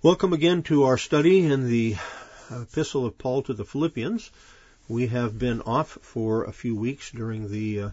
Welcome 0.00 0.32
again 0.32 0.62
to 0.62 0.84
our 0.84 0.96
study 0.96 1.44
in 1.44 1.68
the 1.68 1.96
Epistle 2.52 3.04
of 3.04 3.18
Paul 3.18 3.42
to 3.42 3.52
the 3.52 3.64
Philippians. 3.64 4.30
We 4.86 5.08
have 5.08 5.36
been 5.36 5.60
off 5.62 5.98
for 6.02 6.44
a 6.44 6.52
few 6.52 6.76
weeks 6.76 7.10
during 7.10 7.50
the 7.50 7.80
uh, 7.80 7.90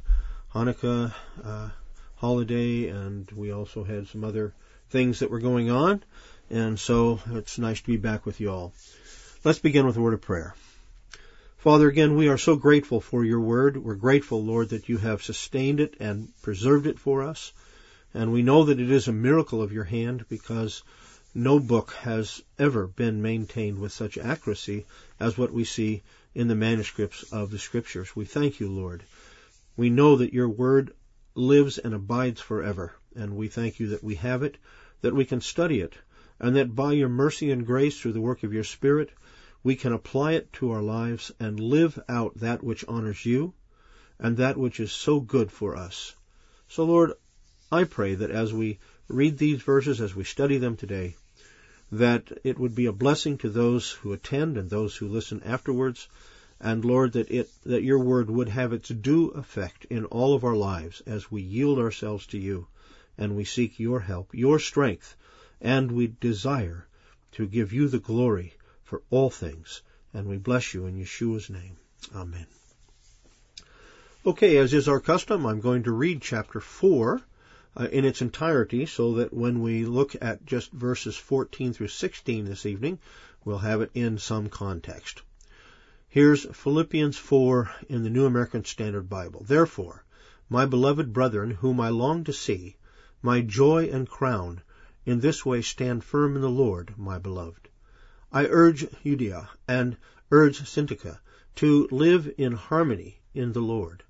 Hanukkah 0.53 1.15
uh, 1.43 1.69
holiday, 2.17 2.89
and 2.89 3.27
we 3.31 3.51
also 3.51 3.83
had 3.83 4.07
some 4.07 4.23
other 4.23 4.53
things 4.91 5.21
that 5.21 5.31
were 5.31 5.39
going 5.39 5.71
on, 5.71 6.03
and 6.51 6.79
so 6.79 7.21
it's 7.31 7.57
nice 7.57 7.81
to 7.81 7.87
be 7.87 7.97
back 7.97 8.23
with 8.23 8.39
you 8.39 8.51
all. 8.51 8.71
Let's 9.43 9.57
begin 9.57 9.87
with 9.87 9.97
a 9.97 10.01
word 10.01 10.13
of 10.13 10.21
prayer. 10.21 10.53
Father, 11.57 11.87
again, 11.87 12.15
we 12.15 12.27
are 12.27 12.37
so 12.37 12.55
grateful 12.55 13.01
for 13.01 13.25
your 13.25 13.39
word. 13.39 13.77
We're 13.77 13.95
grateful, 13.95 14.43
Lord, 14.43 14.69
that 14.69 14.89
you 14.89 14.99
have 14.99 15.23
sustained 15.23 15.79
it 15.79 15.95
and 15.99 16.29
preserved 16.43 16.85
it 16.85 16.99
for 16.99 17.23
us. 17.23 17.51
And 18.13 18.31
we 18.31 18.43
know 18.43 18.65
that 18.65 18.79
it 18.79 18.91
is 18.91 19.07
a 19.07 19.11
miracle 19.11 19.63
of 19.63 19.73
your 19.73 19.85
hand 19.85 20.25
because 20.29 20.83
no 21.37 21.59
book 21.59 21.91
has 21.91 22.41
ever 22.57 22.87
been 22.87 23.21
maintained 23.21 23.77
with 23.77 23.91
such 23.91 24.17
accuracy 24.17 24.85
as 25.19 25.37
what 25.37 25.51
we 25.51 25.65
see 25.65 26.01
in 26.33 26.47
the 26.47 26.55
manuscripts 26.55 27.23
of 27.23 27.51
the 27.51 27.59
Scriptures. 27.59 28.15
We 28.15 28.23
thank 28.23 28.61
you, 28.61 28.71
Lord. 28.71 29.03
We 29.75 29.89
know 29.89 30.15
that 30.15 30.33
your 30.33 30.47
word 30.47 30.93
lives 31.33 31.77
and 31.77 31.93
abides 31.93 32.39
forever, 32.39 32.93
and 33.17 33.35
we 33.35 33.49
thank 33.49 33.81
you 33.81 33.87
that 33.87 34.01
we 34.01 34.15
have 34.15 34.43
it, 34.43 34.55
that 35.01 35.13
we 35.13 35.25
can 35.25 35.41
study 35.41 35.81
it, 35.81 35.93
and 36.39 36.55
that 36.55 36.73
by 36.73 36.93
your 36.93 37.09
mercy 37.09 37.51
and 37.51 37.65
grace 37.65 37.99
through 37.99 38.13
the 38.13 38.21
work 38.21 38.43
of 38.43 38.53
your 38.53 38.63
Spirit, 38.63 39.09
we 39.61 39.75
can 39.75 39.91
apply 39.91 40.33
it 40.33 40.53
to 40.53 40.71
our 40.71 40.81
lives 40.81 41.33
and 41.37 41.59
live 41.59 41.99
out 42.07 42.39
that 42.39 42.63
which 42.63 42.85
honors 42.87 43.25
you 43.25 43.53
and 44.19 44.37
that 44.37 44.55
which 44.55 44.79
is 44.79 44.93
so 44.93 45.19
good 45.19 45.51
for 45.51 45.75
us. 45.75 46.15
So, 46.69 46.85
Lord, 46.85 47.11
I 47.69 47.83
pray 47.83 48.15
that 48.15 48.31
as 48.31 48.53
we 48.53 48.79
read 49.09 49.37
these 49.37 49.61
verses, 49.61 49.99
as 49.99 50.15
we 50.15 50.23
study 50.23 50.59
them 50.59 50.77
today, 50.77 51.17
that 51.91 52.31
it 52.43 52.57
would 52.57 52.73
be 52.73 52.85
a 52.85 52.91
blessing 52.91 53.37
to 53.37 53.49
those 53.49 53.91
who 53.91 54.13
attend 54.13 54.57
and 54.57 54.69
those 54.69 54.95
who 54.95 55.07
listen 55.07 55.41
afterwards. 55.43 56.07
And 56.59 56.83
Lord, 56.83 57.13
that 57.13 57.29
it, 57.29 57.49
that 57.65 57.83
your 57.83 57.99
word 57.99 58.29
would 58.29 58.49
have 58.49 58.73
its 58.73 58.89
due 58.89 59.29
effect 59.29 59.85
in 59.85 60.05
all 60.05 60.33
of 60.33 60.43
our 60.43 60.55
lives 60.55 61.01
as 61.05 61.31
we 61.31 61.41
yield 61.41 61.79
ourselves 61.79 62.25
to 62.27 62.39
you 62.39 62.67
and 63.17 63.35
we 63.35 63.45
seek 63.45 63.79
your 63.79 63.99
help, 63.99 64.33
your 64.33 64.59
strength, 64.59 65.15
and 65.61 65.91
we 65.91 66.07
desire 66.19 66.87
to 67.33 67.47
give 67.47 67.71
you 67.71 67.87
the 67.87 67.99
glory 67.99 68.53
for 68.83 69.01
all 69.09 69.29
things. 69.29 69.81
And 70.13 70.27
we 70.27 70.37
bless 70.37 70.73
you 70.73 70.85
in 70.85 70.97
Yeshua's 70.97 71.49
name. 71.49 71.77
Amen. 72.15 72.47
Okay, 74.25 74.57
as 74.57 74.73
is 74.73 74.87
our 74.87 74.99
custom, 74.99 75.45
I'm 75.45 75.59
going 75.61 75.83
to 75.83 75.91
read 75.91 76.21
chapter 76.21 76.59
4 76.59 77.21
uh, 77.77 77.87
in 77.91 78.05
its 78.05 78.21
entirety 78.21 78.85
so 78.85 79.15
that 79.15 79.33
when 79.33 79.61
we 79.61 79.85
look 79.85 80.15
at 80.21 80.45
just 80.45 80.71
verses 80.71 81.15
14 81.15 81.73
through 81.73 81.89
16 81.89 82.45
this 82.45 82.65
evening, 82.65 82.99
we'll 83.43 83.57
have 83.57 83.81
it 83.81 83.91
in 83.93 84.17
some 84.17 84.49
context. 84.49 85.21
Here's 86.07 86.45
Philippians 86.45 87.17
4 87.17 87.69
in 87.89 88.03
the 88.03 88.09
New 88.09 88.25
American 88.25 88.63
Standard 88.63 89.09
Bible. 89.09 89.43
Therefore, 89.45 90.05
my 90.47 90.65
beloved 90.65 91.11
brethren, 91.11 91.51
whom 91.51 91.81
I 91.81 91.89
long 91.89 92.23
to 92.23 92.31
see, 92.31 92.77
my 93.21 93.41
joy 93.41 93.89
and 93.91 94.07
crown, 94.07 94.61
in 95.05 95.19
this 95.19 95.45
way 95.45 95.61
stand 95.61 96.05
firm 96.05 96.37
in 96.37 96.41
the 96.41 96.49
Lord, 96.49 96.93
my 96.97 97.19
beloved. 97.19 97.67
I 98.31 98.45
urge 98.45 98.85
Euodia 99.03 99.49
and 99.67 99.97
urge 100.31 100.61
Syntyche 100.61 101.19
to 101.55 101.87
live 101.91 102.33
in 102.37 102.53
harmony 102.53 103.19
in 103.33 103.51
the 103.51 103.59
Lord. 103.59 104.04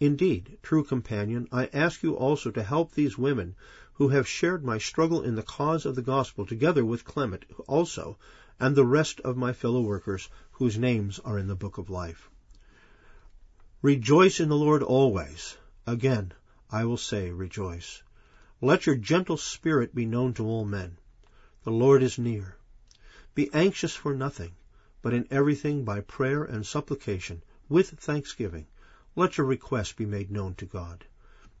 Indeed, 0.00 0.56
true 0.62 0.82
companion, 0.82 1.46
I 1.52 1.68
ask 1.74 2.02
you 2.02 2.16
also 2.16 2.50
to 2.52 2.62
help 2.62 2.92
these 2.92 3.18
women 3.18 3.54
who 3.92 4.08
have 4.08 4.26
shared 4.26 4.64
my 4.64 4.78
struggle 4.78 5.20
in 5.20 5.34
the 5.34 5.42
cause 5.42 5.84
of 5.84 5.94
the 5.94 6.00
gospel 6.00 6.46
together 6.46 6.86
with 6.86 7.04
Clement 7.04 7.44
also 7.68 8.16
and 8.58 8.74
the 8.74 8.86
rest 8.86 9.20
of 9.20 9.36
my 9.36 9.52
fellow 9.52 9.82
workers 9.82 10.30
whose 10.52 10.78
names 10.78 11.18
are 11.18 11.38
in 11.38 11.48
the 11.48 11.54
book 11.54 11.76
of 11.76 11.90
life. 11.90 12.30
Rejoice 13.82 14.40
in 14.40 14.48
the 14.48 14.56
Lord 14.56 14.82
always. 14.82 15.58
Again, 15.86 16.32
I 16.70 16.86
will 16.86 16.96
say, 16.96 17.30
rejoice. 17.30 18.02
Let 18.62 18.86
your 18.86 18.96
gentle 18.96 19.36
spirit 19.36 19.94
be 19.94 20.06
known 20.06 20.32
to 20.34 20.46
all 20.46 20.64
men. 20.64 20.96
The 21.64 21.72
Lord 21.72 22.02
is 22.02 22.18
near. 22.18 22.56
Be 23.34 23.52
anxious 23.52 23.94
for 23.94 24.14
nothing, 24.14 24.52
but 25.02 25.12
in 25.12 25.28
everything 25.30 25.84
by 25.84 26.00
prayer 26.00 26.42
and 26.42 26.64
supplication, 26.64 27.42
with 27.68 27.90
thanksgiving, 27.90 28.66
let 29.16 29.36
your 29.36 29.46
request 29.46 29.96
be 29.96 30.06
made 30.06 30.30
known 30.30 30.54
to 30.54 30.64
God. 30.64 31.04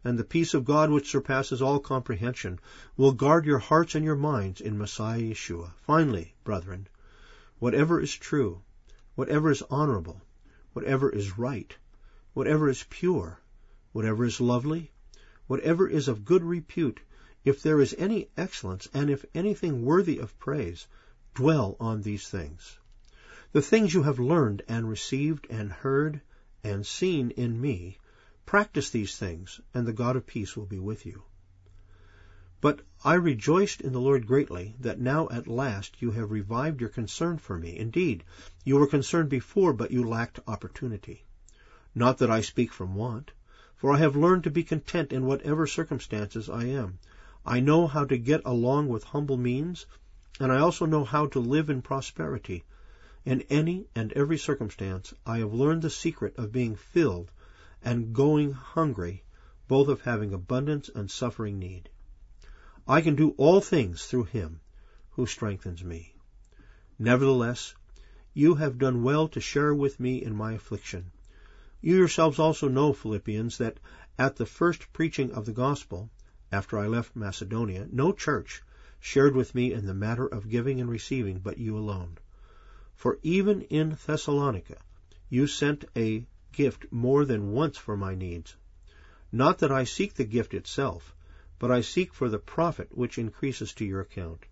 And 0.04 0.18
the 0.18 0.24
peace 0.24 0.54
of 0.54 0.64
God, 0.64 0.90
which 0.90 1.10
surpasses 1.10 1.60
all 1.60 1.78
comprehension, 1.78 2.58
will 2.96 3.12
guard 3.12 3.44
your 3.44 3.58
hearts 3.58 3.94
and 3.94 4.04
your 4.04 4.16
minds 4.16 4.60
in 4.60 4.78
Messiah 4.78 5.20
Yeshua. 5.20 5.72
Finally, 5.82 6.34
brethren, 6.44 6.86
whatever 7.58 8.00
is 8.00 8.14
true, 8.14 8.62
whatever 9.14 9.50
is 9.50 9.62
honorable, 9.68 10.22
whatever 10.72 11.10
is 11.10 11.36
right, 11.36 11.76
whatever 12.32 12.68
is 12.68 12.86
pure, 12.88 13.40
whatever 13.92 14.24
is 14.24 14.40
lovely, 14.40 14.92
whatever 15.46 15.88
is 15.88 16.08
of 16.08 16.24
good 16.24 16.44
repute, 16.44 17.00
if 17.44 17.62
there 17.62 17.80
is 17.80 17.94
any 17.98 18.28
excellence, 18.36 18.88
and 18.94 19.10
if 19.10 19.24
anything 19.34 19.84
worthy 19.84 20.18
of 20.18 20.38
praise, 20.38 20.86
dwell 21.34 21.76
on 21.80 22.02
these 22.02 22.28
things. 22.28 22.78
The 23.52 23.60
things 23.60 23.92
you 23.92 24.04
have 24.04 24.20
learned 24.20 24.62
and 24.68 24.88
received 24.88 25.46
and 25.50 25.72
heard 25.72 26.20
and 26.62 26.86
seen 26.86 27.30
in 27.30 27.60
me, 27.60 27.98
practice 28.46 28.90
these 28.90 29.16
things, 29.16 29.60
and 29.72 29.86
the 29.86 29.92
God 29.92 30.16
of 30.16 30.26
peace 30.26 30.56
will 30.56 30.66
be 30.66 30.78
with 30.78 31.06
you. 31.06 31.22
But 32.60 32.82
I 33.02 33.14
rejoiced 33.14 33.80
in 33.80 33.92
the 33.92 34.00
Lord 34.00 34.26
greatly 34.26 34.74
that 34.78 35.00
now 35.00 35.28
at 35.30 35.46
last 35.46 36.02
you 36.02 36.10
have 36.10 36.30
revived 36.30 36.80
your 36.80 36.90
concern 36.90 37.38
for 37.38 37.56
me. 37.56 37.78
Indeed, 37.78 38.22
you 38.64 38.76
were 38.76 38.86
concerned 38.86 39.30
before, 39.30 39.72
but 39.72 39.90
you 39.90 40.06
lacked 40.06 40.40
opportunity. 40.46 41.24
Not 41.94 42.18
that 42.18 42.30
I 42.30 42.42
speak 42.42 42.70
from 42.72 42.94
want, 42.94 43.30
for 43.74 43.94
I 43.94 43.98
have 43.98 44.14
learned 44.14 44.44
to 44.44 44.50
be 44.50 44.62
content 44.62 45.10
in 45.10 45.24
whatever 45.24 45.66
circumstances 45.66 46.50
I 46.50 46.64
am. 46.64 46.98
I 47.46 47.60
know 47.60 47.86
how 47.86 48.04
to 48.04 48.18
get 48.18 48.42
along 48.44 48.88
with 48.88 49.04
humble 49.04 49.38
means, 49.38 49.86
and 50.38 50.52
I 50.52 50.58
also 50.58 50.84
know 50.84 51.04
how 51.04 51.28
to 51.28 51.40
live 51.40 51.70
in 51.70 51.80
prosperity. 51.80 52.64
In 53.30 53.42
any 53.42 53.86
and 53.94 54.12
every 54.14 54.36
circumstance, 54.36 55.14
I 55.24 55.38
have 55.38 55.54
learned 55.54 55.82
the 55.82 55.88
secret 55.88 56.36
of 56.36 56.50
being 56.50 56.74
filled 56.74 57.30
and 57.80 58.12
going 58.12 58.50
hungry, 58.50 59.22
both 59.68 59.86
of 59.86 60.00
having 60.00 60.32
abundance 60.34 60.90
and 60.92 61.08
suffering 61.08 61.56
need. 61.56 61.90
I 62.88 63.00
can 63.00 63.14
do 63.14 63.36
all 63.36 63.60
things 63.60 64.04
through 64.04 64.24
him 64.24 64.58
who 65.10 65.26
strengthens 65.26 65.84
me. 65.84 66.16
Nevertheless, 66.98 67.76
you 68.34 68.56
have 68.56 68.78
done 68.78 69.04
well 69.04 69.28
to 69.28 69.40
share 69.40 69.72
with 69.72 70.00
me 70.00 70.20
in 70.20 70.34
my 70.34 70.54
affliction. 70.54 71.12
You 71.80 71.94
yourselves 71.94 72.40
also 72.40 72.66
know, 72.66 72.92
Philippians, 72.92 73.58
that 73.58 73.78
at 74.18 74.34
the 74.34 74.44
first 74.44 74.92
preaching 74.92 75.30
of 75.30 75.46
the 75.46 75.52
gospel, 75.52 76.10
after 76.50 76.80
I 76.80 76.88
left 76.88 77.14
Macedonia, 77.14 77.86
no 77.92 78.10
church 78.10 78.60
shared 78.98 79.36
with 79.36 79.54
me 79.54 79.72
in 79.72 79.86
the 79.86 79.94
matter 79.94 80.26
of 80.26 80.48
giving 80.48 80.80
and 80.80 80.90
receiving 80.90 81.38
but 81.38 81.58
you 81.58 81.78
alone. 81.78 82.18
For 83.00 83.18
even 83.22 83.62
in 83.62 83.96
Thessalonica 84.06 84.76
you 85.30 85.46
sent 85.46 85.86
a 85.96 86.26
gift 86.52 86.84
more 86.92 87.24
than 87.24 87.52
once 87.52 87.78
for 87.78 87.96
my 87.96 88.14
needs. 88.14 88.56
Not 89.32 89.56
that 89.60 89.72
I 89.72 89.84
seek 89.84 90.12
the 90.12 90.24
gift 90.26 90.52
itself, 90.52 91.14
but 91.58 91.70
I 91.70 91.80
seek 91.80 92.12
for 92.12 92.28
the 92.28 92.38
profit 92.38 92.94
which 92.94 93.16
increases 93.16 93.72
to 93.72 93.86
your 93.86 94.02
account. 94.02 94.44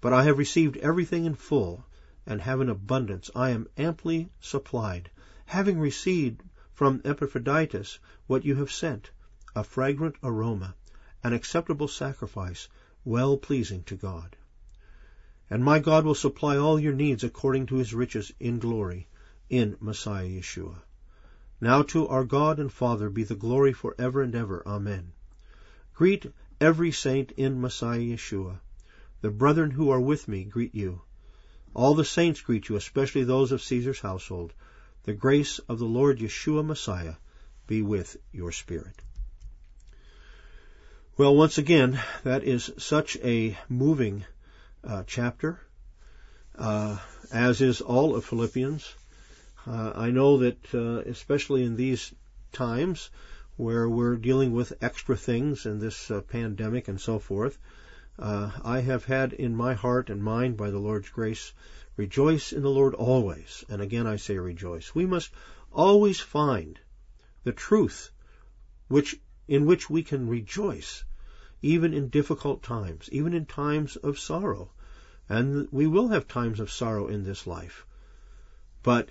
But 0.00 0.12
I 0.12 0.24
have 0.24 0.36
received 0.36 0.78
everything 0.78 1.26
in 1.26 1.36
full, 1.36 1.84
and 2.26 2.40
have 2.40 2.58
an 2.58 2.68
abundance. 2.68 3.30
I 3.36 3.50
am 3.50 3.68
amply 3.76 4.30
supplied, 4.40 5.08
having 5.46 5.78
received 5.78 6.42
from 6.72 7.02
Epaphroditus 7.04 8.00
what 8.26 8.44
you 8.44 8.56
have 8.56 8.72
sent, 8.72 9.12
a 9.54 9.62
fragrant 9.62 10.16
aroma, 10.24 10.74
an 11.22 11.32
acceptable 11.32 11.86
sacrifice, 11.86 12.68
well 13.04 13.36
pleasing 13.36 13.84
to 13.84 13.94
God. 13.94 14.34
And 15.50 15.62
my 15.62 15.78
God 15.78 16.04
will 16.04 16.14
supply 16.14 16.56
all 16.56 16.80
your 16.80 16.92
needs 16.92 17.22
according 17.22 17.66
to 17.66 17.76
his 17.76 17.94
riches 17.94 18.32
in 18.40 18.58
glory 18.58 19.08
in 19.50 19.76
Messiah 19.80 20.26
Yeshua. 20.26 20.76
Now 21.60 21.82
to 21.82 22.08
our 22.08 22.24
God 22.24 22.58
and 22.58 22.72
Father 22.72 23.10
be 23.10 23.24
the 23.24 23.34
glory 23.34 23.72
for 23.72 23.94
ever 23.98 24.22
and 24.22 24.34
ever. 24.34 24.62
Amen. 24.66 25.12
Greet 25.94 26.26
every 26.60 26.92
saint 26.92 27.32
in 27.32 27.60
Messiah 27.60 28.00
Yeshua. 28.00 28.58
The 29.20 29.30
brethren 29.30 29.70
who 29.70 29.90
are 29.90 30.00
with 30.00 30.28
me 30.28 30.44
greet 30.44 30.74
you. 30.74 31.02
All 31.74 31.94
the 31.94 32.04
saints 32.04 32.40
greet 32.40 32.68
you, 32.68 32.76
especially 32.76 33.24
those 33.24 33.52
of 33.52 33.62
Caesar's 33.62 34.00
household. 34.00 34.52
The 35.04 35.12
grace 35.12 35.58
of 35.60 35.78
the 35.78 35.86
Lord 35.86 36.18
Yeshua 36.18 36.64
Messiah 36.64 37.14
be 37.66 37.82
with 37.82 38.16
your 38.32 38.52
spirit. 38.52 39.02
Well, 41.16 41.36
once 41.36 41.58
again, 41.58 42.00
that 42.24 42.44
is 42.44 42.70
such 42.78 43.16
a 43.22 43.56
moving 43.68 44.24
chapter, 45.06 45.60
uh, 46.58 46.98
as 47.32 47.60
is 47.60 47.80
all 47.80 48.14
of 48.14 48.24
Philippians. 48.24 48.94
Uh, 49.66 49.92
I 49.94 50.10
know 50.10 50.38
that, 50.38 50.74
uh, 50.74 51.10
especially 51.10 51.64
in 51.64 51.76
these 51.76 52.12
times 52.52 53.10
where 53.56 53.88
we're 53.88 54.16
dealing 54.16 54.52
with 54.52 54.72
extra 54.80 55.16
things 55.16 55.66
and 55.66 55.80
this 55.80 56.10
uh, 56.10 56.20
pandemic 56.20 56.88
and 56.88 57.00
so 57.00 57.18
forth, 57.18 57.58
Uh, 58.16 58.50
I 58.62 58.80
have 58.80 59.04
had 59.06 59.32
in 59.32 59.56
my 59.56 59.74
heart 59.74 60.10
and 60.10 60.22
mind, 60.22 60.56
by 60.56 60.70
the 60.70 60.78
Lord's 60.78 61.10
grace, 61.10 61.52
rejoice 61.96 62.52
in 62.56 62.62
the 62.62 62.70
Lord 62.70 62.94
always. 62.94 63.64
And 63.68 63.82
again 63.82 64.06
I 64.06 64.18
say 64.18 64.38
rejoice. 64.38 64.94
We 64.94 65.06
must 65.06 65.30
always 65.72 66.20
find 66.20 66.78
the 67.42 67.52
truth 67.52 68.12
which, 68.86 69.16
in 69.48 69.66
which 69.66 69.90
we 69.90 70.02
can 70.04 70.28
rejoice, 70.28 71.04
even 71.60 71.92
in 71.92 72.08
difficult 72.08 72.62
times, 72.62 73.08
even 73.10 73.34
in 73.34 73.46
times 73.46 73.96
of 73.96 74.18
sorrow. 74.18 74.70
And 75.28 75.68
we 75.70 75.86
will 75.86 76.08
have 76.08 76.28
times 76.28 76.60
of 76.60 76.70
sorrow 76.70 77.06
in 77.06 77.24
this 77.24 77.46
life. 77.46 77.86
But 78.82 79.08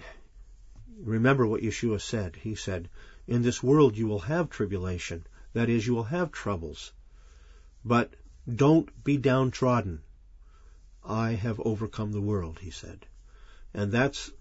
remember 1.00 1.48
what 1.48 1.62
Yeshua 1.62 2.00
said. 2.00 2.36
He 2.36 2.56
said, 2.56 2.90
In 3.28 3.42
this 3.42 3.64
world 3.64 3.98
you 3.98 4.08
will 4.08 4.20
have 4.20 4.50
tribulation. 4.50 5.26
That 5.54 5.70
is, 5.70 5.88
you 5.88 5.96
will 5.96 6.04
have 6.04 6.32
troubles. 6.32 6.94
But 7.84 8.14
don't 8.48 9.04
be 9.04 9.18
downtrodden. 9.18 10.02
I 11.04 11.32
have 11.32 11.60
overcome 11.60 12.12
the 12.12 12.22
world, 12.22 12.60
he 12.60 12.70
said. 12.70 13.06
And 13.74 13.92
that's 13.92 14.32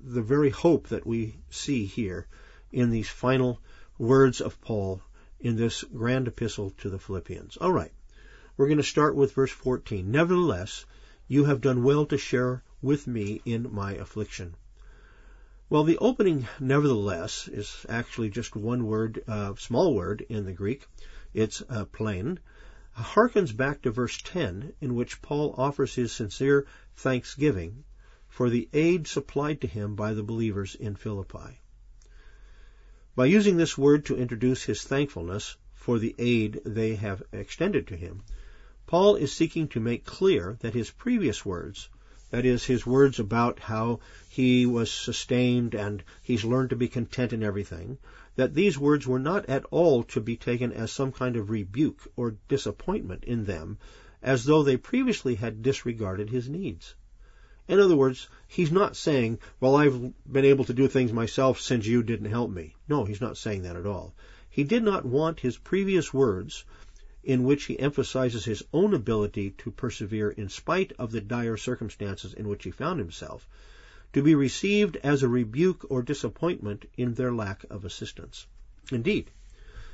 the 0.00 0.22
very 0.22 0.50
hope 0.50 0.88
that 0.88 1.06
we 1.06 1.36
see 1.50 1.86
here 1.86 2.26
in 2.70 2.90
these 2.90 3.08
final 3.08 3.60
words 3.98 4.40
of 4.40 4.60
Paul 4.60 5.02
in 5.40 5.56
this 5.56 5.82
grand 5.82 6.28
epistle 6.28 6.70
to 6.78 6.90
the 6.90 6.98
Philippians. 6.98 7.56
All 7.56 7.72
right. 7.72 7.92
We're 8.54 8.66
going 8.66 8.76
to 8.76 8.84
start 8.84 9.16
with 9.16 9.32
verse 9.32 9.50
14. 9.50 10.10
Nevertheless, 10.10 10.84
you 11.26 11.44
have 11.44 11.62
done 11.62 11.82
well 11.82 12.04
to 12.06 12.18
share 12.18 12.62
with 12.82 13.06
me 13.06 13.40
in 13.46 13.72
my 13.72 13.94
affliction. 13.94 14.54
Well, 15.70 15.84
the 15.84 15.96
opening 15.96 16.46
nevertheless 16.60 17.48
is 17.48 17.86
actually 17.88 18.28
just 18.28 18.54
one 18.54 18.84
word, 18.84 19.24
uh, 19.26 19.54
small 19.54 19.94
word 19.94 20.26
in 20.28 20.44
the 20.44 20.52
Greek. 20.52 20.86
It's 21.32 21.62
uh, 21.70 21.86
plain, 21.86 22.40
harkens 22.94 23.56
back 23.56 23.80
to 23.82 23.90
verse 23.90 24.20
10, 24.22 24.74
in 24.82 24.94
which 24.94 25.22
Paul 25.22 25.54
offers 25.56 25.94
his 25.94 26.12
sincere 26.12 26.66
thanksgiving 26.94 27.84
for 28.28 28.50
the 28.50 28.68
aid 28.74 29.06
supplied 29.06 29.62
to 29.62 29.66
him 29.66 29.94
by 29.94 30.12
the 30.12 30.22
believers 30.22 30.74
in 30.74 30.94
Philippi. 30.94 31.58
By 33.16 33.24
using 33.24 33.56
this 33.56 33.78
word 33.78 34.04
to 34.06 34.16
introduce 34.16 34.62
his 34.62 34.82
thankfulness 34.82 35.56
for 35.72 35.98
the 35.98 36.14
aid 36.18 36.60
they 36.66 36.96
have 36.96 37.22
extended 37.32 37.86
to 37.86 37.96
him, 37.96 38.22
Paul 38.86 39.14
is 39.14 39.30
seeking 39.30 39.68
to 39.68 39.78
make 39.78 40.04
clear 40.04 40.56
that 40.60 40.74
his 40.74 40.90
previous 40.90 41.46
words, 41.46 41.88
that 42.30 42.44
is, 42.44 42.64
his 42.64 42.84
words 42.84 43.20
about 43.20 43.60
how 43.60 44.00
he 44.28 44.66
was 44.66 44.90
sustained 44.90 45.74
and 45.74 46.02
he's 46.20 46.44
learned 46.44 46.70
to 46.70 46.76
be 46.76 46.88
content 46.88 47.32
in 47.32 47.44
everything, 47.44 47.98
that 48.34 48.54
these 48.54 48.78
words 48.78 49.06
were 49.06 49.20
not 49.20 49.46
at 49.48 49.64
all 49.70 50.02
to 50.02 50.20
be 50.20 50.36
taken 50.36 50.72
as 50.72 50.90
some 50.90 51.12
kind 51.12 51.36
of 51.36 51.48
rebuke 51.48 52.08
or 52.16 52.34
disappointment 52.48 53.22
in 53.22 53.44
them, 53.44 53.78
as 54.20 54.44
though 54.44 54.64
they 54.64 54.76
previously 54.76 55.36
had 55.36 55.62
disregarded 55.62 56.30
his 56.30 56.48
needs. 56.48 56.96
In 57.68 57.78
other 57.78 57.96
words, 57.96 58.28
he's 58.48 58.72
not 58.72 58.96
saying, 58.96 59.38
well, 59.60 59.76
I've 59.76 60.12
been 60.30 60.44
able 60.44 60.64
to 60.64 60.74
do 60.74 60.88
things 60.88 61.12
myself 61.12 61.60
since 61.60 61.86
you 61.86 62.02
didn't 62.02 62.30
help 62.30 62.50
me. 62.50 62.74
No, 62.88 63.04
he's 63.04 63.20
not 63.20 63.36
saying 63.36 63.62
that 63.62 63.76
at 63.76 63.86
all. 63.86 64.14
He 64.50 64.64
did 64.64 64.82
not 64.82 65.04
want 65.04 65.40
his 65.40 65.56
previous 65.56 66.12
words, 66.12 66.64
in 67.24 67.44
which 67.44 67.66
he 67.66 67.78
emphasizes 67.78 68.44
his 68.44 68.64
own 68.72 68.92
ability 68.92 69.50
to 69.52 69.70
persevere 69.70 70.30
in 70.30 70.48
spite 70.48 70.90
of 70.98 71.12
the 71.12 71.20
dire 71.20 71.56
circumstances 71.56 72.34
in 72.34 72.48
which 72.48 72.64
he 72.64 72.70
found 72.72 72.98
himself, 72.98 73.46
to 74.12 74.20
be 74.22 74.34
received 74.34 74.96
as 75.04 75.22
a 75.22 75.28
rebuke 75.28 75.86
or 75.88 76.02
disappointment 76.02 76.84
in 76.96 77.14
their 77.14 77.32
lack 77.32 77.64
of 77.70 77.84
assistance. 77.84 78.46
Indeed, 78.90 79.30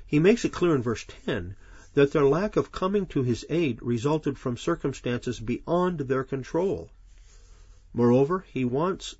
he 0.06 0.18
makes 0.18 0.46
it 0.46 0.52
clear 0.52 0.74
in 0.74 0.82
verse 0.82 1.04
10 1.26 1.54
that 1.92 2.12
their 2.12 2.24
lack 2.24 2.56
of 2.56 2.72
coming 2.72 3.04
to 3.06 3.22
his 3.22 3.44
aid 3.50 3.78
resulted 3.82 4.38
from 4.38 4.56
circumstances 4.56 5.38
beyond 5.38 6.00
their 6.00 6.24
control. 6.24 6.90
Moreover, 7.92 8.46
he 8.50 8.64
wants 8.64 9.16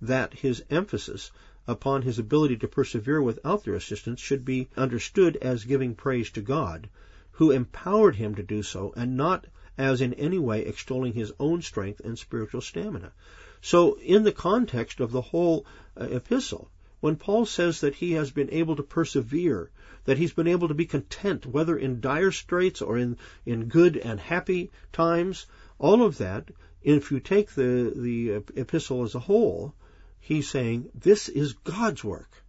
that 0.00 0.34
his 0.34 0.62
emphasis 0.70 1.32
upon 1.66 2.02
his 2.02 2.18
ability 2.18 2.56
to 2.58 2.68
persevere 2.68 3.20
without 3.20 3.64
their 3.64 3.74
assistance 3.74 4.20
should 4.20 4.44
be 4.44 4.68
understood 4.76 5.36
as 5.38 5.64
giving 5.64 5.94
praise 5.96 6.30
to 6.30 6.40
God, 6.40 6.88
who 7.32 7.50
empowered 7.50 8.16
him 8.16 8.34
to 8.34 8.42
do 8.42 8.62
so, 8.62 8.92
and 8.96 9.16
not 9.16 9.46
as 9.78 10.00
in 10.00 10.12
any 10.14 10.38
way 10.38 10.64
extolling 10.64 11.14
his 11.14 11.32
own 11.40 11.62
strength 11.62 12.00
and 12.00 12.18
spiritual 12.18 12.60
stamina. 12.60 13.12
So, 13.60 13.94
in 13.94 14.22
the 14.22 14.32
context 14.32 15.00
of 15.00 15.12
the 15.12 15.22
whole 15.22 15.64
uh, 15.96 16.04
epistle, 16.04 16.70
when 17.00 17.16
Paul 17.16 17.46
says 17.46 17.80
that 17.80 17.94
he 17.94 18.12
has 18.12 18.30
been 18.30 18.50
able 18.50 18.76
to 18.76 18.82
persevere, 18.82 19.70
that 20.04 20.18
he's 20.18 20.32
been 20.32 20.46
able 20.46 20.68
to 20.68 20.74
be 20.74 20.84
content, 20.86 21.46
whether 21.46 21.76
in 21.76 22.00
dire 22.00 22.32
straits 22.32 22.82
or 22.82 22.98
in, 22.98 23.16
in 23.46 23.66
good 23.68 23.96
and 23.96 24.20
happy 24.20 24.70
times, 24.92 25.46
all 25.78 26.02
of 26.02 26.18
that, 26.18 26.50
if 26.82 27.10
you 27.10 27.20
take 27.20 27.52
the, 27.52 27.92
the 27.94 28.60
epistle 28.60 29.04
as 29.04 29.14
a 29.14 29.20
whole, 29.20 29.74
he's 30.20 30.48
saying 30.48 30.90
this 30.94 31.28
is 31.28 31.54
God's 31.54 32.04
work. 32.04 32.44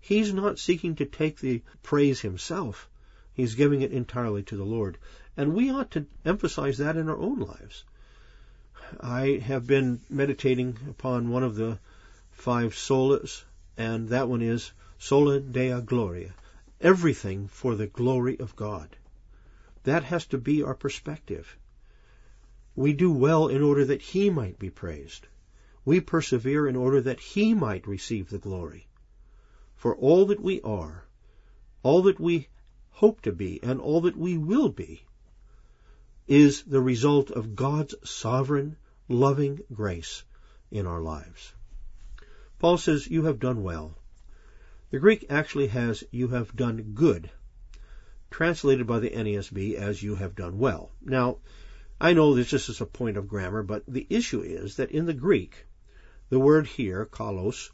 He's 0.00 0.32
not 0.32 0.58
seeking 0.58 0.96
to 0.96 1.04
take 1.04 1.40
the 1.40 1.62
praise 1.82 2.20
himself. 2.20 2.88
He's 3.34 3.56
giving 3.56 3.82
it 3.82 3.92
entirely 3.92 4.44
to 4.44 4.56
the 4.56 4.64
Lord. 4.64 4.96
And 5.36 5.54
we 5.54 5.68
ought 5.68 5.90
to 5.90 6.06
emphasize 6.24 6.78
that 6.78 6.96
in 6.96 7.08
our 7.08 7.18
own 7.18 7.40
lives. 7.40 7.84
I 9.00 9.42
have 9.44 9.66
been 9.66 10.00
meditating 10.08 10.78
upon 10.88 11.30
one 11.30 11.42
of 11.42 11.56
the 11.56 11.80
five 12.30 12.74
solas, 12.74 13.42
and 13.76 14.08
that 14.10 14.28
one 14.28 14.40
is 14.40 14.72
sola 14.98 15.40
Deo 15.40 15.80
gloria. 15.80 16.32
Everything 16.80 17.48
for 17.48 17.74
the 17.74 17.88
glory 17.88 18.38
of 18.38 18.54
God. 18.54 18.96
That 19.82 20.04
has 20.04 20.26
to 20.26 20.38
be 20.38 20.62
our 20.62 20.74
perspective. 20.74 21.56
We 22.76 22.92
do 22.92 23.12
well 23.12 23.48
in 23.48 23.62
order 23.62 23.84
that 23.84 24.02
He 24.02 24.30
might 24.30 24.60
be 24.60 24.70
praised. 24.70 25.26
We 25.84 26.00
persevere 26.00 26.68
in 26.68 26.76
order 26.76 27.00
that 27.00 27.18
He 27.18 27.52
might 27.52 27.88
receive 27.88 28.30
the 28.30 28.38
glory. 28.38 28.86
For 29.76 29.96
all 29.96 30.26
that 30.26 30.40
we 30.40 30.60
are, 30.62 31.04
all 31.82 32.02
that 32.02 32.20
we 32.20 32.48
hope 32.98 33.20
to 33.20 33.32
be, 33.32 33.60
and 33.62 33.80
all 33.80 34.00
that 34.00 34.16
we 34.16 34.38
will 34.38 34.68
be, 34.68 35.04
is 36.26 36.62
the 36.62 36.80
result 36.80 37.30
of 37.30 37.54
God's 37.54 37.94
sovereign, 38.08 38.76
loving 39.08 39.60
grace 39.72 40.22
in 40.70 40.86
our 40.86 41.00
lives. 41.00 41.52
Paul 42.58 42.78
says, 42.78 43.06
You 43.06 43.24
have 43.24 43.40
done 43.40 43.62
well. 43.62 43.98
The 44.90 44.98
Greek 44.98 45.26
actually 45.28 45.66
has, 45.66 46.04
You 46.12 46.28
have 46.28 46.56
done 46.56 46.92
good, 46.94 47.30
translated 48.30 48.86
by 48.86 49.00
the 49.00 49.10
NASB 49.10 49.74
as 49.74 50.02
You 50.02 50.14
have 50.14 50.34
done 50.34 50.58
well. 50.58 50.92
Now, 51.02 51.38
I 52.00 52.12
know 52.12 52.34
this 52.34 52.52
is 52.52 52.66
just 52.66 52.80
a 52.80 52.86
point 52.86 53.16
of 53.16 53.28
grammar, 53.28 53.62
but 53.62 53.84
the 53.86 54.06
issue 54.08 54.40
is 54.40 54.76
that 54.76 54.92
in 54.92 55.04
the 55.04 55.12
Greek, 55.12 55.66
the 56.30 56.38
word 56.38 56.66
here, 56.66 57.06
kalos, 57.06 57.70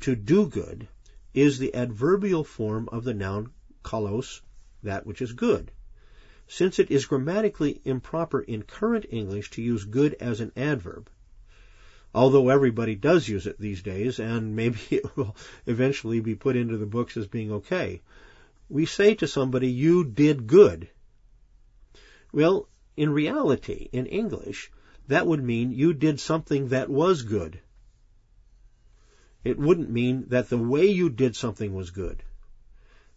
to 0.00 0.16
do 0.16 0.48
good, 0.48 0.88
is 1.34 1.58
the 1.58 1.74
adverbial 1.74 2.42
form 2.42 2.88
of 2.90 3.04
the 3.04 3.14
noun 3.14 3.50
kalos, 3.84 4.40
that 4.82 5.06
which 5.06 5.22
is 5.22 5.32
good 5.32 5.70
since 6.48 6.78
it 6.78 6.90
is 6.92 7.06
grammatically 7.06 7.80
improper 7.84 8.40
in 8.40 8.62
current 8.62 9.04
English 9.10 9.50
to 9.50 9.62
use 9.62 9.84
good 9.84 10.14
as 10.20 10.40
an 10.40 10.52
adverb, 10.56 11.10
although 12.14 12.50
everybody 12.50 12.94
does 12.94 13.28
use 13.28 13.46
it 13.46 13.58
these 13.58 13.82
days, 13.82 14.20
and 14.20 14.54
maybe 14.56 14.78
it 14.90 15.16
will 15.16 15.34
eventually 15.66 16.20
be 16.20 16.34
put 16.36 16.56
into 16.56 16.76
the 16.76 16.86
books 16.86 17.16
as 17.16 17.26
being 17.26 17.50
okay. 17.50 18.00
We 18.68 18.86
say 18.86 19.14
to 19.16 19.26
somebody, 19.26 19.68
you 19.70 20.04
did 20.04 20.46
good. 20.46 20.88
Well, 22.32 22.68
in 22.96 23.10
reality, 23.10 23.88
in 23.92 24.06
English, 24.06 24.70
that 25.08 25.26
would 25.26 25.42
mean 25.42 25.72
you 25.72 25.92
did 25.92 26.20
something 26.20 26.68
that 26.68 26.88
was 26.88 27.22
good. 27.22 27.60
It 29.44 29.58
wouldn't 29.58 29.90
mean 29.90 30.26
that 30.28 30.48
the 30.48 30.58
way 30.58 30.86
you 30.86 31.08
did 31.10 31.36
something 31.36 31.74
was 31.74 31.90
good, 31.90 32.22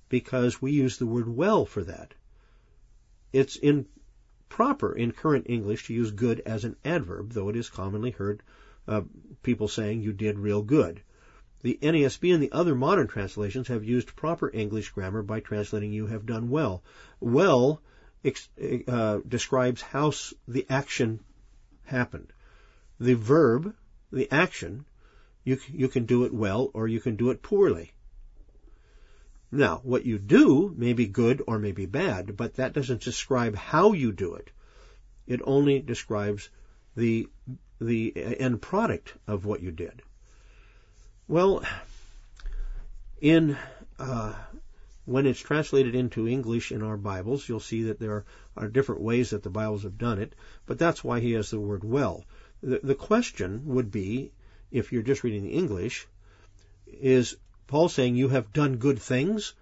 because 0.09 0.61
we 0.61 0.71
use 0.71 0.97
the 0.97 1.05
word 1.05 1.27
well 1.27 1.65
for 1.65 1.83
that 1.83 2.13
it's 3.31 3.57
improper 3.57 4.91
in 4.91 5.11
current 5.11 5.45
English 5.47 5.85
to 5.85 5.93
use 5.93 6.11
good 6.11 6.39
as 6.45 6.65
an 6.65 6.75
adverb, 6.83 7.31
though 7.31 7.49
it 7.49 7.55
is 7.55 7.69
commonly 7.69 8.11
heard 8.11 8.41
uh, 8.87 9.01
people 9.43 9.67
saying 9.67 10.01
you 10.01 10.11
did 10.13 10.39
real 10.39 10.63
good. 10.63 11.01
The 11.61 11.77
NASB 11.81 12.33
and 12.33 12.41
the 12.41 12.51
other 12.51 12.73
modern 12.73 13.07
translations 13.07 13.67
have 13.67 13.83
used 13.83 14.15
proper 14.15 14.49
English 14.51 14.89
grammar 14.89 15.21
by 15.21 15.41
translating 15.41 15.91
you 15.91 16.07
have 16.07 16.25
done 16.25 16.49
well. 16.49 16.83
Well 17.19 17.81
uh, 18.87 19.19
describes 19.27 19.81
how 19.81 20.13
the 20.47 20.65
action 20.69 21.19
happened. 21.83 22.33
The 22.99 23.13
verb, 23.13 23.75
the 24.11 24.31
action, 24.31 24.85
you, 25.43 25.59
you 25.67 25.87
can 25.87 26.05
do 26.05 26.23
it 26.23 26.33
well 26.33 26.71
or 26.73 26.87
you 26.87 26.99
can 26.99 27.15
do 27.15 27.29
it 27.29 27.43
poorly. 27.43 27.93
Now, 29.51 29.81
what 29.83 30.05
you 30.05 30.19
do 30.19 30.73
may 30.77 30.93
be 30.93 31.07
good 31.07 31.41
or 31.47 31.57
may 31.57 31.71
be 31.71 31.85
bad, 31.85 32.37
but 32.37 32.55
that 32.55 32.73
doesn't 32.73 33.01
describe 33.01 33.55
how 33.55 33.93
you 33.93 34.11
do 34.11 34.35
it. 34.35 34.51
It 35.25 35.41
only 35.43 35.79
describes 35.79 36.49
the, 36.95 37.27
the 37.79 38.13
end 38.15 38.61
product 38.61 39.13
of 39.27 39.45
what 39.45 39.61
you 39.61 39.71
did. 39.71 40.01
Well, 41.27 41.63
in 43.21 43.57
uh, 43.97 44.33
when 45.05 45.25
it's 45.25 45.39
translated 45.39 45.95
into 45.95 46.27
English 46.27 46.71
in 46.71 46.83
our 46.83 46.97
Bibles, 46.97 47.49
you'll 47.49 47.59
see 47.59 47.83
that 47.83 47.99
there 47.99 48.25
are 48.55 48.67
different 48.67 49.01
ways 49.01 49.31
that 49.31 49.41
the 49.41 49.49
Bibles 49.49 49.83
have 49.83 49.97
done 49.97 50.19
it, 50.19 50.35
but 50.67 50.77
that's 50.77 51.03
why 51.03 51.19
he 51.19 51.33
has 51.33 51.49
the 51.49 51.59
word 51.59 51.83
well. 51.83 52.23
The, 52.61 52.79
the 52.83 52.95
question 52.95 53.63
would 53.65 53.91
be, 53.91 54.31
if 54.71 54.91
you're 54.91 55.01
just 55.01 55.23
reading 55.23 55.43
the 55.43 55.53
English, 55.53 56.07
is 56.85 57.37
Paul 57.69 57.87
saying 57.87 58.15
you 58.15 58.29
have 58.29 58.51
done 58.51 58.77
good 58.77 58.97
things, 58.97 59.53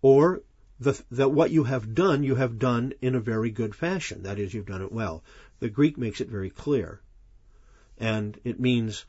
or 0.00 0.42
that 0.80 1.30
what 1.30 1.52
you 1.52 1.62
have 1.62 1.94
done, 1.94 2.24
you 2.24 2.34
have 2.34 2.58
done 2.58 2.92
in 3.00 3.14
a 3.14 3.20
very 3.20 3.52
good 3.52 3.72
fashion. 3.72 4.24
That 4.24 4.40
is, 4.40 4.52
you've 4.52 4.66
done 4.66 4.82
it 4.82 4.90
well. 4.90 5.22
The 5.60 5.68
Greek 5.68 5.96
makes 5.96 6.20
it 6.20 6.28
very 6.28 6.50
clear. 6.50 7.00
And 7.98 8.36
it 8.42 8.58
means 8.58 9.04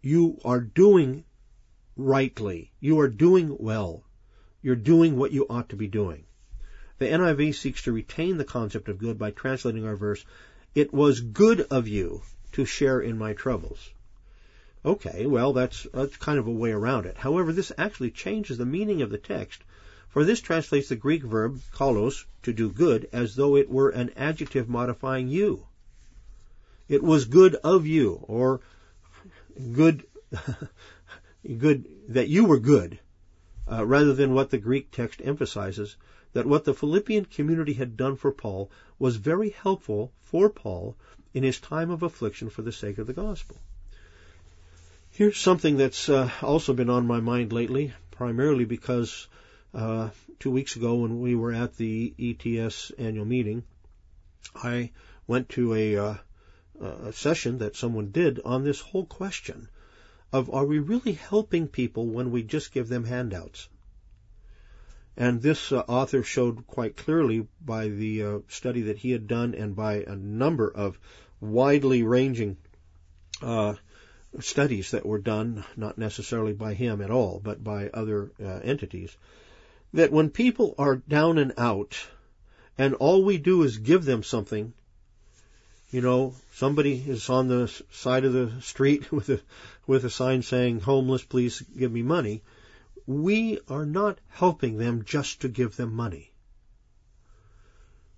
you 0.00 0.38
are 0.46 0.62
doing 0.62 1.24
rightly. 1.94 2.72
You 2.80 3.00
are 3.00 3.08
doing 3.10 3.54
well. 3.58 4.02
You're 4.62 4.74
doing 4.74 5.18
what 5.18 5.32
you 5.32 5.44
ought 5.50 5.68
to 5.68 5.76
be 5.76 5.88
doing. 5.88 6.24
The 6.96 7.04
NIV 7.04 7.54
seeks 7.54 7.82
to 7.82 7.92
retain 7.92 8.38
the 8.38 8.44
concept 8.46 8.88
of 8.88 8.96
good 8.96 9.18
by 9.18 9.30
translating 9.30 9.84
our 9.84 9.96
verse, 9.96 10.24
It 10.74 10.94
was 10.94 11.20
good 11.20 11.60
of 11.60 11.86
you 11.86 12.22
to 12.52 12.64
share 12.64 12.98
in 12.98 13.18
my 13.18 13.34
troubles. 13.34 13.90
Okay, 14.88 15.26
well, 15.26 15.52
that's, 15.52 15.86
that's 15.92 16.16
kind 16.16 16.38
of 16.38 16.46
a 16.46 16.50
way 16.50 16.70
around 16.70 17.04
it. 17.04 17.18
However, 17.18 17.52
this 17.52 17.70
actually 17.76 18.10
changes 18.10 18.56
the 18.56 18.64
meaning 18.64 19.02
of 19.02 19.10
the 19.10 19.18
text, 19.18 19.62
for 20.08 20.24
this 20.24 20.40
translates 20.40 20.88
the 20.88 20.96
Greek 20.96 21.22
verb 21.22 21.60
kalos, 21.74 22.24
to 22.44 22.54
do 22.54 22.70
good, 22.70 23.06
as 23.12 23.36
though 23.36 23.54
it 23.54 23.68
were 23.68 23.90
an 23.90 24.10
adjective 24.16 24.66
modifying 24.66 25.28
you. 25.28 25.66
It 26.88 27.02
was 27.02 27.26
good 27.26 27.54
of 27.56 27.86
you, 27.86 28.24
or 28.26 28.62
good, 29.74 30.06
good, 31.58 31.86
that 32.08 32.28
you 32.28 32.46
were 32.46 32.58
good, 32.58 32.98
uh, 33.70 33.84
rather 33.84 34.14
than 34.14 34.32
what 34.32 34.48
the 34.48 34.56
Greek 34.56 34.90
text 34.90 35.20
emphasizes, 35.22 35.96
that 36.32 36.46
what 36.46 36.64
the 36.64 36.72
Philippian 36.72 37.26
community 37.26 37.74
had 37.74 37.98
done 37.98 38.16
for 38.16 38.32
Paul 38.32 38.70
was 38.98 39.16
very 39.16 39.50
helpful 39.50 40.14
for 40.22 40.48
Paul 40.48 40.96
in 41.34 41.42
his 41.42 41.60
time 41.60 41.90
of 41.90 42.02
affliction 42.02 42.48
for 42.48 42.62
the 42.62 42.72
sake 42.72 42.96
of 42.96 43.06
the 43.06 43.12
gospel. 43.12 43.58
Here's 45.18 45.36
something 45.36 45.78
that's 45.78 46.08
uh, 46.08 46.30
also 46.42 46.74
been 46.74 46.90
on 46.90 47.08
my 47.08 47.18
mind 47.18 47.52
lately, 47.52 47.92
primarily 48.12 48.64
because 48.64 49.26
uh, 49.74 50.10
two 50.38 50.52
weeks 50.52 50.76
ago 50.76 50.94
when 50.94 51.18
we 51.18 51.34
were 51.34 51.52
at 51.52 51.76
the 51.76 52.14
ETS 52.16 52.92
annual 52.96 53.24
meeting, 53.24 53.64
I 54.54 54.92
went 55.26 55.48
to 55.48 55.74
a, 55.74 55.96
uh, 55.96 56.14
a 56.80 57.12
session 57.12 57.58
that 57.58 57.74
someone 57.74 58.12
did 58.12 58.38
on 58.44 58.62
this 58.62 58.78
whole 58.78 59.06
question 59.06 59.68
of 60.32 60.54
are 60.54 60.64
we 60.64 60.78
really 60.78 61.14
helping 61.14 61.66
people 61.66 62.06
when 62.06 62.30
we 62.30 62.44
just 62.44 62.70
give 62.72 62.86
them 62.86 63.02
handouts? 63.02 63.68
And 65.16 65.42
this 65.42 65.72
uh, 65.72 65.80
author 65.88 66.22
showed 66.22 66.64
quite 66.68 66.96
clearly 66.96 67.48
by 67.60 67.88
the 67.88 68.22
uh, 68.22 68.38
study 68.46 68.82
that 68.82 68.98
he 68.98 69.10
had 69.10 69.26
done 69.26 69.56
and 69.56 69.74
by 69.74 69.94
a 69.94 70.14
number 70.14 70.70
of 70.70 70.96
widely 71.40 72.04
ranging 72.04 72.56
uh, 73.42 73.74
studies 74.40 74.90
that 74.90 75.06
were 75.06 75.18
done, 75.18 75.64
not 75.76 75.98
necessarily 75.98 76.52
by 76.52 76.74
him 76.74 77.00
at 77.00 77.10
all, 77.10 77.40
but 77.42 77.64
by 77.64 77.88
other 77.88 78.30
uh, 78.42 78.60
entities, 78.62 79.16
that 79.92 80.12
when 80.12 80.30
people 80.30 80.74
are 80.78 80.96
down 80.96 81.38
and 81.38 81.52
out, 81.56 81.96
and 82.76 82.94
all 82.94 83.24
we 83.24 83.38
do 83.38 83.62
is 83.62 83.78
give 83.78 84.04
them 84.04 84.22
something, 84.22 84.72
you 85.90 86.02
know, 86.02 86.34
somebody 86.52 87.02
is 87.06 87.30
on 87.30 87.48
the 87.48 87.72
side 87.90 88.24
of 88.24 88.32
the 88.34 88.60
street 88.60 89.10
with 89.12 89.28
a 89.30 89.40
with 89.86 90.04
a 90.04 90.10
sign 90.10 90.42
saying 90.42 90.80
"homeless, 90.80 91.24
please 91.24 91.62
give 91.78 91.90
me 91.90 92.02
money," 92.02 92.42
we 93.06 93.58
are 93.68 93.86
not 93.86 94.18
helping 94.28 94.76
them 94.76 95.02
just 95.04 95.40
to 95.40 95.48
give 95.48 95.76
them 95.76 95.94
money. 95.94 96.30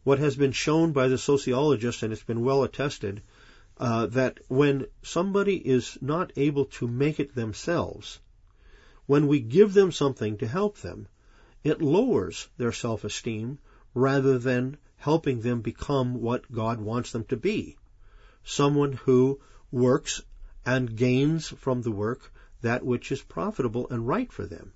What 0.02 0.18
has 0.18 0.34
been 0.34 0.52
shown 0.52 0.92
by 0.92 1.06
the 1.06 1.18
sociologists, 1.18 2.02
and 2.02 2.12
it's 2.12 2.24
been 2.24 2.42
well 2.42 2.64
attested, 2.64 3.22
uh, 3.80 4.04
that 4.04 4.38
when 4.48 4.84
somebody 5.02 5.56
is 5.56 5.96
not 6.02 6.30
able 6.36 6.66
to 6.66 6.86
make 6.86 7.18
it 7.18 7.34
themselves, 7.34 8.20
when 9.06 9.26
we 9.26 9.40
give 9.40 9.72
them 9.72 9.90
something 9.90 10.36
to 10.36 10.46
help 10.46 10.76
them, 10.78 11.08
it 11.64 11.80
lowers 11.80 12.46
their 12.58 12.72
self-esteem 12.72 13.58
rather 13.94 14.38
than 14.38 14.76
helping 14.96 15.40
them 15.40 15.62
become 15.62 16.20
what 16.20 16.52
God 16.52 16.78
wants 16.78 17.12
them 17.12 17.24
to 17.24 17.38
be. 17.38 17.78
Someone 18.44 18.92
who 18.92 19.40
works 19.72 20.20
and 20.66 20.94
gains 20.94 21.48
from 21.48 21.80
the 21.80 21.90
work 21.90 22.30
that 22.60 22.84
which 22.84 23.10
is 23.10 23.22
profitable 23.22 23.88
and 23.88 24.06
right 24.06 24.30
for 24.30 24.44
them. 24.44 24.74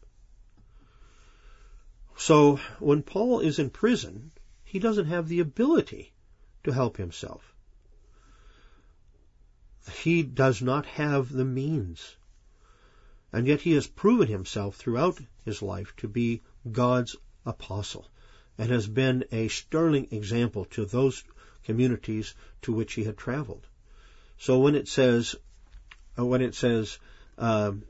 So 2.16 2.56
when 2.78 3.02
Paul 3.02 3.40
is 3.40 3.58
in 3.58 3.68
prison, 3.68 4.30
he 4.64 4.78
doesn't 4.78 5.06
have 5.06 5.28
the 5.28 5.40
ability 5.40 6.14
to 6.62 6.73
help 6.73 6.96
himself 6.96 7.53
he 9.92 10.22
does 10.22 10.62
not 10.62 10.86
have 10.86 11.30
the 11.30 11.44
means. 11.44 12.16
And 13.32 13.46
yet 13.46 13.60
he 13.60 13.72
has 13.72 13.86
proven 13.86 14.28
himself 14.28 14.76
throughout 14.76 15.18
his 15.44 15.60
life 15.60 15.92
to 15.98 16.08
be 16.08 16.42
God's 16.70 17.16
apostle 17.44 18.08
and 18.56 18.70
has 18.70 18.86
been 18.86 19.24
a 19.32 19.48
sterling 19.48 20.08
example 20.10 20.64
to 20.66 20.84
those 20.86 21.24
communities 21.64 22.34
to 22.62 22.72
which 22.72 22.94
he 22.94 23.04
had 23.04 23.16
traveled. 23.16 23.66
So 24.38 24.60
when 24.60 24.74
it 24.74 24.88
says, 24.88 25.34
uh, 26.18 26.24
when 26.24 26.42
it 26.42 26.54
says, 26.54 26.98
um, 27.38 27.82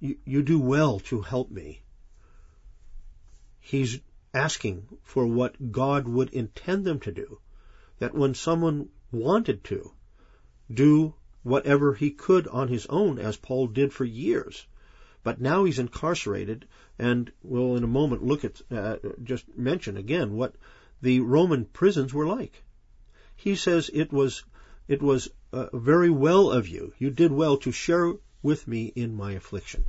you, 0.00 0.16
you 0.24 0.42
do 0.42 0.60
well 0.60 1.00
to 1.00 1.22
help 1.22 1.50
me, 1.50 1.80
he's 3.60 4.00
asking 4.34 4.86
for 5.02 5.26
what 5.26 5.72
God 5.72 6.06
would 6.06 6.30
intend 6.30 6.84
them 6.84 7.00
to 7.00 7.12
do. 7.12 7.38
That 7.98 8.14
when 8.14 8.34
someone 8.34 8.90
wanted 9.10 9.64
to 9.64 9.92
do 10.72 11.14
whatever 11.44 11.94
he 11.94 12.10
could 12.10 12.48
on 12.48 12.66
his 12.66 12.86
own, 12.86 13.18
as 13.20 13.36
Paul 13.36 13.68
did 13.68 13.92
for 13.92 14.04
years. 14.04 14.66
But 15.22 15.40
now 15.40 15.64
he's 15.64 15.78
incarcerated, 15.78 16.66
and 16.98 17.30
we'll 17.42 17.76
in 17.76 17.84
a 17.84 17.86
moment 17.86 18.24
look 18.24 18.44
at, 18.44 18.60
uh, 18.70 18.96
just 19.22 19.44
mention 19.56 19.96
again 19.96 20.34
what 20.34 20.56
the 21.00 21.20
Roman 21.20 21.64
prisons 21.66 22.12
were 22.12 22.26
like. 22.26 22.62
He 23.36 23.54
says 23.54 23.90
it 23.92 24.12
was, 24.12 24.42
it 24.88 25.00
was 25.00 25.28
uh, 25.52 25.68
very 25.72 26.10
well 26.10 26.50
of 26.50 26.66
you. 26.66 26.92
You 26.98 27.10
did 27.10 27.30
well 27.30 27.56
to 27.58 27.72
share 27.72 28.14
with 28.42 28.66
me 28.66 28.92
in 28.94 29.14
my 29.14 29.32
affliction. 29.32 29.84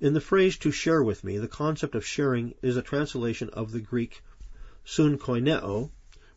In 0.00 0.14
the 0.14 0.20
phrase 0.20 0.56
to 0.58 0.70
share 0.70 1.02
with 1.02 1.24
me, 1.24 1.38
the 1.38 1.48
concept 1.48 1.94
of 1.94 2.06
sharing 2.06 2.54
is 2.62 2.76
a 2.76 2.82
translation 2.82 3.50
of 3.50 3.72
the 3.72 3.80
Greek 3.80 4.22
sun 4.84 5.18
koineo, 5.18 5.90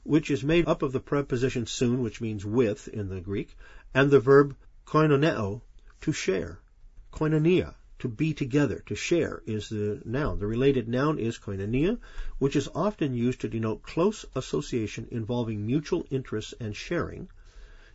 which 0.04 0.32
is 0.32 0.44
made 0.44 0.68
up 0.68 0.82
of 0.82 0.92
the 0.92 1.00
preposition 1.00 1.68
sun, 1.68 2.02
which 2.02 2.22
means 2.22 2.44
with 2.44 2.88
in 2.88 3.10
the 3.10 3.22
Greek, 3.22 3.56
and 3.94 4.10
the 4.10 4.20
verb 4.20 4.56
koinoneo, 4.86 5.62
to 6.02 6.12
share. 6.12 6.60
Koinonia, 7.14 7.76
to 8.00 8.08
be 8.08 8.34
together, 8.34 8.82
to 8.88 8.96
share, 8.96 9.44
is 9.46 9.70
the 9.70 10.02
noun. 10.06 10.40
The 10.40 10.48
related 10.48 10.88
noun 10.88 11.20
is 11.20 11.38
koinonia, 11.38 12.00
which 12.40 12.56
is 12.56 12.70
often 12.74 13.14
used 13.14 13.42
to 13.42 13.50
denote 13.50 13.84
close 13.84 14.26
association 14.36 15.08
involving 15.12 15.68
mutual 15.68 16.08
interests 16.10 16.54
and 16.60 16.76
sharing. 16.76 17.30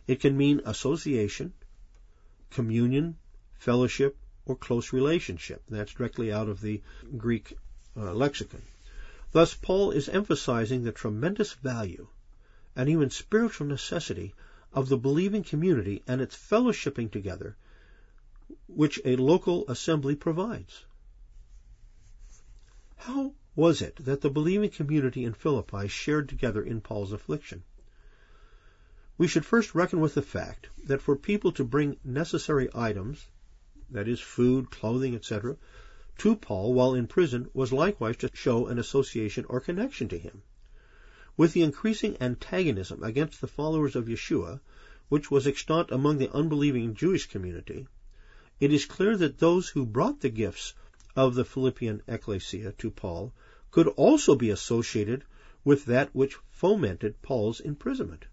It 0.05 0.21
can 0.21 0.37
mean 0.37 0.61
association, 0.65 1.53
communion, 2.51 3.17
fellowship, 3.59 4.15
or 4.45 4.55
close 4.55 4.93
relationship. 4.93 5.61
That's 5.67 5.93
directly 5.93 6.31
out 6.31 6.47
of 6.47 6.61
the 6.61 6.81
Greek 7.17 7.57
uh, 7.97 8.13
lexicon. 8.13 8.61
Thus, 9.31 9.55
Paul 9.55 9.91
is 9.91 10.07
emphasizing 10.07 10.83
the 10.83 10.93
tremendous 10.93 11.53
value 11.53 12.07
and 12.75 12.87
even 12.87 13.09
spiritual 13.09 13.67
necessity 13.67 14.33
of 14.73 14.89
the 14.89 14.97
believing 14.97 15.43
community 15.43 16.03
and 16.07 16.21
its 16.21 16.35
fellowshipping 16.35 17.11
together, 17.11 17.55
which 18.67 18.99
a 19.05 19.15
local 19.15 19.67
assembly 19.67 20.15
provides. 20.15 20.85
How 22.97 23.33
was 23.55 23.81
it 23.81 23.95
that 24.05 24.21
the 24.21 24.29
believing 24.29 24.69
community 24.69 25.23
in 25.23 25.33
Philippi 25.33 25.87
shared 25.87 26.29
together 26.29 26.61
in 26.61 26.81
Paul's 26.81 27.11
affliction? 27.11 27.63
We 29.17 29.27
should 29.27 29.45
first 29.45 29.73
reckon 29.73 29.99
with 29.99 30.13
the 30.13 30.21
fact 30.21 30.69
that 30.85 31.01
for 31.01 31.15
people 31.15 31.51
to 31.53 31.63
bring 31.63 31.97
necessary 32.03 32.69
items, 32.75 33.25
that 33.89 34.07
is, 34.07 34.19
food, 34.19 34.69
clothing, 34.69 35.15
etc., 35.15 35.57
to 36.19 36.35
Paul 36.35 36.73
while 36.73 36.93
in 36.93 37.07
prison 37.07 37.49
was 37.53 37.73
likewise 37.73 38.17
to 38.17 38.29
show 38.33 38.67
an 38.67 38.77
association 38.77 39.45
or 39.49 39.59
connection 39.59 40.07
to 40.09 40.19
him. 40.19 40.43
With 41.39 41.53
the 41.53 41.61
increasing 41.61 42.17
antagonism 42.19 43.03
against 43.03 43.41
the 43.41 43.47
followers 43.47 43.95
of 43.95 44.07
Yeshua, 44.07 44.59
which 45.07 45.29
was 45.29 45.45
extant 45.45 45.91
among 45.91 46.17
the 46.17 46.31
unbelieving 46.33 46.95
Jewish 46.95 47.27
community, 47.27 47.85
it 48.59 48.73
is 48.73 48.87
clear 48.87 49.15
that 49.17 49.37
those 49.37 49.69
who 49.69 49.85
brought 49.85 50.21
the 50.21 50.29
gifts 50.31 50.73
of 51.15 51.35
the 51.35 51.45
Philippian 51.45 52.01
ecclesia 52.07 52.71
to 52.79 52.89
Paul 52.89 53.35
could 53.69 53.85
also 53.89 54.33
be 54.35 54.49
associated 54.49 55.25
with 55.63 55.85
that 55.85 56.09
which 56.15 56.39
fomented 56.49 57.21
Paul's 57.21 57.59
imprisonment. 57.59 58.25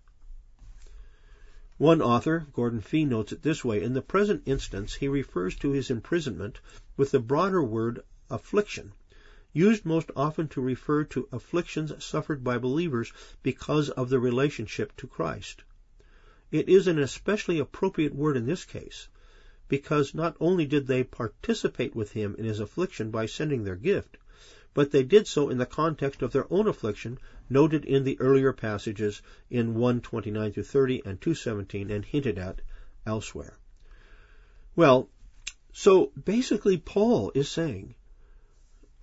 One 1.77 2.01
author, 2.01 2.47
Gordon 2.55 2.81
Fee, 2.81 3.05
notes 3.05 3.33
it 3.33 3.43
this 3.43 3.63
way. 3.63 3.83
In 3.83 3.93
the 3.93 4.01
present 4.01 4.45
instance, 4.47 4.95
he 4.95 5.09
refers 5.09 5.55
to 5.57 5.73
his 5.73 5.91
imprisonment 5.91 6.59
with 6.97 7.11
the 7.11 7.21
broader 7.21 7.63
word 7.63 8.01
affliction, 8.31 8.93
used 9.55 9.87
most 9.87 10.11
often 10.15 10.49
to 10.49 10.61
refer 10.61 11.05
to 11.05 11.29
afflictions 11.33 12.05
suffered 12.05 12.45
by 12.45 12.59
believers 12.59 13.13
because 13.43 13.89
of 13.89 14.11
their 14.11 14.21
relationship 14.21 14.95
to 14.97 15.07
Christ. 15.07 15.63
It 16.51 16.69
is 16.69 16.89
an 16.89 16.99
especially 16.99 17.59
appropriate 17.59 18.15
word 18.15 18.37
in 18.37 18.47
this 18.47 18.65
case, 18.65 19.09
because 19.69 20.15
not 20.15 20.37
only 20.41 20.67
did 20.67 20.87
they 20.87 21.05
participate 21.05 21.95
with 21.95 22.13
him 22.13 22.35
in 22.37 22.45
his 22.45 22.61
affliction 22.61 23.11
by 23.11 23.27
sending 23.27 23.65
their 23.65 23.77
gift, 23.77 24.19
but 24.75 24.91
they 24.91 25.05
did 25.05 25.27
so 25.27 25.49
in 25.49 25.59
the 25.59 25.67
context 25.67 26.21
of 26.21 26.33
their 26.33 26.53
own 26.53 26.67
affliction 26.67 27.17
noted 27.49 27.85
in 27.85 28.03
the 28.03 28.21
earlier 28.21 28.53
passages 28.53 29.23
in 29.49 29.75
129 29.75 30.53
through 30.53 30.63
30 30.65 31.03
and 31.07 31.21
217 31.21 31.91
and 31.91 32.05
hinted 32.05 32.39
at 32.39 32.61
elsewhere. 33.07 33.57
Well, 34.75 35.09
so 35.73 36.13
basically 36.25 36.77
Paul 36.77 37.31
is 37.37 37.49
saying, 37.49 37.95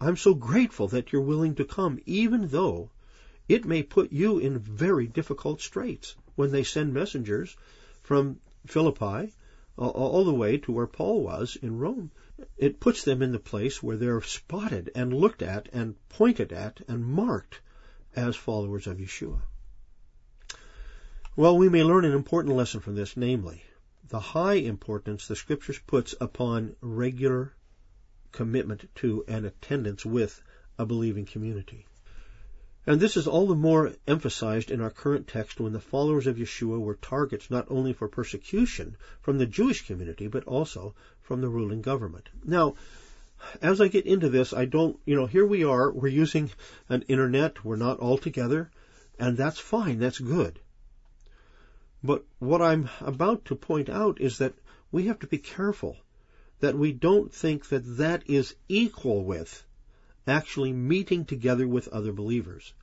I'm 0.03 0.17
so 0.17 0.33
grateful 0.33 0.87
that 0.87 1.11
you're 1.13 1.21
willing 1.21 1.53
to 1.55 1.63
come, 1.63 1.99
even 2.07 2.47
though 2.47 2.89
it 3.47 3.65
may 3.65 3.83
put 3.83 4.11
you 4.11 4.39
in 4.39 4.57
very 4.57 5.05
difficult 5.05 5.61
straits 5.61 6.15
when 6.33 6.49
they 6.51 6.63
send 6.63 6.91
messengers 6.91 7.55
from 8.01 8.39
Philippi 8.65 9.31
all 9.77 10.25
the 10.25 10.33
way 10.33 10.57
to 10.57 10.71
where 10.71 10.87
Paul 10.87 11.21
was 11.21 11.55
in 11.55 11.77
Rome. 11.77 12.09
It 12.57 12.79
puts 12.79 13.03
them 13.03 13.21
in 13.21 13.31
the 13.31 13.37
place 13.37 13.83
where 13.83 13.95
they're 13.95 14.21
spotted 14.23 14.89
and 14.95 15.13
looked 15.13 15.43
at 15.43 15.69
and 15.71 15.93
pointed 16.09 16.51
at 16.51 16.81
and 16.87 17.05
marked 17.05 17.61
as 18.15 18.35
followers 18.35 18.87
of 18.87 18.97
Yeshua. 18.97 19.43
Well, 21.35 21.57
we 21.59 21.69
may 21.69 21.83
learn 21.83 22.05
an 22.05 22.13
important 22.13 22.55
lesson 22.55 22.79
from 22.79 22.95
this, 22.95 23.15
namely, 23.15 23.63
the 24.09 24.19
high 24.19 24.55
importance 24.55 25.27
the 25.27 25.35
Scriptures 25.35 25.79
puts 25.85 26.15
upon 26.19 26.75
regular 26.81 27.53
commitment 28.31 28.89
to 28.95 29.23
and 29.27 29.45
attendance 29.45 30.05
with 30.05 30.41
a 30.77 30.85
believing 30.85 31.25
community. 31.25 31.85
And 32.87 32.99
this 32.99 33.15
is 33.15 33.27
all 33.27 33.45
the 33.45 33.55
more 33.55 33.93
emphasized 34.07 34.71
in 34.71 34.81
our 34.81 34.89
current 34.89 35.27
text 35.27 35.59
when 35.59 35.71
the 35.71 35.79
followers 35.79 36.25
of 36.25 36.37
Yeshua 36.37 36.79
were 36.79 36.95
targets 36.95 37.51
not 37.51 37.67
only 37.69 37.93
for 37.93 38.07
persecution 38.07 38.97
from 39.21 39.37
the 39.37 39.45
Jewish 39.45 39.85
community, 39.85 40.27
but 40.27 40.45
also 40.45 40.95
from 41.21 41.41
the 41.41 41.49
ruling 41.49 41.81
government. 41.81 42.27
Now, 42.43 42.75
as 43.61 43.81
I 43.81 43.87
get 43.87 44.05
into 44.07 44.29
this, 44.29 44.51
I 44.51 44.65
don't, 44.65 44.99
you 45.05 45.15
know, 45.15 45.27
here 45.27 45.45
we 45.45 45.63
are, 45.63 45.91
we're 45.91 46.07
using 46.07 46.49
an 46.89 47.03
internet, 47.03 47.63
we're 47.63 47.75
not 47.75 47.99
all 47.99 48.17
together, 48.17 48.71
and 49.19 49.37
that's 49.37 49.59
fine, 49.59 49.99
that's 49.99 50.19
good. 50.19 50.59
But 52.03 52.25
what 52.39 52.63
I'm 52.63 52.89
about 52.99 53.45
to 53.45 53.55
point 53.55 53.89
out 53.89 54.19
is 54.19 54.39
that 54.39 54.55
we 54.91 55.05
have 55.05 55.19
to 55.19 55.27
be 55.27 55.37
careful 55.37 55.97
that 56.61 56.77
we 56.77 56.91
don't 56.91 57.33
think 57.33 57.67
that 57.69 57.97
that 57.97 58.23
is 58.27 58.55
equal 58.69 59.23
with 59.23 59.63
actually 60.27 60.71
meeting 60.71 61.25
together 61.25 61.67
with 61.67 61.87
other 61.89 62.13
believers. 62.13 62.73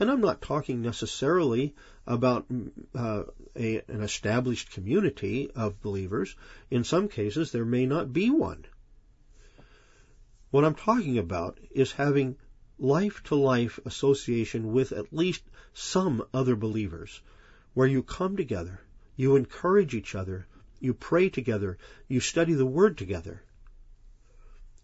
And 0.00 0.10
I'm 0.10 0.20
not 0.20 0.40
talking 0.40 0.80
necessarily 0.80 1.74
about 2.06 2.46
uh, 2.94 3.24
a, 3.56 3.82
an 3.88 4.02
established 4.02 4.72
community 4.72 5.50
of 5.54 5.82
believers. 5.82 6.34
In 6.70 6.84
some 6.84 7.08
cases, 7.08 7.52
there 7.52 7.64
may 7.64 7.84
not 7.84 8.12
be 8.12 8.30
one. 8.30 8.64
What 10.50 10.64
I'm 10.64 10.74
talking 10.74 11.18
about 11.18 11.58
is 11.70 11.92
having 11.92 12.36
life 12.78 13.22
to 13.24 13.34
life 13.34 13.78
association 13.84 14.72
with 14.72 14.92
at 14.92 15.12
least 15.12 15.42
some 15.74 16.22
other 16.32 16.56
believers, 16.56 17.20
where 17.74 17.88
you 17.88 18.02
come 18.02 18.36
together, 18.36 18.80
you 19.16 19.36
encourage 19.36 19.94
each 19.94 20.14
other, 20.14 20.46
you 20.80 20.94
pray 20.94 21.28
together, 21.28 21.78
you 22.08 22.20
study 22.20 22.54
the 22.54 22.66
Word 22.66 22.96
together. 22.98 23.42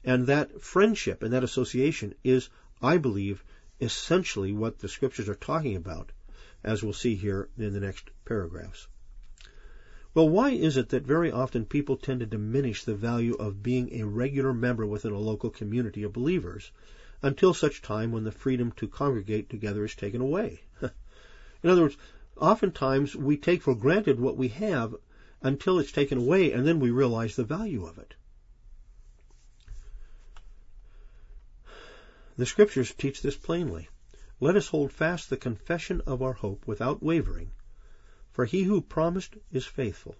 And 0.05 0.27
that 0.27 0.61
friendship 0.61 1.23
and 1.23 1.33
that 1.33 1.45
association 1.45 2.15
is, 2.23 2.49
I 2.83 2.99
believe, 2.99 3.43
essentially 3.81 4.53
what 4.53 4.79
the 4.79 4.89
scriptures 4.89 5.29
are 5.29 5.35
talking 5.35 5.77
about, 5.77 6.13
as 6.63 6.83
we'll 6.83 6.93
see 6.93 7.15
here 7.15 7.49
in 7.57 7.73
the 7.73 7.81
next 7.81 8.11
paragraphs. 8.25 8.87
Well, 10.15 10.29
why 10.29 10.51
is 10.51 10.77
it 10.77 10.91
that 10.91 11.07
very 11.07 11.33
often 11.33 11.65
people 11.65 11.97
tend 11.97 12.21
to 12.21 12.27
diminish 12.27 12.85
the 12.85 12.95
value 12.95 13.35
of 13.35 13.65
being 13.65 13.93
a 13.93 14.07
regular 14.07 14.55
member 14.55 14.87
within 14.87 15.13
a 15.13 15.19
local 15.19 15.51
community 15.51 16.05
of 16.05 16.13
believers 16.13 16.71
until 17.21 17.53
such 17.53 17.83
time 17.83 18.13
when 18.13 18.23
the 18.23 18.31
freedom 18.31 18.71
to 18.73 18.87
congregate 18.87 19.51
together 19.51 19.85
is 19.85 19.97
taken 19.97 20.21
away? 20.21 20.61
in 20.83 21.71
other 21.71 21.83
words, 21.83 21.97
oftentimes 22.37 23.17
we 23.17 23.37
take 23.37 23.63
for 23.63 23.75
granted 23.75 24.21
what 24.21 24.37
we 24.37 24.49
have 24.49 24.95
until 25.45 25.79
it's 25.79 25.93
taken 25.93 26.17
away 26.19 26.53
and 26.53 26.67
then 26.67 26.81
we 26.81 26.91
realize 26.91 27.37
the 27.37 27.45
value 27.45 27.85
of 27.85 27.99
it. 27.99 28.15
The 32.37 32.47
Scriptures 32.47 32.93
teach 32.95 33.21
this 33.23 33.37
plainly. 33.37 33.89
Let 34.41 34.57
us 34.57 34.69
hold 34.69 34.91
fast 34.91 35.31
the 35.31 35.37
confession 35.37 36.01
of 36.07 36.23
our 36.23 36.33
hope 36.33 36.67
without 36.67 37.03
wavering, 37.03 37.53
for 38.33 38.47
he 38.47 38.65
who 38.65 38.81
promised 38.81 39.37
is 39.53 39.67
faithful. 39.67 40.17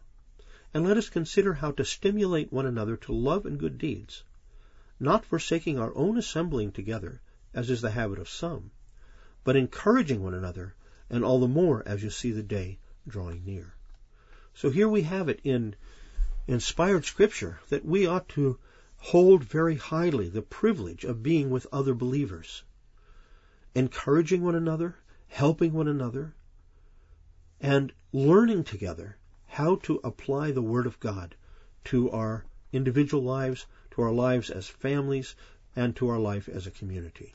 And 0.73 0.87
let 0.87 0.99
us 0.99 1.09
consider 1.09 1.55
how 1.55 1.73
to 1.73 1.85
stimulate 1.85 2.53
one 2.53 2.67
another 2.67 2.97
to 2.99 3.13
love 3.13 3.47
and 3.47 3.59
good 3.59 3.79
deeds, 3.79 4.23
not 5.01 5.25
forsaking 5.25 5.79
our 5.79 5.97
own 5.97 6.19
assembling 6.19 6.71
together, 6.71 7.21
as 7.53 7.71
is 7.71 7.81
the 7.81 7.91
habit 7.91 8.19
of 8.19 8.29
some, 8.29 8.71
but 9.43 9.57
encouraging 9.57 10.23
one 10.23 10.35
another, 10.35 10.75
and 11.09 11.25
all 11.25 11.41
the 11.41 11.49
more 11.49 11.83
as 11.87 12.03
you 12.03 12.11
see 12.11 12.31
the 12.31 12.43
day 12.43 12.79
drawing 13.09 13.45
near. 13.45 13.74
So 14.57 14.71
here 14.71 14.89
we 14.89 15.03
have 15.03 15.29
it 15.29 15.41
in 15.43 15.75
inspired 16.47 17.05
scripture 17.05 17.61
that 17.71 17.85
we 17.85 18.07
ought 18.07 18.29
to 18.31 18.59
hold 18.99 19.45
very 19.45 19.75
highly 19.75 20.29
the 20.29 20.43
privilege 20.43 21.05
of 21.05 21.23
being 21.23 21.51
with 21.51 21.67
other 21.73 21.93
believers, 21.93 22.63
encouraging 23.75 24.43
one 24.43 24.55
another, 24.55 24.97
helping 25.27 25.73
one 25.73 25.89
another, 25.89 26.35
and 27.61 27.93
learning 28.13 28.65
together 28.65 29.17
how 29.47 29.77
to 29.77 30.01
apply 30.05 30.53
the 30.53 30.63
Word 30.63 30.87
of 30.87 31.01
God 31.01 31.35
to 31.85 32.11
our 32.11 32.45
individual 32.73 33.23
lives, 33.23 33.67
to 33.91 34.03
our 34.03 34.13
lives 34.13 34.51
as 34.51 34.69
families, 34.69 35.35
and 35.75 35.97
to 35.97 36.09
our 36.09 36.19
life 36.19 36.49
as 36.49 36.67
a 36.67 36.71
community. 36.71 37.35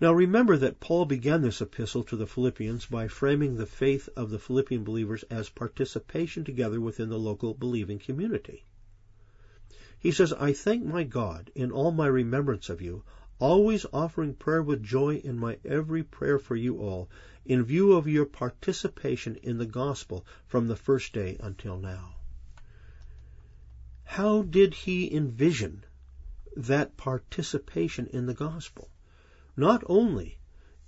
Now 0.00 0.14
remember 0.14 0.56
that 0.56 0.80
Paul 0.80 1.04
began 1.04 1.42
this 1.42 1.60
epistle 1.60 2.02
to 2.04 2.16
the 2.16 2.26
Philippians 2.26 2.86
by 2.86 3.06
framing 3.06 3.56
the 3.56 3.66
faith 3.66 4.08
of 4.16 4.30
the 4.30 4.38
Philippian 4.38 4.82
believers 4.82 5.24
as 5.24 5.50
participation 5.50 6.42
together 6.42 6.80
within 6.80 7.10
the 7.10 7.18
local 7.18 7.52
believing 7.52 7.98
community. 7.98 8.64
He 9.98 10.10
says, 10.10 10.32
I 10.32 10.54
thank 10.54 10.86
my 10.86 11.02
God 11.02 11.50
in 11.54 11.70
all 11.70 11.92
my 11.92 12.06
remembrance 12.06 12.70
of 12.70 12.80
you, 12.80 13.02
always 13.38 13.84
offering 13.92 14.32
prayer 14.32 14.62
with 14.62 14.82
joy 14.82 15.16
in 15.16 15.38
my 15.38 15.58
every 15.66 16.02
prayer 16.02 16.38
for 16.38 16.56
you 16.56 16.78
all, 16.78 17.10
in 17.44 17.62
view 17.62 17.92
of 17.92 18.08
your 18.08 18.24
participation 18.24 19.36
in 19.42 19.58
the 19.58 19.66
gospel 19.66 20.24
from 20.46 20.68
the 20.68 20.76
first 20.76 21.12
day 21.12 21.36
until 21.40 21.76
now. 21.76 22.14
How 24.04 24.40
did 24.40 24.72
he 24.72 25.14
envision 25.14 25.84
that 26.56 26.96
participation 26.96 28.06
in 28.06 28.24
the 28.24 28.34
gospel? 28.34 28.89
Not 29.60 29.84
only 29.90 30.38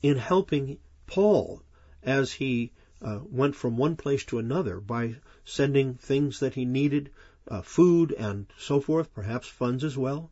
in 0.01 0.17
helping 0.17 0.79
Paul 1.07 1.63
as 2.03 2.33
he 2.33 2.73
uh, 3.03 3.21
went 3.23 3.55
from 3.55 3.77
one 3.77 3.97
place 3.97 4.25
to 4.25 4.39
another 4.39 4.81
by 4.81 5.17
sending 5.45 5.97
things 5.97 6.41
that 6.41 6.55
he 6.55 6.65
needed 6.65 7.11
uh, 7.49 7.61
food 7.61 8.13
and 8.13 8.47
so 8.57 8.81
forth, 8.81 9.13
perhaps 9.13 9.47
funds 9.47 9.85
as 9.85 9.99
well. 9.99 10.31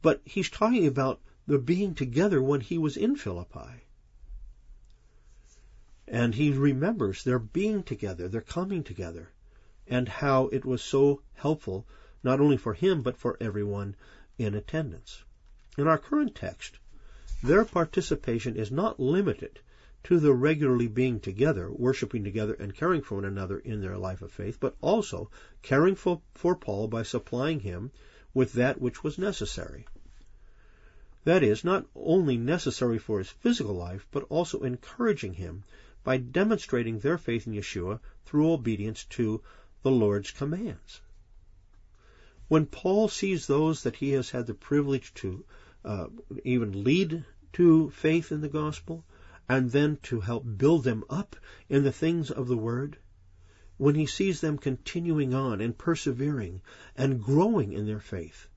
But 0.00 0.20
he's 0.24 0.48
talking 0.48 0.86
about 0.86 1.20
the 1.44 1.58
being 1.58 1.96
together 1.96 2.40
when 2.40 2.60
he 2.60 2.78
was 2.78 2.96
in 2.96 3.16
Philippi. 3.16 3.82
And 6.06 6.36
he 6.36 6.52
remembers 6.52 7.24
their 7.24 7.40
being 7.40 7.82
together, 7.82 8.28
their 8.28 8.42
coming 8.42 8.84
together, 8.84 9.32
and 9.88 10.08
how 10.08 10.46
it 10.52 10.64
was 10.64 10.82
so 10.82 11.20
helpful, 11.34 11.84
not 12.22 12.38
only 12.38 12.58
for 12.58 12.74
him, 12.74 13.02
but 13.02 13.16
for 13.16 13.36
everyone 13.40 13.96
in 14.38 14.54
attendance. 14.54 15.24
In 15.76 15.88
our 15.88 15.98
current 15.98 16.36
text, 16.36 16.78
their 17.44 17.64
participation 17.66 18.56
is 18.56 18.70
not 18.70 18.98
limited 18.98 19.60
to 20.02 20.18
the 20.18 20.32
regularly 20.32 20.86
being 20.86 21.20
together, 21.20 21.70
worshiping 21.70 22.24
together, 22.24 22.54
and 22.54 22.74
caring 22.74 23.02
for 23.02 23.16
one 23.16 23.26
another 23.26 23.58
in 23.58 23.82
their 23.82 23.98
life 23.98 24.22
of 24.22 24.32
faith, 24.32 24.56
but 24.58 24.74
also 24.80 25.30
caring 25.60 25.94
for, 25.94 26.22
for 26.32 26.56
Paul 26.56 26.88
by 26.88 27.02
supplying 27.02 27.60
him 27.60 27.90
with 28.32 28.54
that 28.54 28.80
which 28.80 29.04
was 29.04 29.18
necessary. 29.18 29.86
That 31.24 31.42
is, 31.42 31.64
not 31.64 31.86
only 31.94 32.38
necessary 32.38 32.98
for 32.98 33.18
his 33.18 33.28
physical 33.28 33.74
life, 33.74 34.06
but 34.10 34.24
also 34.30 34.62
encouraging 34.62 35.34
him 35.34 35.64
by 36.02 36.16
demonstrating 36.16 36.98
their 36.98 37.18
faith 37.18 37.46
in 37.46 37.52
Yeshua 37.52 38.00
through 38.24 38.52
obedience 38.52 39.04
to 39.10 39.42
the 39.82 39.90
Lord's 39.90 40.30
commands. 40.30 41.02
When 42.48 42.64
Paul 42.64 43.08
sees 43.08 43.46
those 43.46 43.82
that 43.82 43.96
he 43.96 44.12
has 44.12 44.30
had 44.30 44.46
the 44.46 44.54
privilege 44.54 45.12
to 45.14 45.44
uh, 45.84 46.06
even 46.44 46.84
lead 46.84 47.24
to 47.54 47.88
faith 47.90 48.32
in 48.32 48.40
the 48.40 48.48
gospel, 48.48 49.04
and 49.48 49.70
then 49.70 49.96
to 50.02 50.20
help 50.20 50.44
build 50.56 50.82
them 50.82 51.04
up 51.08 51.36
in 51.68 51.84
the 51.84 51.92
things 51.92 52.30
of 52.30 52.48
the 52.48 52.56
Word, 52.56 52.98
when 53.76 53.94
he 53.94 54.06
sees 54.06 54.40
them 54.40 54.58
continuing 54.58 55.34
on 55.34 55.60
and 55.60 55.78
persevering 55.78 56.60
and 56.96 57.22
growing 57.22 57.72
in 57.72 57.86
their 57.86 58.00
faith, 58.00 58.48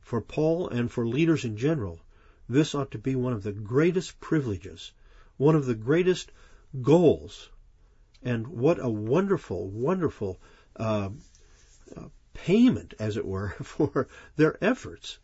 for 0.00 0.20
Paul 0.20 0.68
and 0.68 0.90
for 0.90 1.06
leaders 1.06 1.44
in 1.46 1.56
general, 1.56 2.00
this 2.48 2.74
ought 2.74 2.90
to 2.90 2.98
be 2.98 3.14
one 3.14 3.32
of 3.32 3.44
the 3.44 3.52
greatest 3.52 4.20
privileges, 4.20 4.92
one 5.38 5.54
of 5.54 5.64
the 5.64 5.74
greatest 5.74 6.32
goals. 6.82 7.48
And 8.22 8.46
what 8.46 8.78
a 8.78 8.90
wonderful, 8.90 9.70
wonderful 9.70 10.38
uh, 10.76 11.10
uh, 11.96 12.08
payment, 12.34 12.92
as 12.98 13.16
it 13.16 13.24
were, 13.24 13.50
for 13.62 14.06
their 14.36 14.62
efforts 14.62 15.18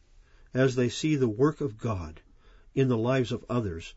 as 0.55 0.75
they 0.75 0.89
see 0.89 1.17
the 1.17 1.29
work 1.29 1.61
of 1.61 1.77
God 1.77 2.23
in 2.75 2.89
the 2.89 2.97
lives 2.97 3.33
of 3.33 3.45
others 3.49 3.95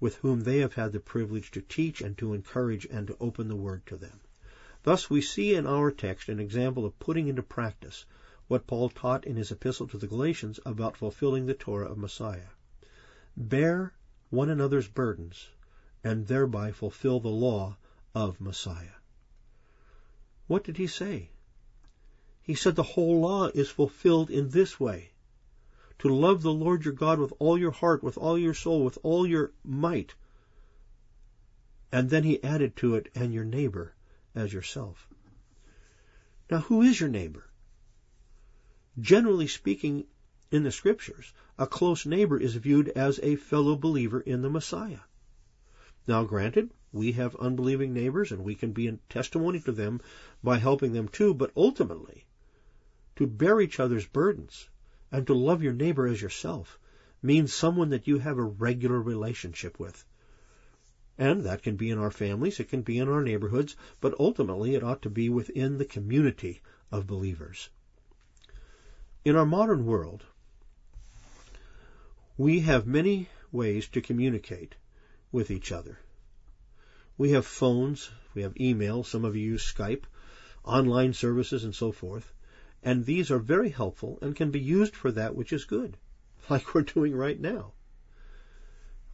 with 0.00 0.16
whom 0.16 0.40
they 0.40 0.58
have 0.58 0.74
had 0.74 0.92
the 0.92 1.00
privilege 1.00 1.50
to 1.50 1.62
teach 1.62 2.00
and 2.00 2.18
to 2.18 2.34
encourage 2.34 2.86
and 2.90 3.06
to 3.06 3.16
open 3.20 3.48
the 3.48 3.56
Word 3.56 3.86
to 3.86 3.96
them. 3.96 4.20
Thus, 4.82 5.08
we 5.08 5.22
see 5.22 5.54
in 5.54 5.66
our 5.66 5.90
text 5.90 6.28
an 6.28 6.38
example 6.38 6.84
of 6.84 6.98
putting 6.98 7.28
into 7.28 7.42
practice 7.42 8.04
what 8.48 8.66
Paul 8.66 8.90
taught 8.90 9.24
in 9.24 9.36
his 9.36 9.50
epistle 9.50 9.86
to 9.88 9.96
the 9.96 10.06
Galatians 10.06 10.60
about 10.66 10.96
fulfilling 10.96 11.46
the 11.46 11.54
Torah 11.54 11.90
of 11.90 11.96
Messiah. 11.96 12.48
Bear 13.36 13.94
one 14.28 14.50
another's 14.50 14.88
burdens, 14.88 15.48
and 16.02 16.26
thereby 16.26 16.70
fulfill 16.70 17.20
the 17.20 17.28
law 17.28 17.78
of 18.14 18.40
Messiah. 18.40 18.98
What 20.46 20.64
did 20.64 20.76
he 20.76 20.86
say? 20.86 21.30
He 22.42 22.54
said 22.54 22.76
the 22.76 22.82
whole 22.82 23.20
law 23.20 23.46
is 23.54 23.70
fulfilled 23.70 24.28
in 24.28 24.50
this 24.50 24.78
way 24.78 25.12
to 26.04 26.12
love 26.12 26.42
the 26.42 26.52
Lord 26.52 26.84
your 26.84 26.92
God 26.92 27.18
with 27.18 27.32
all 27.38 27.56
your 27.56 27.70
heart, 27.70 28.02
with 28.02 28.18
all 28.18 28.36
your 28.36 28.52
soul, 28.52 28.84
with 28.84 28.98
all 29.02 29.26
your 29.26 29.52
might. 29.64 30.14
And 31.90 32.10
then 32.10 32.24
he 32.24 32.44
added 32.44 32.76
to 32.76 32.94
it, 32.96 33.08
and 33.14 33.32
your 33.32 33.46
neighbor 33.46 33.94
as 34.34 34.52
yourself. 34.52 35.08
Now, 36.50 36.58
who 36.58 36.82
is 36.82 37.00
your 37.00 37.08
neighbor? 37.08 37.48
Generally 39.00 39.46
speaking, 39.46 40.04
in 40.50 40.62
the 40.62 40.70
scriptures, 40.70 41.32
a 41.58 41.66
close 41.66 42.04
neighbor 42.04 42.36
is 42.36 42.54
viewed 42.54 42.90
as 42.90 43.18
a 43.22 43.36
fellow 43.36 43.74
believer 43.74 44.20
in 44.20 44.42
the 44.42 44.50
Messiah. 44.50 45.00
Now, 46.06 46.24
granted, 46.24 46.70
we 46.92 47.12
have 47.12 47.34
unbelieving 47.36 47.94
neighbors 47.94 48.30
and 48.30 48.44
we 48.44 48.56
can 48.56 48.72
be 48.72 48.88
a 48.88 48.98
testimony 49.08 49.60
to 49.60 49.72
them 49.72 50.02
by 50.42 50.58
helping 50.58 50.92
them 50.92 51.08
too, 51.08 51.32
but 51.32 51.50
ultimately, 51.56 52.26
to 53.16 53.26
bear 53.26 53.58
each 53.58 53.80
other's 53.80 54.06
burdens 54.06 54.68
and 55.14 55.28
to 55.28 55.32
love 55.32 55.62
your 55.62 55.72
neighbor 55.72 56.08
as 56.08 56.20
yourself 56.20 56.76
means 57.22 57.54
someone 57.54 57.90
that 57.90 58.08
you 58.08 58.18
have 58.18 58.36
a 58.36 58.42
regular 58.42 59.00
relationship 59.00 59.78
with. 59.78 60.04
And 61.16 61.44
that 61.44 61.62
can 61.62 61.76
be 61.76 61.90
in 61.90 61.98
our 61.98 62.10
families, 62.10 62.58
it 62.58 62.68
can 62.68 62.82
be 62.82 62.98
in 62.98 63.08
our 63.08 63.22
neighborhoods, 63.22 63.76
but 64.00 64.18
ultimately 64.18 64.74
it 64.74 64.82
ought 64.82 65.02
to 65.02 65.10
be 65.10 65.28
within 65.28 65.78
the 65.78 65.84
community 65.84 66.62
of 66.90 67.06
believers. 67.06 67.68
In 69.24 69.36
our 69.36 69.46
modern 69.46 69.86
world, 69.86 70.24
we 72.36 72.58
have 72.62 72.84
many 72.84 73.28
ways 73.52 73.86
to 73.90 74.00
communicate 74.00 74.74
with 75.30 75.52
each 75.52 75.70
other. 75.70 76.00
We 77.16 77.30
have 77.30 77.46
phones, 77.46 78.10
we 78.34 78.42
have 78.42 78.60
email, 78.60 79.04
some 79.04 79.24
of 79.24 79.36
you 79.36 79.52
use 79.52 79.72
Skype, 79.72 80.06
online 80.64 81.12
services, 81.12 81.62
and 81.62 81.72
so 81.72 81.92
forth 81.92 82.32
and 82.84 83.06
these 83.06 83.30
are 83.30 83.38
very 83.38 83.70
helpful 83.70 84.18
and 84.20 84.36
can 84.36 84.50
be 84.50 84.60
used 84.60 84.94
for 84.94 85.10
that 85.10 85.34
which 85.34 85.54
is 85.54 85.64
good, 85.64 85.96
like 86.50 86.74
we're 86.74 86.82
doing 86.82 87.16
right 87.16 87.40
now. 87.40 87.72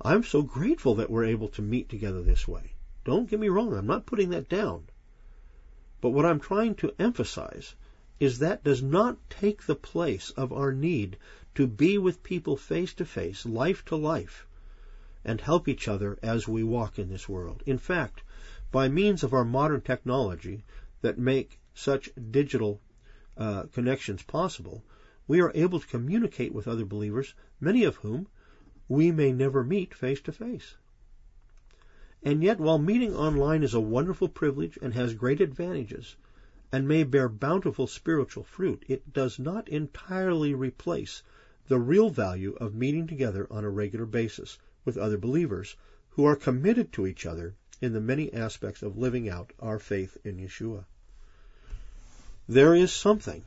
I'm 0.02 0.24
so 0.24 0.42
grateful 0.42 0.96
that 0.96 1.10
we're 1.10 1.26
able 1.26 1.48
to 1.50 1.62
meet 1.62 1.88
together 1.88 2.20
this 2.20 2.48
way. 2.48 2.72
Don't 3.04 3.30
get 3.30 3.38
me 3.38 3.48
wrong, 3.48 3.72
I'm 3.72 3.86
not 3.86 4.06
putting 4.06 4.30
that 4.30 4.48
down. 4.48 4.88
But 6.00 6.10
what 6.10 6.26
I'm 6.26 6.40
trying 6.40 6.74
to 6.76 6.94
emphasize 6.98 7.74
is 8.18 8.40
that 8.40 8.64
does 8.64 8.82
not 8.82 9.18
take 9.30 9.62
the 9.62 9.76
place 9.76 10.30
of 10.30 10.52
our 10.52 10.72
need 10.72 11.16
to 11.54 11.66
be 11.66 11.96
with 11.96 12.22
people 12.24 12.56
face 12.56 12.92
to 12.94 13.04
face, 13.04 13.46
life 13.46 13.84
to 13.84 13.96
life, 13.96 14.46
and 15.24 15.40
help 15.40 15.68
each 15.68 15.86
other 15.86 16.18
as 16.22 16.48
we 16.48 16.64
walk 16.64 16.98
in 16.98 17.08
this 17.08 17.28
world. 17.28 17.62
In 17.66 17.78
fact, 17.78 18.22
by 18.72 18.88
means 18.88 19.22
of 19.22 19.32
our 19.32 19.44
modern 19.44 19.80
technology 19.80 20.64
that 21.02 21.18
make 21.18 21.60
such 21.74 22.10
digital 22.30 22.80
uh, 23.40 23.64
connections 23.72 24.22
possible, 24.22 24.84
we 25.26 25.40
are 25.40 25.50
able 25.54 25.80
to 25.80 25.86
communicate 25.86 26.52
with 26.52 26.68
other 26.68 26.84
believers, 26.84 27.32
many 27.58 27.84
of 27.84 27.96
whom 27.96 28.28
we 28.86 29.10
may 29.10 29.32
never 29.32 29.64
meet 29.64 29.94
face 29.94 30.20
to 30.20 30.30
face. 30.30 30.76
And 32.22 32.42
yet, 32.44 32.60
while 32.60 32.78
meeting 32.78 33.16
online 33.16 33.62
is 33.62 33.72
a 33.72 33.80
wonderful 33.80 34.28
privilege 34.28 34.78
and 34.82 34.92
has 34.92 35.14
great 35.14 35.40
advantages, 35.40 36.16
and 36.70 36.86
may 36.86 37.02
bear 37.02 37.30
bountiful 37.30 37.86
spiritual 37.86 38.44
fruit, 38.44 38.84
it 38.88 39.10
does 39.10 39.38
not 39.38 39.70
entirely 39.70 40.52
replace 40.52 41.22
the 41.66 41.80
real 41.80 42.10
value 42.10 42.52
of 42.60 42.74
meeting 42.74 43.06
together 43.06 43.46
on 43.50 43.64
a 43.64 43.70
regular 43.70 44.04
basis 44.04 44.58
with 44.84 44.98
other 44.98 45.16
believers 45.16 45.76
who 46.10 46.26
are 46.26 46.36
committed 46.36 46.92
to 46.92 47.06
each 47.06 47.24
other 47.24 47.54
in 47.80 47.94
the 47.94 48.00
many 48.02 48.30
aspects 48.34 48.82
of 48.82 48.98
living 48.98 49.30
out 49.30 49.54
our 49.60 49.78
faith 49.78 50.18
in 50.24 50.36
Yeshua 50.36 50.84
there 52.50 52.74
is 52.74 52.92
something 52.92 53.44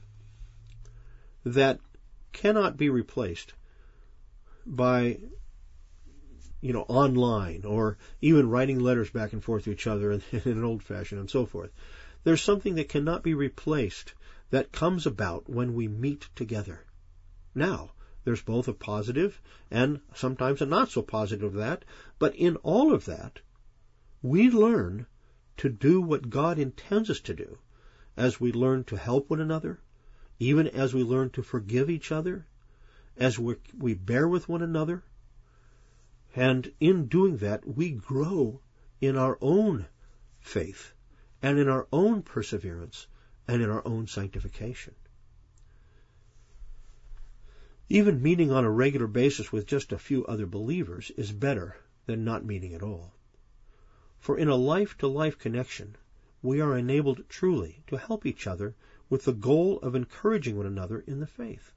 that 1.44 1.78
cannot 2.32 2.78
be 2.78 2.90
replaced 2.90 3.52
by 4.66 5.20
you 6.62 6.72
know 6.72 6.84
online 6.84 7.66
or 7.66 7.98
even 8.22 8.50
writing 8.50 8.80
letters 8.80 9.10
back 9.10 9.34
and 9.34 9.44
forth 9.44 9.66
to 9.66 9.72
each 9.72 9.88
other 9.88 10.14
in, 10.14 10.24
an 10.46 10.64
old 10.64 10.82
fashion 10.82 11.20
and 11.20 11.30
so 11.30 11.46
forth. 11.46 11.70
There's 12.24 12.42
something 12.42 12.76
that 12.76 12.88
cannot 12.88 13.24
be 13.24 13.34
replaced 13.34 14.14
that 14.52 14.72
comes 14.72 15.06
about 15.06 15.50
when 15.50 15.74
we 15.74 15.90
meet 15.90 16.30
together. 16.34 16.86
Now 17.54 17.92
there's 18.24 18.42
both 18.42 18.70
a 18.70 18.74
positive 18.74 19.42
and 19.70 20.00
sometimes 20.16 20.62
a 20.62 20.66
not 20.66 20.92
so 20.92 21.02
positive 21.02 21.44
of 21.44 21.60
that 21.60 21.84
but 22.20 22.38
in 22.38 22.56
all 22.58 22.94
of 22.94 23.04
that 23.04 23.42
we 24.22 24.50
learn 24.50 25.08
to 25.58 25.68
do 25.68 26.00
what 26.00 26.30
God 26.30 26.58
intends 26.58 27.10
us 27.10 27.20
to 27.20 27.34
do 27.34 27.58
as 28.16 28.40
we 28.40 28.52
learn 28.52 28.84
to 28.86 28.98
help 28.98 29.30
one 29.30 29.42
another, 29.42 29.80
even 30.40 30.68
as 30.68 30.94
we 30.94 31.04
learn 31.04 31.30
to 31.32 31.42
forgive 31.42 31.90
each 31.90 32.12
other, 32.12 32.46
as 33.18 33.40
we, 33.40 33.56
we 33.78 33.94
bear 33.94 34.28
with 34.28 34.50
one 34.50 34.62
another. 34.62 35.04
And 36.36 36.72
in 36.80 37.08
doing 37.08 37.38
that, 37.38 37.68
we 37.68 37.92
grow 37.92 38.62
in 39.00 39.18
our 39.18 39.38
own 39.42 39.88
faith 40.40 40.94
and 41.42 41.60
in 41.60 41.68
our 41.68 41.88
own 41.92 42.22
perseverance 42.22 43.08
and 43.48 43.62
in 43.62 43.70
our 43.70 43.86
own 43.86 44.08
sanctification. 44.08 44.96
Even 47.90 48.22
meeting 48.22 48.52
on 48.52 48.64
a 48.64 48.72
regular 48.72 49.08
basis 49.08 49.52
with 49.52 49.68
just 49.68 49.92
a 49.92 50.00
few 50.00 50.26
other 50.26 50.46
believers 50.46 51.12
is 51.18 51.32
better 51.32 51.76
than 52.06 52.24
not 52.24 52.46
meeting 52.46 52.74
at 52.74 52.82
all. 52.82 53.14
For 54.20 54.38
in 54.38 54.48
a 54.48 54.56
life 54.56 54.98
to 55.00 55.08
life 55.08 55.38
connection, 55.38 55.98
we 56.44 56.60
are 56.60 56.78
enabled 56.78 57.28
truly 57.30 57.82
to 57.88 57.98
help 57.98 58.26
each 58.26 58.46
other 58.46 58.76
with 59.10 59.24
the 59.24 59.34
goal 59.34 59.80
of 59.80 59.96
encouraging 59.96 60.58
one 60.58 60.66
another 60.66 61.00
in 61.08 61.20
the 61.20 61.26
faith. 61.26 61.72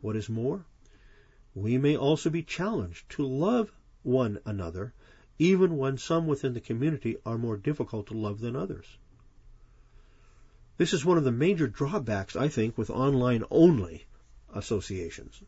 What 0.00 0.16
is 0.16 0.28
more, 0.28 0.64
we 1.54 1.76
may 1.76 1.96
also 1.96 2.30
be 2.30 2.42
challenged 2.42 3.10
to 3.10 3.26
love 3.26 3.72
one 4.02 4.38
another 4.46 4.94
even 5.40 5.76
when 5.76 5.98
some 5.98 6.26
within 6.26 6.54
the 6.54 6.60
community 6.60 7.16
are 7.26 7.38
more 7.38 7.56
difficult 7.56 8.06
to 8.06 8.14
love 8.14 8.40
than 8.40 8.54
others. 8.54 8.86
This 10.76 10.92
is 10.92 11.04
one 11.04 11.18
of 11.18 11.24
the 11.24 11.32
major 11.32 11.66
drawbacks, 11.66 12.36
I 12.36 12.48
think, 12.48 12.78
with 12.78 12.90
online 12.90 13.44
only 13.50 14.06
associations. 14.54 15.42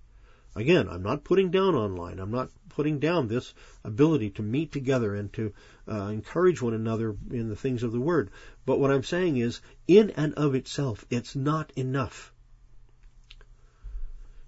Again, 0.54 0.86
I'm 0.86 1.02
not 1.02 1.24
putting 1.24 1.50
down 1.50 1.74
online. 1.74 2.18
I'm 2.18 2.30
not 2.30 2.50
putting 2.68 2.98
down 2.98 3.28
this 3.28 3.54
ability 3.84 4.30
to 4.30 4.42
meet 4.42 4.70
together 4.70 5.14
and 5.14 5.32
to 5.32 5.52
uh, 5.88 6.08
encourage 6.08 6.60
one 6.60 6.74
another 6.74 7.16
in 7.30 7.48
the 7.48 7.56
things 7.56 7.82
of 7.82 7.92
the 7.92 8.00
Word. 8.00 8.30
But 8.66 8.78
what 8.78 8.90
I'm 8.90 9.02
saying 9.02 9.38
is, 9.38 9.62
in 9.88 10.10
and 10.10 10.34
of 10.34 10.54
itself, 10.54 11.06
it's 11.08 11.34
not 11.34 11.72
enough. 11.74 12.34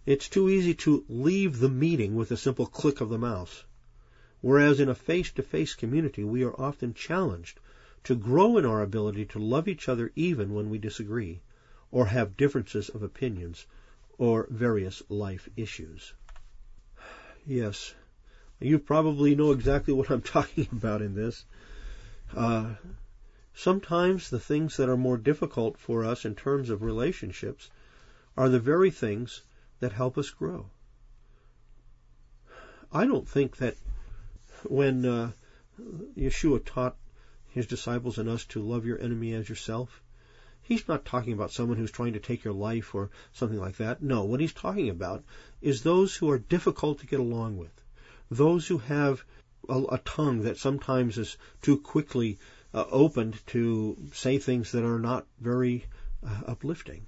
It's 0.04 0.28
too 0.28 0.50
easy 0.50 0.74
to 0.74 1.04
leave 1.08 1.58
the 1.58 1.70
meeting 1.70 2.14
with 2.14 2.30
a 2.30 2.36
simple 2.36 2.66
click 2.66 3.00
of 3.00 3.08
the 3.08 3.16
mouse. 3.16 3.64
Whereas 4.42 4.80
in 4.80 4.90
a 4.90 4.94
face-to-face 4.94 5.72
community, 5.72 6.22
we 6.22 6.44
are 6.44 6.60
often 6.60 6.92
challenged 6.92 7.60
to 8.04 8.14
grow 8.14 8.58
in 8.58 8.66
our 8.66 8.82
ability 8.82 9.24
to 9.24 9.38
love 9.38 9.66
each 9.68 9.88
other 9.88 10.12
even 10.14 10.52
when 10.52 10.68
we 10.68 10.76
disagree 10.76 11.40
or 11.90 12.06
have 12.06 12.36
differences 12.36 12.90
of 12.90 13.02
opinions 13.02 13.64
or 14.18 14.46
various 14.50 15.03
life 15.09 15.48
issues. 15.57 16.12
Yes, 17.46 17.94
you 18.61 18.79
probably 18.79 19.35
know 19.35 19.53
exactly 19.53 19.92
what 19.92 20.11
I'm 20.11 20.22
talking 20.37 20.68
about 20.72 21.03
in 21.03 21.14
this. 21.14 21.44
Uh, 22.35 22.74
sometimes 23.53 24.31
the 24.31 24.40
things 24.40 24.77
that 24.77 24.88
are 24.88 24.96
more 24.96 25.16
difficult 25.16 25.79
for 25.79 26.05
us 26.05 26.24
in 26.24 26.35
terms 26.35 26.70
of 26.70 26.83
relationships 26.83 27.70
are 28.37 28.48
the 28.48 28.61
very 28.61 28.90
things 28.90 29.42
that 29.81 29.92
help 29.92 30.16
us 30.16 30.31
grow. 30.31 30.70
I 32.92 33.07
don't 33.07 33.29
think 33.29 33.57
that 33.57 33.77
when 34.64 35.05
uh, 35.05 35.33
Yeshua 36.16 36.64
taught 36.64 36.96
his 37.48 37.66
disciples 37.66 38.18
and 38.18 38.29
us 38.29 38.44
to 38.46 38.62
love 38.62 38.87
your 38.87 39.00
enemy 39.00 39.35
as 39.35 39.48
yourself, 39.48 40.03
He's 40.64 40.88
not 40.88 41.05
talking 41.05 41.35
about 41.35 41.53
someone 41.53 41.77
who's 41.77 41.90
trying 41.90 42.14
to 42.14 42.20
take 42.20 42.42
your 42.42 42.55
life 42.55 42.94
or 42.94 43.11
something 43.33 43.61
like 43.61 43.77
that. 43.77 44.03
No, 44.03 44.24
what 44.24 44.40
he's 44.40 44.55
talking 44.55 44.88
about 44.88 45.22
is 45.61 45.83
those 45.83 46.16
who 46.16 46.31
are 46.31 46.38
difficult 46.38 47.00
to 47.00 47.07
get 47.07 47.20
along 47.20 47.59
with, 47.59 47.72
those 48.31 48.66
who 48.66 48.79
have 48.79 49.22
a, 49.68 49.83
a 49.92 49.98
tongue 49.98 50.42
that 50.42 50.57
sometimes 50.57 51.18
is 51.18 51.37
too 51.61 51.79
quickly 51.79 52.38
uh, 52.72 52.85
opened 52.90 53.38
to 53.48 53.96
say 54.14 54.38
things 54.38 54.72
that 54.72 54.85
are 54.85 54.98
not 54.98 55.27
very 55.38 55.85
uh, 56.27 56.40
uplifting, 56.46 57.07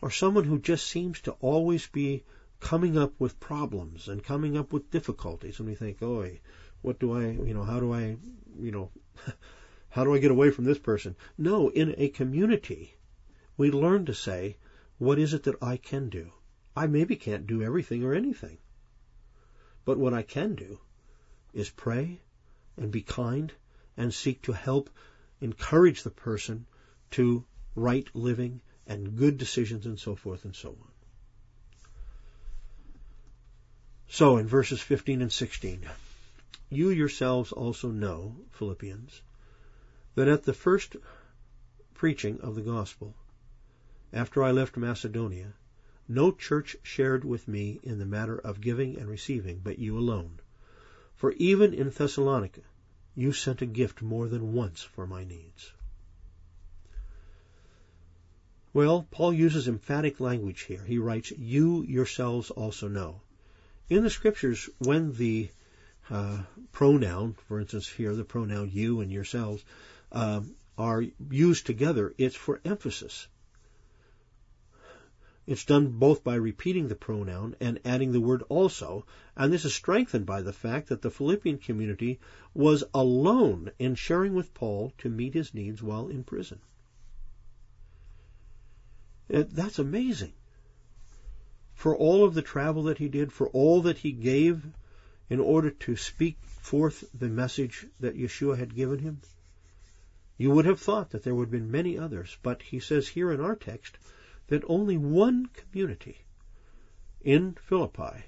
or 0.00 0.10
someone 0.10 0.44
who 0.44 0.60
just 0.60 0.86
seems 0.86 1.20
to 1.22 1.32
always 1.40 1.88
be 1.88 2.22
coming 2.60 2.96
up 2.96 3.12
with 3.18 3.40
problems 3.40 4.06
and 4.06 4.22
coming 4.22 4.56
up 4.56 4.72
with 4.72 4.90
difficulties, 4.90 5.58
and 5.58 5.68
we 5.68 5.74
think, 5.74 6.00
oh, 6.02 6.24
what 6.82 7.00
do 7.00 7.12
I, 7.12 7.30
you 7.30 7.54
know, 7.54 7.64
how 7.64 7.80
do 7.80 7.92
I, 7.92 8.16
you 8.58 8.70
know, 8.70 8.90
how 9.90 10.04
do 10.04 10.14
I 10.14 10.18
get 10.18 10.30
away 10.30 10.50
from 10.50 10.64
this 10.64 10.78
person? 10.78 11.16
No, 11.36 11.68
in 11.68 11.94
a 11.98 12.08
community, 12.08 12.94
we 13.56 13.70
learn 13.70 14.06
to 14.06 14.14
say, 14.14 14.56
what 14.98 15.18
is 15.18 15.34
it 15.34 15.42
that 15.44 15.62
I 15.62 15.76
can 15.76 16.08
do? 16.08 16.32
I 16.76 16.86
maybe 16.86 17.16
can't 17.16 17.46
do 17.46 17.62
everything 17.62 18.04
or 18.04 18.14
anything. 18.14 18.58
But 19.84 19.98
what 19.98 20.14
I 20.14 20.22
can 20.22 20.54
do 20.54 20.78
is 21.52 21.68
pray 21.70 22.20
and 22.76 22.92
be 22.92 23.02
kind 23.02 23.52
and 23.96 24.14
seek 24.14 24.42
to 24.42 24.52
help 24.52 24.90
encourage 25.40 26.02
the 26.02 26.10
person 26.10 26.66
to 27.12 27.44
right 27.74 28.08
living 28.14 28.60
and 28.86 29.16
good 29.16 29.38
decisions 29.38 29.86
and 29.86 29.98
so 29.98 30.14
forth 30.14 30.44
and 30.44 30.54
so 30.54 30.70
on. 30.70 30.90
So 34.08 34.36
in 34.36 34.46
verses 34.46 34.80
15 34.80 35.22
and 35.22 35.32
16, 35.32 35.88
you 36.68 36.90
yourselves 36.90 37.52
also 37.52 37.90
know, 37.90 38.36
Philippians, 38.52 39.22
that 40.14 40.28
at 40.28 40.42
the 40.44 40.54
first 40.54 40.96
preaching 41.94 42.40
of 42.40 42.54
the 42.54 42.62
gospel, 42.62 43.14
after 44.12 44.42
I 44.42 44.50
left 44.50 44.76
Macedonia, 44.76 45.54
no 46.08 46.32
church 46.32 46.76
shared 46.82 47.24
with 47.24 47.46
me 47.46 47.78
in 47.82 47.98
the 47.98 48.06
matter 48.06 48.36
of 48.36 48.60
giving 48.60 48.98
and 48.98 49.08
receiving, 49.08 49.60
but 49.62 49.78
you 49.78 49.96
alone. 49.96 50.40
For 51.14 51.32
even 51.32 51.72
in 51.72 51.90
Thessalonica, 51.90 52.62
you 53.14 53.32
sent 53.32 53.62
a 53.62 53.66
gift 53.66 54.02
more 54.02 54.26
than 54.26 54.52
once 54.52 54.82
for 54.82 55.06
my 55.06 55.24
needs. 55.24 55.72
Well, 58.72 59.06
Paul 59.10 59.32
uses 59.32 59.68
emphatic 59.68 60.20
language 60.20 60.62
here. 60.62 60.84
He 60.84 60.98
writes, 60.98 61.32
You 61.32 61.82
yourselves 61.82 62.50
also 62.50 62.88
know. 62.88 63.20
In 63.88 64.04
the 64.04 64.10
scriptures, 64.10 64.70
when 64.78 65.12
the 65.12 65.50
uh, 66.08 66.42
pronoun, 66.72 67.34
for 67.48 67.60
instance, 67.60 67.88
here, 67.88 68.14
the 68.14 68.24
pronoun 68.24 68.70
you 68.72 69.00
and 69.00 69.10
yourselves, 69.10 69.64
uh, 70.12 70.40
are 70.76 71.04
used 71.30 71.66
together, 71.66 72.14
it's 72.18 72.36
for 72.36 72.60
emphasis. 72.64 73.28
It's 75.46 75.64
done 75.64 75.98
both 75.98 76.22
by 76.22 76.36
repeating 76.36 76.88
the 76.88 76.94
pronoun 76.94 77.56
and 77.60 77.80
adding 77.84 78.12
the 78.12 78.20
word 78.20 78.42
also, 78.48 79.04
and 79.36 79.52
this 79.52 79.64
is 79.64 79.74
strengthened 79.74 80.24
by 80.24 80.42
the 80.42 80.52
fact 80.52 80.88
that 80.88 81.02
the 81.02 81.10
Philippian 81.10 81.58
community 81.58 82.20
was 82.54 82.84
alone 82.94 83.72
in 83.78 83.94
sharing 83.94 84.34
with 84.34 84.54
Paul 84.54 84.92
to 84.98 85.08
meet 85.08 85.34
his 85.34 85.52
needs 85.52 85.82
while 85.82 86.08
in 86.08 86.24
prison. 86.24 86.60
That's 89.28 89.78
amazing. 89.78 90.34
For 91.74 91.96
all 91.96 92.24
of 92.24 92.34
the 92.34 92.42
travel 92.42 92.84
that 92.84 92.98
he 92.98 93.08
did, 93.08 93.32
for 93.32 93.48
all 93.48 93.82
that 93.82 93.98
he 93.98 94.12
gave 94.12 94.64
in 95.28 95.40
order 95.40 95.70
to 95.70 95.96
speak 95.96 96.36
forth 96.44 97.04
the 97.12 97.28
message 97.28 97.86
that 98.00 98.16
Yeshua 98.16 98.58
had 98.58 98.74
given 98.74 98.98
him, 98.98 99.20
you 100.40 100.50
would 100.50 100.64
have 100.64 100.80
thought 100.80 101.10
that 101.10 101.22
there 101.22 101.34
would 101.34 101.48
have 101.48 101.50
been 101.50 101.70
many 101.70 101.98
others, 101.98 102.38
but 102.42 102.62
he 102.62 102.80
says 102.80 103.08
here 103.08 103.30
in 103.30 103.42
our 103.42 103.54
text 103.54 103.98
that 104.46 104.64
only 104.66 104.96
one 104.96 105.44
community 105.52 106.24
in 107.20 107.52
Philippi 107.52 108.24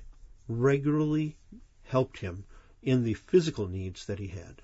regularly 0.46 1.38
helped 1.84 2.18
him 2.18 2.44
in 2.82 3.02
the 3.02 3.14
physical 3.14 3.66
needs 3.66 4.04
that 4.04 4.18
he 4.18 4.26
had. 4.26 4.60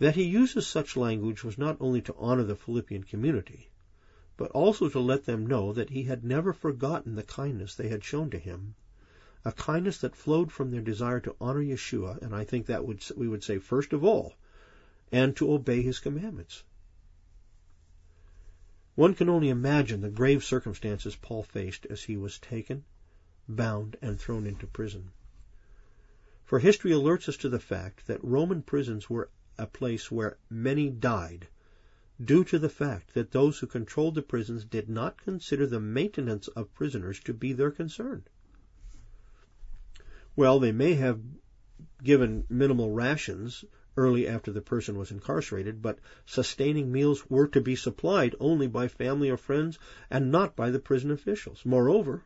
That 0.00 0.16
he 0.16 0.24
uses 0.24 0.66
such 0.66 0.96
language 0.96 1.44
was 1.44 1.56
not 1.56 1.76
only 1.78 2.00
to 2.02 2.14
honor 2.18 2.42
the 2.42 2.56
Philippian 2.56 3.04
community, 3.04 3.68
but 4.36 4.50
also 4.50 4.88
to 4.88 4.98
let 4.98 5.26
them 5.26 5.46
know 5.46 5.72
that 5.72 5.90
he 5.90 6.02
had 6.02 6.24
never 6.24 6.52
forgotten 6.52 7.14
the 7.14 7.22
kindness 7.22 7.76
they 7.76 7.86
had 7.86 8.02
shown 8.02 8.30
to 8.30 8.38
him, 8.40 8.74
a 9.44 9.52
kindness 9.52 9.98
that 9.98 10.16
flowed 10.16 10.50
from 10.50 10.72
their 10.72 10.80
desire 10.80 11.20
to 11.20 11.36
honor 11.40 11.62
Yeshua, 11.62 12.20
and 12.20 12.34
I 12.34 12.42
think 12.42 12.66
that 12.66 12.84
would 12.84 13.00
we 13.16 13.28
would 13.28 13.44
say 13.44 13.58
first 13.58 13.92
of 13.92 14.02
all, 14.02 14.34
and 15.12 15.36
to 15.36 15.52
obey 15.52 15.82
his 15.82 15.98
commandments. 15.98 16.62
One 18.94 19.14
can 19.14 19.28
only 19.28 19.48
imagine 19.48 20.00
the 20.00 20.10
grave 20.10 20.44
circumstances 20.44 21.16
Paul 21.16 21.42
faced 21.42 21.86
as 21.86 22.02
he 22.02 22.16
was 22.16 22.38
taken, 22.38 22.84
bound, 23.48 23.96
and 24.02 24.20
thrown 24.20 24.46
into 24.46 24.66
prison. 24.66 25.10
For 26.44 26.58
history 26.58 26.90
alerts 26.90 27.28
us 27.28 27.36
to 27.38 27.48
the 27.48 27.60
fact 27.60 28.06
that 28.06 28.22
Roman 28.22 28.62
prisons 28.62 29.08
were 29.08 29.30
a 29.56 29.66
place 29.66 30.10
where 30.10 30.38
many 30.48 30.90
died 30.90 31.48
due 32.22 32.44
to 32.44 32.58
the 32.58 32.68
fact 32.68 33.14
that 33.14 33.30
those 33.30 33.58
who 33.58 33.66
controlled 33.66 34.14
the 34.14 34.22
prisons 34.22 34.64
did 34.64 34.88
not 34.88 35.22
consider 35.22 35.66
the 35.66 35.80
maintenance 35.80 36.48
of 36.48 36.74
prisoners 36.74 37.20
to 37.20 37.32
be 37.32 37.52
their 37.52 37.70
concern. 37.70 38.24
Well, 40.36 40.58
they 40.58 40.72
may 40.72 40.94
have 40.94 41.20
given 42.02 42.44
minimal 42.48 42.90
rations 42.90 43.64
early 44.00 44.26
after 44.26 44.50
the 44.50 44.62
person 44.62 44.96
was 44.96 45.10
incarcerated, 45.10 45.82
but 45.82 45.98
sustaining 46.24 46.90
meals 46.90 47.28
were 47.28 47.46
to 47.46 47.60
be 47.60 47.76
supplied 47.76 48.34
only 48.40 48.66
by 48.66 48.88
family 48.88 49.28
or 49.28 49.36
friends 49.36 49.78
and 50.08 50.32
not 50.32 50.56
by 50.56 50.70
the 50.70 50.78
prison 50.78 51.10
officials. 51.10 51.60
Moreover, 51.66 52.24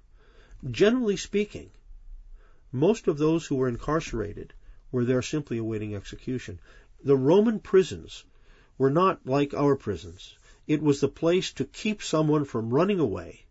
generally 0.71 1.17
speaking, 1.17 1.71
most 2.71 3.09
of 3.09 3.19
those 3.19 3.47
who 3.47 3.57
were 3.57 3.67
incarcerated 3.67 4.55
were 4.93 5.05
there 5.05 5.21
simply 5.21 5.59
awaiting 5.59 5.97
execution. 5.97 6.61
The 7.03 7.17
Roman 7.17 7.59
prisons 7.59 8.23
were 8.79 8.91
not 8.91 9.27
like 9.27 9.53
our 9.53 9.75
prisons. 9.75 10.39
It 10.69 10.81
was 10.81 11.01
the 11.01 11.09
place 11.09 11.53
to 11.55 11.65
keep 11.65 12.03
someone 12.03 12.45
from 12.45 12.73
running 12.73 13.01
away 13.01 13.47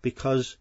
because 0.00 0.56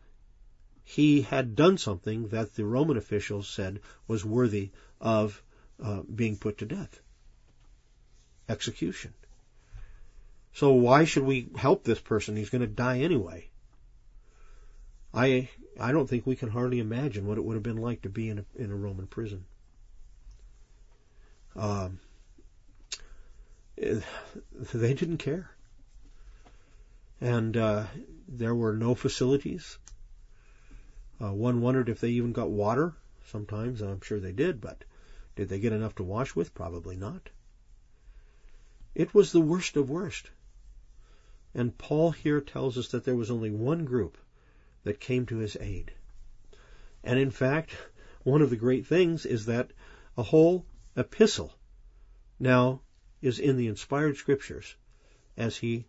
he 0.83 1.21
had 1.21 1.55
done 1.55 1.77
something 1.77 2.27
that 2.27 2.55
the 2.55 2.65
Roman 2.65 2.97
officials 2.97 3.47
said 3.47 3.79
was 4.07 4.25
worthy 4.25 4.71
of 4.99 5.41
uh, 5.83 6.01
being 6.01 6.37
put 6.37 6.59
to 6.59 6.65
death. 6.65 6.99
Execution. 8.49 9.13
So 10.53 10.71
why 10.71 11.05
should 11.05 11.23
we 11.23 11.49
help 11.55 11.83
this 11.83 11.99
person? 11.99 12.35
He's 12.35 12.49
going 12.49 12.61
to 12.61 12.67
die 12.67 12.99
anyway. 12.99 13.49
I 15.13 15.49
I 15.79 15.91
don't 15.91 16.07
think 16.07 16.25
we 16.25 16.35
can 16.35 16.49
hardly 16.49 16.79
imagine 16.79 17.27
what 17.27 17.37
it 17.37 17.43
would 17.43 17.55
have 17.55 17.63
been 17.63 17.77
like 17.77 18.01
to 18.03 18.09
be 18.09 18.29
in 18.29 18.39
a 18.39 18.45
in 18.55 18.71
a 18.71 18.75
Roman 18.75 19.07
prison. 19.07 19.45
Um, 21.55 21.99
they 23.77 24.93
didn't 24.93 25.17
care, 25.17 25.49
and 27.21 27.55
uh, 27.55 27.85
there 28.27 28.55
were 28.55 28.73
no 28.73 28.95
facilities. 28.95 29.77
Uh, 31.21 31.33
one 31.33 31.61
wondered 31.61 31.89
if 31.89 31.99
they 31.99 32.09
even 32.09 32.31
got 32.31 32.49
water. 32.49 32.93
Sometimes 33.31 33.81
I'm 33.81 34.01
sure 34.01 34.19
they 34.19 34.31
did, 34.31 34.61
but 34.61 34.83
did 35.37 35.49
they 35.49 35.59
get 35.59 35.71
enough 35.71 35.93
to 35.93 36.03
wash 36.03 36.35
with? 36.35 36.55
Probably 36.55 36.95
not. 36.95 37.29
It 38.95 39.13
was 39.13 39.31
the 39.31 39.39
worst 39.39 39.77
of 39.77 39.87
worst. 39.87 40.31
And 41.53 41.77
Paul 41.77 42.09
here 42.09 42.41
tells 42.41 42.75
us 42.75 42.87
that 42.87 43.03
there 43.03 43.15
was 43.15 43.29
only 43.29 43.51
one 43.51 43.85
group 43.85 44.17
that 44.83 44.99
came 44.99 45.27
to 45.27 45.37
his 45.37 45.55
aid. 45.57 45.93
And 47.03 47.19
in 47.19 47.29
fact, 47.29 47.77
one 48.23 48.41
of 48.41 48.49
the 48.49 48.55
great 48.55 48.87
things 48.87 49.27
is 49.27 49.45
that 49.45 49.73
a 50.17 50.23
whole 50.23 50.65
epistle 50.95 51.53
now 52.39 52.81
is 53.21 53.37
in 53.37 53.57
the 53.57 53.67
inspired 53.67 54.17
scriptures 54.17 54.75
as 55.37 55.57
he 55.57 55.85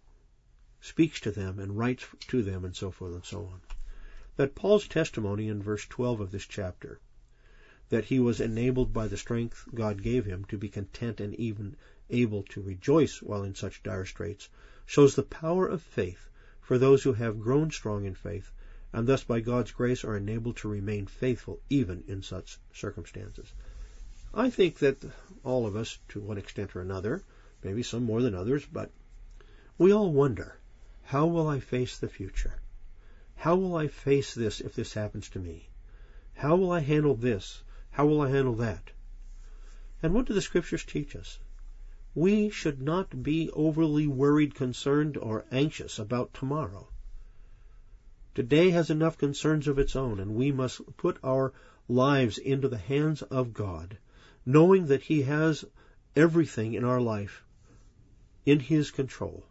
speaks 0.83 1.21
to 1.21 1.31
them 1.31 1.59
and 1.59 1.79
writes 1.79 2.05
to 2.27 2.43
them 2.43 2.67
and 2.67 2.77
so 2.77 2.91
forth 2.91 3.15
and 3.15 3.25
so 3.25 3.47
on. 3.47 3.63
That 4.37 4.55
Paul's 4.55 4.87
testimony 4.87 5.49
in 5.49 5.63
verse 5.63 5.87
12 5.87 6.21
of 6.21 6.33
this 6.33 6.47
chapter 6.47 7.01
that 7.91 8.05
he 8.05 8.21
was 8.21 8.39
enabled 8.39 8.93
by 8.93 9.09
the 9.09 9.17
strength 9.17 9.65
God 9.75 10.03
gave 10.03 10.27
him 10.27 10.45
to 10.47 10.59
be 10.59 10.69
content 10.69 11.21
and 11.21 11.35
even 11.37 11.75
able 12.11 12.43
to 12.43 12.61
rejoice 12.61 13.23
while 13.23 13.43
in 13.43 13.55
such 13.55 13.83
dire 13.83 14.05
straits, 14.05 14.51
shows 14.85 15.15
the 15.15 15.23
power 15.23 15.67
of 15.67 15.81
faith 15.81 16.29
for 16.61 16.77
those 16.77 17.03
who 17.03 17.15
have 17.15 17.41
grown 17.41 17.71
strong 17.71 18.05
in 18.05 18.15
faith, 18.15 18.53
and 18.93 19.07
thus 19.07 19.25
by 19.25 19.41
God's 19.41 19.73
grace 19.73 20.05
are 20.05 20.19
enabled 20.19 20.59
to 20.59 20.69
remain 20.69 21.07
faithful 21.07 21.61
even 21.71 22.05
in 22.07 22.23
such 22.23 22.59
circumstances. 22.75 23.55
I 24.35 24.51
think 24.51 24.81
that 24.81 25.03
all 25.43 25.67
of 25.67 25.75
us, 25.75 25.99
to 26.09 26.21
one 26.21 26.37
extent 26.37 26.77
or 26.77 26.83
another, 26.83 27.23
maybe 27.65 27.83
some 27.83 28.03
more 28.03 28.21
than 28.21 28.35
others, 28.35 28.67
but 28.67 28.91
we 29.79 29.93
all 29.93 30.13
wonder, 30.13 30.59
how 31.05 31.27
will 31.27 31.49
I 31.49 31.61
face 31.61 31.97
the 31.97 32.09
future? 32.09 32.61
How 33.37 33.57
will 33.57 33.75
I 33.77 33.89
face 33.89 34.35
this 34.35 34.61
if 34.61 34.75
this 34.75 34.93
happens 34.93 35.31
to 35.31 35.39
me? 35.39 35.71
How 36.35 36.55
will 36.57 36.71
I 36.71 36.81
handle 36.81 37.15
this 37.15 37.63
how 37.99 38.07
will 38.07 38.23
I 38.23 38.31
handle 38.31 38.55
that? 38.55 38.93
And 40.03 40.15
what 40.15 40.25
do 40.25 40.33
the 40.33 40.41
scriptures 40.41 40.85
teach 40.85 41.15
us? 41.15 41.39
we 42.19 42.51
should 42.51 42.83
not 42.83 43.23
be 43.23 43.49
overly 43.51 44.07
worried, 44.07 44.53
concerned, 44.53 45.17
or 45.17 45.45
anxious 45.53 46.01
about 46.01 46.35
tomorrow. 46.35 46.89
Today 48.35 48.71
has 48.71 48.91
enough 48.91 49.19
concerns 49.19 49.69
of 49.69 49.79
its 49.79 49.95
own, 49.95 50.19
and 50.19 50.35
we 50.35 50.51
must 50.51 50.81
put 50.97 51.17
our 51.23 51.53
lives 51.87 52.37
into 52.39 52.67
the 52.67 52.79
hands 52.79 53.23
of 53.23 53.55
God, 53.55 53.99
knowing 54.45 54.87
that 54.87 55.03
He 55.03 55.23
has 55.23 55.65
everything 56.17 56.75
in 56.75 56.83
our 56.83 57.01
life 57.01 57.45
in 58.45 58.59
His 58.59 58.91
control, 58.91 59.45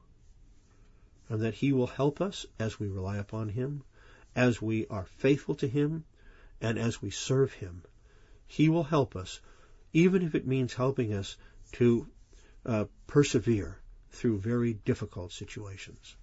and 1.29 1.41
that 1.41 1.53
He 1.53 1.71
will 1.71 1.87
help 1.87 2.19
us 2.19 2.45
as 2.59 2.79
we 2.79 2.89
rely 2.89 3.15
upon 3.15 3.47
Him, 3.47 3.83
as 4.35 4.61
we 4.61 4.87
are 4.87 5.05
faithful 5.05 5.55
to 5.55 5.67
Him, 5.69 6.03
and 6.59 6.77
as 6.77 7.01
we 7.01 7.11
serve 7.11 7.53
Him. 7.53 7.83
He 8.47 8.69
will 8.69 8.83
help 8.83 9.15
us, 9.15 9.39
even 9.93 10.23
if 10.23 10.33
it 10.33 10.47
means 10.47 10.73
helping 10.73 11.13
us 11.13 11.37
to 11.73 12.07
uh, 12.65 12.85
persevere 13.05 13.79
through 14.11 14.39
very 14.39 14.73
difficult 14.73 15.31
situations. 15.31 16.15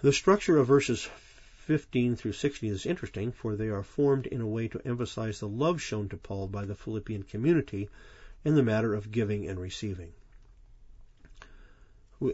The 0.00 0.12
structure 0.12 0.58
of 0.58 0.66
verses 0.66 1.08
15 1.68 2.16
through 2.16 2.32
16 2.32 2.72
is 2.72 2.86
interesting, 2.86 3.32
for 3.32 3.54
they 3.54 3.68
are 3.68 3.82
formed 3.82 4.26
in 4.26 4.40
a 4.40 4.46
way 4.46 4.68
to 4.68 4.80
emphasize 4.86 5.40
the 5.40 5.48
love 5.48 5.82
shown 5.82 6.08
to 6.08 6.16
Paul 6.16 6.48
by 6.48 6.64
the 6.64 6.74
Philippian 6.74 7.24
community 7.24 7.90
in 8.44 8.54
the 8.54 8.62
matter 8.62 8.94
of 8.94 9.10
giving 9.10 9.48
and 9.48 9.60
receiving. 9.60 10.12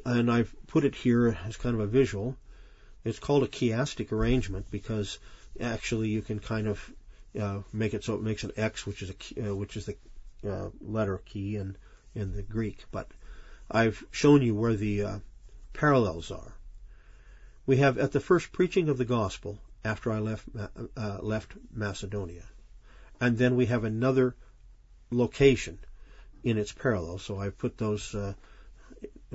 And 0.05 0.31
I've 0.31 0.55
put 0.67 0.85
it 0.85 0.95
here 0.95 1.37
as 1.45 1.57
kind 1.57 1.75
of 1.75 1.81
a 1.81 1.87
visual. 1.87 2.37
It's 3.03 3.19
called 3.19 3.43
a 3.43 3.49
chiastic 3.49 4.13
arrangement 4.13 4.71
because 4.71 5.19
actually 5.61 6.09
you 6.09 6.23
can 6.23 6.39
kind 6.39 6.67
of 6.67 6.93
uh, 7.41 7.61
make 7.73 7.95
it 7.95 8.05
so 8.05 8.15
it 8.15 8.23
makes 8.23 8.45
an 8.45 8.53
X, 8.57 8.87
which 8.87 9.03
is 9.03 9.11
a 9.11 9.51
uh, 9.51 9.55
which 9.55 9.77
is 9.77 9.87
the 9.87 9.97
uh, 10.49 10.71
letter 10.81 11.19
chi 11.19 11.41
in 11.41 11.77
in 12.15 12.35
the 12.35 12.43
Greek. 12.43 12.85
But 12.91 13.09
I've 13.71 14.05
shown 14.11 14.43
you 14.43 14.55
where 14.55 14.75
the 14.75 15.03
uh, 15.03 15.19
parallels 15.73 16.31
are. 16.31 16.55
We 17.67 17.79
have 17.79 17.99
at 17.99 18.13
the 18.13 18.21
first 18.21 18.53
preaching 18.53 18.89
of 18.89 18.99
the 18.99 19.05
gospel 19.05 19.59
after 19.85 20.13
I 20.13 20.19
left 20.19 20.47
uh, 20.97 21.19
left 21.21 21.55
Macedonia, 21.73 22.45
and 23.21 23.39
then 23.39 23.57
we 23.57 23.67
have 23.67 23.85
another 23.85 24.37
location 25.11 25.79
in 26.43 26.59
its 26.59 26.73
parallel. 26.73 27.19
So 27.19 27.39
I've 27.39 27.59
put 27.59 27.79
those. 27.79 28.15
Uh, 28.15 28.35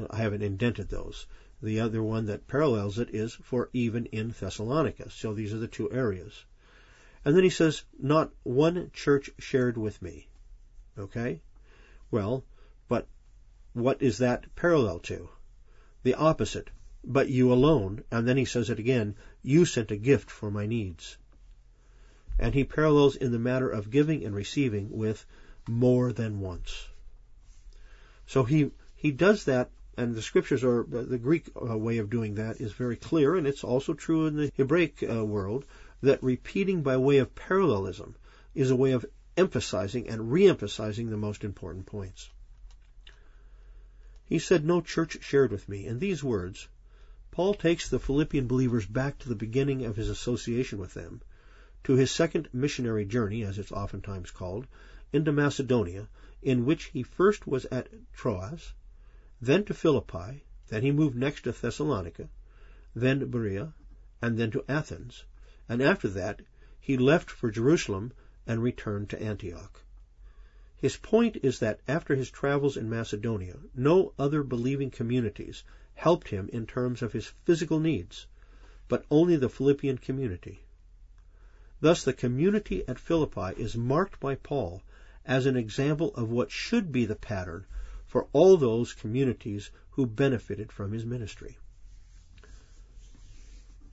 I 0.09 0.17
haven't 0.17 0.43
indented 0.43 0.89
those. 0.89 1.25
The 1.61 1.81
other 1.81 2.01
one 2.01 2.27
that 2.27 2.47
parallels 2.47 2.99
it 2.99 3.13
is 3.13 3.33
for 3.33 3.69
even 3.73 4.05
in 4.07 4.29
Thessalonica. 4.31 5.09
So 5.09 5.33
these 5.33 5.53
are 5.53 5.57
the 5.57 5.67
two 5.67 5.91
areas. 5.91 6.45
And 7.25 7.35
then 7.35 7.43
he 7.43 7.49
says, 7.49 7.83
not 7.99 8.31
one 8.43 8.91
church 8.93 9.29
shared 9.39 9.77
with 9.77 10.01
me. 10.01 10.29
Okay? 10.97 11.41
Well, 12.11 12.45
but 12.87 13.07
what 13.73 14.01
is 14.01 14.19
that 14.19 14.55
parallel 14.55 14.99
to? 14.99 15.29
The 16.03 16.15
opposite. 16.15 16.69
But 17.03 17.29
you 17.29 17.51
alone, 17.51 18.03
and 18.11 18.27
then 18.27 18.37
he 18.37 18.45
says 18.45 18.69
it 18.69 18.79
again, 18.79 19.15
you 19.41 19.65
sent 19.65 19.91
a 19.91 19.97
gift 19.97 20.31
for 20.31 20.49
my 20.49 20.65
needs. 20.65 21.17
And 22.37 22.53
he 22.53 22.63
parallels 22.63 23.17
in 23.17 23.31
the 23.31 23.39
matter 23.39 23.69
of 23.69 23.91
giving 23.91 24.23
and 24.23 24.33
receiving 24.33 24.89
with 24.91 25.25
more 25.67 26.13
than 26.13 26.39
once. 26.39 26.87
So 28.27 28.43
he, 28.43 28.71
he 28.95 29.11
does 29.11 29.45
that 29.45 29.69
and 29.97 30.15
the 30.15 30.21
scriptures 30.21 30.63
are 30.63 30.83
the 30.83 31.17
Greek 31.17 31.49
uh, 31.55 31.77
way 31.77 31.97
of 31.97 32.09
doing 32.09 32.35
that 32.35 32.61
is 32.61 32.71
very 32.71 32.95
clear, 32.95 33.35
and 33.35 33.45
it's 33.45 33.63
also 33.63 33.93
true 33.93 34.27
in 34.27 34.35
the 34.35 34.51
Hebraic 34.55 35.03
uh, 35.03 35.25
world 35.25 35.65
that 36.01 36.23
repeating 36.23 36.83
by 36.83 36.97
way 36.97 37.17
of 37.17 37.35
parallelism 37.35 38.15
is 38.55 38.71
a 38.71 38.75
way 38.75 38.91
of 38.91 39.05
emphasizing 39.35 40.07
and 40.07 40.31
re-emphasizing 40.31 41.09
the 41.09 41.17
most 41.17 41.43
important 41.43 41.85
points. 41.85 42.29
He 44.25 44.39
said, 44.39 44.63
No 44.63 44.79
church 44.79 45.23
shared 45.23 45.51
with 45.51 45.67
me. 45.67 45.85
In 45.85 45.99
these 45.99 46.23
words, 46.23 46.67
Paul 47.31 47.53
takes 47.53 47.89
the 47.89 47.99
Philippian 47.99 48.47
believers 48.47 48.85
back 48.85 49.17
to 49.19 49.29
the 49.29 49.35
beginning 49.35 49.85
of 49.85 49.95
his 49.95 50.09
association 50.09 50.77
with 50.77 50.93
them, 50.93 51.21
to 51.85 51.93
his 51.93 52.11
second 52.11 52.49
missionary 52.53 53.05
journey, 53.05 53.43
as 53.43 53.57
it's 53.57 53.71
oftentimes 53.71 54.29
called, 54.31 54.67
into 55.11 55.31
Macedonia, 55.31 56.07
in 56.41 56.65
which 56.65 56.85
he 56.85 57.01
first 57.01 57.47
was 57.47 57.65
at 57.65 57.89
Troas, 58.13 58.73
then 59.41 59.63
to 59.63 59.73
Philippi, 59.73 60.43
then 60.67 60.83
he 60.83 60.91
moved 60.91 61.15
next 61.15 61.43
to 61.43 61.53
Thessalonica, 61.53 62.27
then 62.93 63.21
to 63.21 63.25
Berea, 63.25 63.73
and 64.21 64.37
then 64.37 64.51
to 64.51 64.65
Athens, 64.67 65.23
and 65.69 65.81
after 65.81 66.09
that 66.09 66.41
he 66.77 66.97
left 66.97 67.31
for 67.31 67.49
Jerusalem 67.49 68.11
and 68.45 68.61
returned 68.61 69.09
to 69.11 69.21
Antioch. 69.21 69.81
His 70.75 70.97
point 70.97 71.37
is 71.41 71.59
that 71.59 71.79
after 71.87 72.15
his 72.15 72.29
travels 72.29 72.75
in 72.75 72.89
Macedonia, 72.89 73.59
no 73.73 74.13
other 74.19 74.43
believing 74.43 74.91
communities 74.91 75.63
helped 75.93 76.27
him 76.27 76.49
in 76.51 76.67
terms 76.67 77.01
of 77.01 77.13
his 77.13 77.27
physical 77.27 77.79
needs, 77.79 78.27
but 78.89 79.05
only 79.09 79.37
the 79.37 79.47
Philippian 79.47 79.99
community. 79.99 80.65
Thus, 81.79 82.03
the 82.03 82.11
community 82.11 82.85
at 82.89 82.99
Philippi 82.99 83.53
is 83.55 83.77
marked 83.77 84.19
by 84.19 84.35
Paul 84.35 84.83
as 85.23 85.45
an 85.45 85.55
example 85.55 86.13
of 86.15 86.29
what 86.29 86.51
should 86.51 86.91
be 86.91 87.05
the 87.05 87.15
pattern 87.15 87.65
for 88.09 88.27
all 88.33 88.57
those 88.57 88.93
communities 88.93 89.69
who 89.91 90.05
benefited 90.07 90.71
from 90.71 90.91
his 90.91 91.05
ministry. 91.05 91.57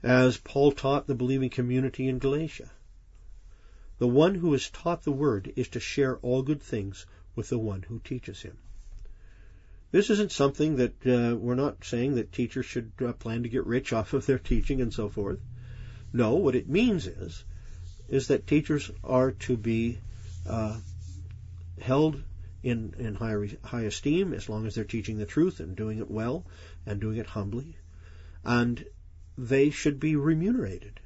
As 0.01 0.37
Paul 0.37 0.71
taught 0.71 1.05
the 1.05 1.13
believing 1.13 1.51
community 1.51 2.07
in 2.07 2.17
Galatia, 2.17 2.71
the 3.99 4.07
one 4.07 4.33
who 4.33 4.53
is 4.55 4.71
taught 4.71 5.03
the 5.03 5.11
word 5.11 5.53
is 5.55 5.67
to 5.69 5.79
share 5.79 6.17
all 6.17 6.41
good 6.41 6.63
things 6.63 7.05
with 7.35 7.49
the 7.49 7.59
one 7.59 7.83
who 7.83 7.99
teaches 7.99 8.41
him. 8.41 8.57
This 9.91 10.09
isn't 10.09 10.31
something 10.31 10.77
that 10.77 11.05
uh, 11.05 11.35
we're 11.35 11.53
not 11.53 11.83
saying 11.83 12.15
that 12.15 12.31
teachers 12.31 12.65
should 12.65 12.91
uh, 12.99 13.13
plan 13.13 13.43
to 13.43 13.49
get 13.49 13.67
rich 13.67 13.93
off 13.93 14.13
of 14.13 14.25
their 14.25 14.39
teaching 14.39 14.81
and 14.81 14.91
so 14.91 15.09
forth. 15.09 15.39
No, 16.11 16.33
what 16.35 16.55
it 16.55 16.67
means 16.67 17.05
is 17.05 17.43
is 18.09 18.29
that 18.29 18.47
teachers 18.47 18.89
are 19.03 19.31
to 19.31 19.55
be 19.55 19.99
uh, 20.47 20.79
held 21.79 22.23
in, 22.63 22.93
in 22.97 23.15
high, 23.15 23.35
high 23.63 23.83
esteem 23.83 24.33
as 24.33 24.49
long 24.49 24.65
as 24.65 24.75
they're 24.75 24.83
teaching 24.83 25.17
the 25.17 25.25
truth 25.25 25.59
and 25.59 25.75
doing 25.75 25.99
it 25.99 26.09
well 26.09 26.45
and 26.85 26.99
doing 26.99 27.17
it 27.17 27.27
humbly. 27.27 27.75
And 28.43 28.85
they 29.37 29.69
should 29.69 29.99
be 29.99 30.15
remunerated 30.15 30.99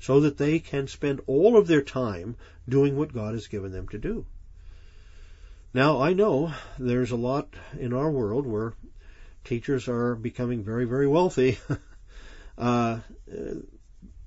so 0.00 0.20
that 0.20 0.38
they 0.38 0.58
can 0.58 0.88
spend 0.88 1.20
all 1.26 1.56
of 1.56 1.66
their 1.66 1.82
time 1.82 2.36
doing 2.68 2.96
what 2.96 3.12
God 3.12 3.34
has 3.34 3.46
given 3.46 3.72
them 3.72 3.88
to 3.88 3.98
do. 3.98 4.26
Now, 5.74 6.00
I 6.00 6.12
know 6.12 6.52
there's 6.78 7.12
a 7.12 7.16
lot 7.16 7.54
in 7.78 7.92
our 7.92 8.10
world 8.10 8.46
where 8.46 8.74
teachers 9.44 9.88
are 9.88 10.14
becoming 10.14 10.64
very, 10.64 10.84
very 10.84 11.06
wealthy. 11.06 11.58
uh, 12.58 12.98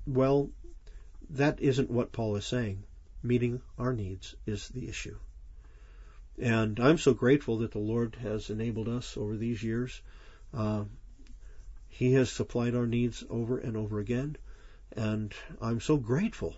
well, 0.06 0.50
that 1.30 1.60
isn't 1.60 1.90
what 1.90 2.12
Paul 2.12 2.36
is 2.36 2.46
saying. 2.46 2.82
Meeting 3.22 3.60
our 3.78 3.92
needs 3.92 4.34
is 4.46 4.68
the 4.68 4.88
issue. 4.88 5.16
And 6.38 6.78
I'm 6.78 6.98
so 6.98 7.14
grateful 7.14 7.58
that 7.58 7.72
the 7.72 7.78
Lord 7.78 8.16
has 8.16 8.50
enabled 8.50 8.88
us 8.88 9.16
over 9.16 9.38
these 9.38 9.62
years. 9.62 10.02
Uh, 10.52 10.84
he 11.88 12.12
has 12.12 12.30
supplied 12.30 12.74
our 12.74 12.86
needs 12.86 13.24
over 13.30 13.56
and 13.56 13.74
over 13.74 13.98
again. 13.98 14.36
And 14.94 15.32
I'm 15.62 15.80
so 15.80 15.96
grateful 15.96 16.54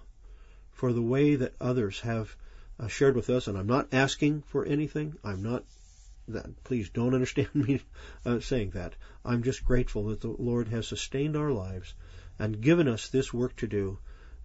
for 0.72 0.92
the 0.92 1.02
way 1.02 1.36
that 1.36 1.54
others 1.60 2.00
have 2.00 2.34
uh, 2.80 2.88
shared 2.88 3.14
with 3.14 3.30
us. 3.30 3.46
And 3.46 3.56
I'm 3.56 3.68
not 3.68 3.94
asking 3.94 4.42
for 4.42 4.64
anything. 4.64 5.14
I'm 5.22 5.44
not 5.44 5.64
that. 6.26 6.64
Please 6.64 6.90
don't 6.90 7.14
understand 7.14 7.50
me 7.54 7.80
uh, 8.26 8.40
saying 8.40 8.70
that. 8.70 8.96
I'm 9.24 9.44
just 9.44 9.64
grateful 9.64 10.06
that 10.06 10.20
the 10.20 10.34
Lord 10.36 10.66
has 10.68 10.88
sustained 10.88 11.36
our 11.36 11.52
lives 11.52 11.94
and 12.36 12.60
given 12.60 12.88
us 12.88 13.08
this 13.08 13.32
work 13.32 13.54
to 13.56 13.68
do, 13.68 13.98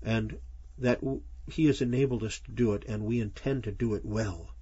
and 0.04 0.38
that 0.78 1.02
He 1.48 1.66
has 1.66 1.82
enabled 1.82 2.24
us 2.24 2.38
to 2.42 2.52
do 2.52 2.74
it, 2.74 2.86
and 2.88 3.04
we 3.04 3.20
intend 3.20 3.64
to 3.64 3.72
do 3.72 3.96
it 3.96 4.06
well 4.06 4.53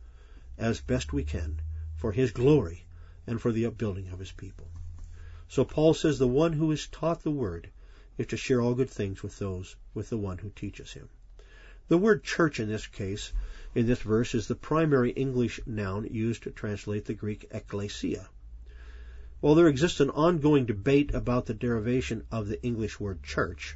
as 0.62 0.80
best 0.80 1.12
we 1.12 1.24
can 1.24 1.60
for 1.96 2.12
his 2.12 2.32
glory 2.32 2.86
and 3.26 3.42
for 3.42 3.52
the 3.52 3.66
upbuilding 3.66 4.10
of 4.10 4.20
his 4.20 4.32
people. 4.32 4.68
So 5.48 5.66
Paul 5.66 5.96
says 5.96 6.20
the 6.20 6.28
one 6.28 6.54
who 6.54 6.72
is 6.72 6.88
taught 6.88 7.24
the 7.24 7.32
word 7.32 7.72
is 8.18 8.28
to 8.28 8.38
share 8.38 8.62
all 8.62 8.76
good 8.76 8.90
things 8.90 9.24
with 9.24 9.40
those 9.40 9.76
with 9.94 10.10
the 10.10 10.18
one 10.18 10.38
who 10.38 10.52
teaches 10.52 10.94
him. 10.94 11.10
The 11.88 11.98
word 11.98 12.24
church 12.24 12.60
in 12.60 12.70
this 12.70 12.86
case, 12.86 13.34
in 13.74 13.88
this 13.88 14.02
verse, 14.02 14.36
is 14.36 14.48
the 14.48 14.56
primary 14.56 15.10
English 15.10 15.60
noun 15.66 16.06
used 16.06 16.44
to 16.44 16.52
translate 16.52 17.06
the 17.06 17.16
Greek 17.16 17.50
ekklesia. 17.50 18.28
While 19.40 19.56
there 19.56 19.68
exists 19.68 20.00
an 20.00 20.12
ongoing 20.12 20.66
debate 20.68 21.14
about 21.16 21.48
the 21.48 21.56
derivation 21.56 22.24
of 22.32 22.48
the 22.48 22.62
English 22.64 23.00
word 23.00 23.24
church, 23.24 23.76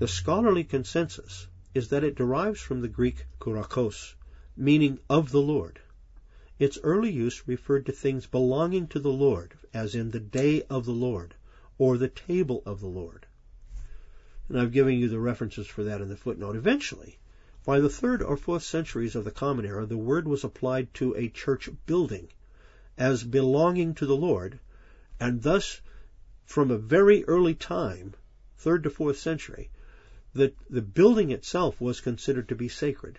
the 0.00 0.08
scholarly 0.08 0.64
consensus 0.64 1.46
is 1.72 1.88
that 1.88 2.04
it 2.04 2.16
derives 2.16 2.60
from 2.60 2.80
the 2.80 2.88
Greek 2.88 3.24
kuriakos, 3.38 4.16
meaning 4.58 4.98
of 5.08 5.30
the 5.30 5.40
Lord. 5.40 5.80
Its 6.58 6.78
early 6.82 7.12
use 7.12 7.46
referred 7.46 7.86
to 7.86 7.92
things 7.92 8.26
belonging 8.26 8.88
to 8.88 8.98
the 8.98 9.12
Lord, 9.12 9.54
as 9.72 9.94
in 9.94 10.10
the 10.10 10.20
day 10.20 10.62
of 10.64 10.84
the 10.84 10.92
Lord, 10.92 11.34
or 11.78 11.96
the 11.96 12.08
table 12.08 12.62
of 12.66 12.80
the 12.80 12.88
Lord. 12.88 13.26
And 14.48 14.58
I've 14.58 14.72
given 14.72 14.98
you 14.98 15.08
the 15.08 15.20
references 15.20 15.68
for 15.68 15.84
that 15.84 16.00
in 16.00 16.08
the 16.08 16.16
footnote. 16.16 16.56
Eventually, 16.56 17.18
By 17.64 17.80
the 17.80 17.90
third 17.90 18.22
or 18.22 18.36
fourth 18.36 18.64
centuries 18.64 19.14
of 19.14 19.24
the 19.24 19.30
Common 19.30 19.64
Era, 19.64 19.86
the 19.86 19.96
word 19.96 20.26
was 20.26 20.42
applied 20.42 20.92
to 20.94 21.14
a 21.14 21.28
church 21.28 21.68
building 21.86 22.28
as 22.96 23.22
belonging 23.22 23.94
to 23.94 24.06
the 24.06 24.16
Lord, 24.16 24.58
and 25.20 25.42
thus 25.42 25.80
from 26.44 26.70
a 26.70 26.78
very 26.78 27.24
early 27.26 27.54
time, 27.54 28.14
third 28.56 28.82
to 28.82 28.90
fourth 28.90 29.18
century, 29.18 29.70
that 30.32 30.56
the 30.68 30.82
building 30.82 31.30
itself 31.30 31.80
was 31.80 32.00
considered 32.00 32.48
to 32.48 32.56
be 32.56 32.68
sacred. 32.68 33.18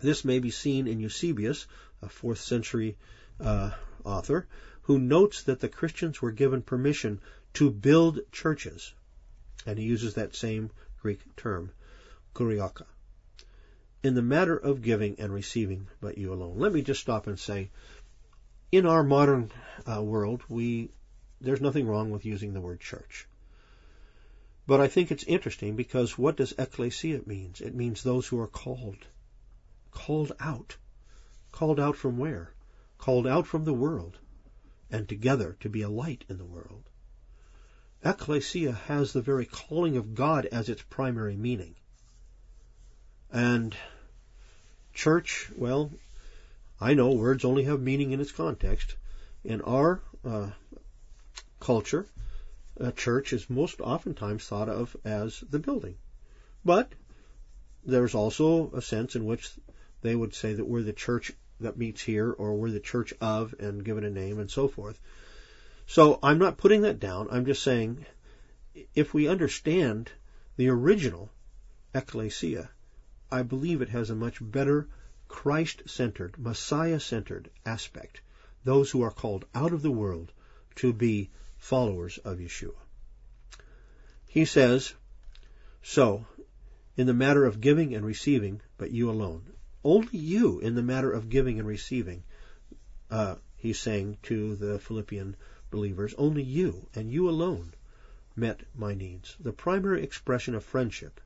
This 0.00 0.24
may 0.24 0.38
be 0.38 0.50
seen 0.50 0.86
in 0.86 1.00
Eusebius, 1.00 1.66
a 2.02 2.08
fourth 2.08 2.40
century 2.40 2.96
uh, 3.40 3.72
author, 4.04 4.46
who 4.82 4.98
notes 4.98 5.42
that 5.44 5.60
the 5.60 5.68
Christians 5.68 6.22
were 6.22 6.30
given 6.30 6.62
permission 6.62 7.20
to 7.54 7.70
build 7.70 8.20
churches. 8.32 8.92
And 9.66 9.78
he 9.78 9.84
uses 9.84 10.14
that 10.14 10.36
same 10.36 10.70
Greek 11.02 11.20
term, 11.36 11.70
kuriaka. 12.34 12.86
In 14.02 14.14
the 14.14 14.22
matter 14.22 14.56
of 14.56 14.82
giving 14.82 15.18
and 15.18 15.32
receiving, 15.32 15.88
but 16.00 16.16
you 16.16 16.32
alone. 16.32 16.58
Let 16.58 16.72
me 16.72 16.82
just 16.82 17.00
stop 17.00 17.26
and 17.26 17.38
say, 17.38 17.70
in 18.70 18.86
our 18.86 19.02
modern 19.02 19.50
uh, 19.86 20.02
world, 20.02 20.42
we 20.48 20.90
there's 21.40 21.60
nothing 21.60 21.86
wrong 21.86 22.10
with 22.10 22.24
using 22.24 22.52
the 22.52 22.60
word 22.60 22.80
church. 22.80 23.26
But 24.66 24.80
I 24.80 24.88
think 24.88 25.10
it's 25.10 25.24
interesting 25.24 25.76
because 25.76 26.18
what 26.18 26.36
does 26.36 26.52
ecclesia 26.58 27.22
means? 27.26 27.60
It 27.60 27.74
means 27.74 28.02
those 28.02 28.26
who 28.26 28.38
are 28.40 28.48
called. 28.48 28.98
Called 30.06 30.32
out. 30.38 30.76
Called 31.50 31.80
out 31.80 31.96
from 31.96 32.18
where? 32.18 32.54
Called 32.98 33.26
out 33.26 33.48
from 33.48 33.64
the 33.64 33.74
world 33.74 34.18
and 34.92 35.08
together 35.08 35.56
to 35.58 35.68
be 35.68 35.82
a 35.82 35.88
light 35.88 36.24
in 36.28 36.38
the 36.38 36.44
world. 36.44 36.84
Ecclesia 38.04 38.72
has 38.72 39.12
the 39.12 39.20
very 39.20 39.44
calling 39.44 39.96
of 39.96 40.14
God 40.14 40.46
as 40.46 40.68
its 40.68 40.82
primary 40.82 41.36
meaning. 41.36 41.74
And 43.32 43.76
church, 44.94 45.50
well, 45.56 45.90
I 46.80 46.94
know 46.94 47.10
words 47.10 47.44
only 47.44 47.64
have 47.64 47.80
meaning 47.80 48.12
in 48.12 48.20
its 48.20 48.30
context. 48.30 48.94
In 49.42 49.60
our 49.62 50.00
uh, 50.24 50.50
culture, 51.58 52.06
a 52.76 52.92
church 52.92 53.32
is 53.32 53.50
most 53.50 53.80
oftentimes 53.80 54.46
thought 54.46 54.68
of 54.68 54.96
as 55.04 55.42
the 55.50 55.58
building. 55.58 55.96
But 56.64 56.92
there's 57.84 58.14
also 58.14 58.70
a 58.72 58.80
sense 58.80 59.16
in 59.16 59.24
which 59.24 59.50
they 60.02 60.14
would 60.14 60.34
say 60.34 60.52
that 60.52 60.66
we're 60.66 60.82
the 60.82 60.92
church 60.92 61.32
that 61.60 61.76
meets 61.76 62.02
here 62.02 62.30
or 62.30 62.54
we're 62.54 62.70
the 62.70 62.80
church 62.80 63.12
of 63.20 63.54
and 63.58 63.84
give 63.84 63.98
it 63.98 64.04
a 64.04 64.10
name 64.10 64.38
and 64.38 64.50
so 64.50 64.68
forth. 64.68 65.00
So 65.86 66.18
I'm 66.22 66.38
not 66.38 66.58
putting 66.58 66.82
that 66.82 67.00
down. 67.00 67.28
I'm 67.30 67.46
just 67.46 67.62
saying 67.62 68.04
if 68.94 69.12
we 69.12 69.26
understand 69.26 70.10
the 70.56 70.68
original 70.68 71.30
ecclesia, 71.94 72.70
I 73.30 73.42
believe 73.42 73.82
it 73.82 73.88
has 73.88 74.10
a 74.10 74.14
much 74.14 74.38
better 74.40 74.88
Christ-centered, 75.28 76.38
Messiah-centered 76.38 77.50
aspect. 77.66 78.20
Those 78.64 78.90
who 78.90 79.02
are 79.02 79.10
called 79.10 79.44
out 79.54 79.72
of 79.72 79.82
the 79.82 79.90
world 79.90 80.32
to 80.76 80.92
be 80.92 81.30
followers 81.58 82.18
of 82.18 82.38
Yeshua. 82.38 82.76
He 84.26 84.44
says, 84.44 84.94
So, 85.82 86.26
in 86.96 87.06
the 87.06 87.14
matter 87.14 87.44
of 87.44 87.60
giving 87.60 87.94
and 87.94 88.04
receiving, 88.04 88.60
but 88.76 88.90
you 88.90 89.10
alone. 89.10 89.42
Only 89.84 90.18
you 90.18 90.58
in 90.60 90.74
the 90.74 90.82
matter 90.82 91.10
of 91.10 91.28
giving 91.28 91.58
and 91.58 91.68
receiving, 91.68 92.24
uh, 93.10 93.36
he's 93.56 93.78
saying 93.78 94.18
to 94.24 94.56
the 94.56 94.78
Philippian 94.78 95.36
believers, 95.70 96.14
only 96.18 96.42
you 96.42 96.88
and 96.94 97.10
you 97.10 97.28
alone 97.28 97.74
met 98.36 98.60
my 98.74 98.94
needs. 98.94 99.36
The 99.40 99.52
primary 99.52 100.02
expression 100.02 100.54
of 100.54 100.64
friendship 100.64 101.20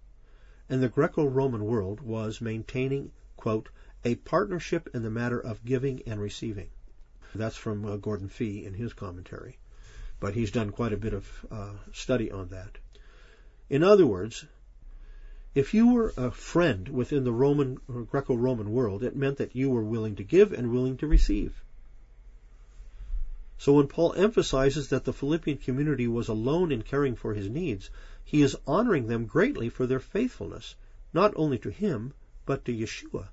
in 0.68 0.80
the 0.80 0.88
Greco-Roman 0.88 1.64
world 1.64 2.00
was 2.00 2.40
maintaining, 2.40 3.12
quote, 3.36 3.68
a 4.04 4.14
partnership 4.14 4.88
in 4.94 5.02
the 5.02 5.10
matter 5.10 5.38
of 5.38 5.64
giving 5.64 6.02
and 6.06 6.20
receiving. 6.20 6.70
That's 7.34 7.56
from 7.56 7.84
uh, 7.84 7.96
Gordon 7.96 8.28
Fee 8.28 8.64
in 8.64 8.74
his 8.74 8.92
commentary 8.92 9.58
but 10.22 10.34
he's 10.34 10.52
done 10.52 10.70
quite 10.70 10.92
a 10.92 10.96
bit 10.96 11.14
of 11.14 11.46
uh, 11.50 11.72
study 11.92 12.30
on 12.30 12.46
that. 12.50 12.78
In 13.68 13.82
other 13.82 14.06
words, 14.06 14.46
if 15.54 15.74
you 15.74 15.92
were 15.92 16.14
a 16.16 16.30
friend 16.30 16.88
within 16.88 17.24
the 17.24 17.32
Roman 17.32 17.78
or 17.86 18.02
Greco-Roman 18.02 18.72
world, 18.72 19.02
it 19.02 19.14
meant 19.14 19.36
that 19.36 19.54
you 19.54 19.68
were 19.68 19.82
willing 19.82 20.16
to 20.16 20.24
give 20.24 20.52
and 20.52 20.72
willing 20.72 20.96
to 20.98 21.06
receive. 21.06 21.62
So 23.58 23.74
when 23.74 23.86
Paul 23.86 24.14
emphasizes 24.14 24.88
that 24.88 25.04
the 25.04 25.12
Philippian 25.12 25.58
community 25.58 26.08
was 26.08 26.28
alone 26.28 26.72
in 26.72 26.82
caring 26.82 27.14
for 27.14 27.34
his 27.34 27.48
needs, 27.48 27.90
he 28.24 28.42
is 28.42 28.56
honoring 28.66 29.06
them 29.06 29.26
greatly 29.26 29.68
for 29.68 29.86
their 29.86 30.00
faithfulness, 30.00 30.74
not 31.12 31.32
only 31.36 31.58
to 31.58 31.70
him, 31.70 32.14
but 32.46 32.64
to 32.64 32.72
Yeshua, 32.72 33.28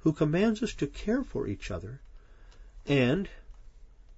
who 0.00 0.12
commands 0.12 0.62
us 0.62 0.72
to 0.74 0.86
care 0.86 1.24
for 1.24 1.46
each 1.46 1.70
other 1.70 2.00
and 2.86 3.28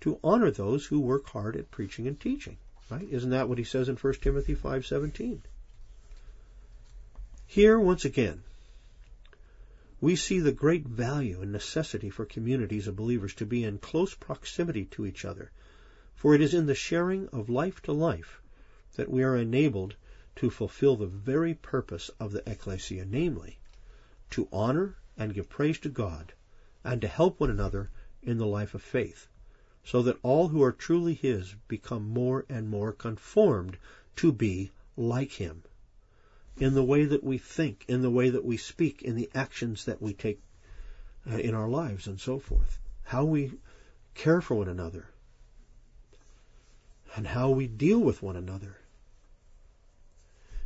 to 0.02 0.20
honor 0.22 0.50
those 0.50 0.86
who 0.86 1.00
work 1.00 1.26
hard 1.26 1.56
at 1.56 1.70
preaching 1.70 2.06
and 2.06 2.20
teaching. 2.20 2.58
Right? 2.90 3.08
Isn't 3.10 3.30
that 3.30 3.48
what 3.48 3.58
he 3.58 3.64
says 3.64 3.88
in 3.88 3.96
1 3.96 4.14
Timothy 4.20 4.54
5:17? 4.54 5.40
Here 7.50 7.80
once 7.80 8.04
again, 8.04 8.42
we 10.02 10.16
see 10.16 10.38
the 10.38 10.52
great 10.52 10.86
value 10.86 11.40
and 11.40 11.50
necessity 11.50 12.10
for 12.10 12.26
communities 12.26 12.86
of 12.86 12.94
believers 12.94 13.32
to 13.36 13.46
be 13.46 13.64
in 13.64 13.78
close 13.78 14.14
proximity 14.14 14.84
to 14.90 15.06
each 15.06 15.24
other, 15.24 15.50
for 16.14 16.34
it 16.34 16.42
is 16.42 16.52
in 16.52 16.66
the 16.66 16.74
sharing 16.74 17.26
of 17.28 17.48
life 17.48 17.80
to 17.84 17.92
life 17.92 18.42
that 18.96 19.10
we 19.10 19.22
are 19.22 19.34
enabled 19.34 19.96
to 20.36 20.50
fulfill 20.50 20.94
the 20.94 21.06
very 21.06 21.54
purpose 21.54 22.10
of 22.20 22.32
the 22.32 22.46
ecclesia, 22.46 23.06
namely, 23.06 23.58
to 24.28 24.46
honor 24.52 24.98
and 25.16 25.32
give 25.32 25.48
praise 25.48 25.78
to 25.78 25.88
God, 25.88 26.34
and 26.84 27.00
to 27.00 27.08
help 27.08 27.40
one 27.40 27.48
another 27.48 27.88
in 28.22 28.36
the 28.36 28.46
life 28.46 28.74
of 28.74 28.82
faith, 28.82 29.26
so 29.82 30.02
that 30.02 30.18
all 30.22 30.48
who 30.48 30.62
are 30.62 30.70
truly 30.70 31.14
His 31.14 31.54
become 31.66 32.10
more 32.10 32.44
and 32.50 32.68
more 32.68 32.92
conformed 32.92 33.78
to 34.16 34.32
be 34.32 34.70
like 34.98 35.32
Him 35.32 35.62
in 36.60 36.74
the 36.74 36.84
way 36.84 37.04
that 37.04 37.22
we 37.22 37.38
think, 37.38 37.84
in 37.88 38.02
the 38.02 38.10
way 38.10 38.30
that 38.30 38.44
we 38.44 38.56
speak, 38.56 39.02
in 39.02 39.14
the 39.14 39.30
actions 39.34 39.84
that 39.84 40.02
we 40.02 40.12
take 40.12 40.40
uh, 41.30 41.36
in 41.36 41.54
our 41.54 41.68
lives, 41.68 42.06
and 42.06 42.20
so 42.20 42.38
forth. 42.38 42.80
How 43.04 43.24
we 43.24 43.52
care 44.14 44.40
for 44.40 44.56
one 44.56 44.68
another, 44.68 45.06
and 47.14 47.26
how 47.26 47.50
we 47.50 47.66
deal 47.66 48.00
with 48.00 48.22
one 48.22 48.36
another. 48.36 48.76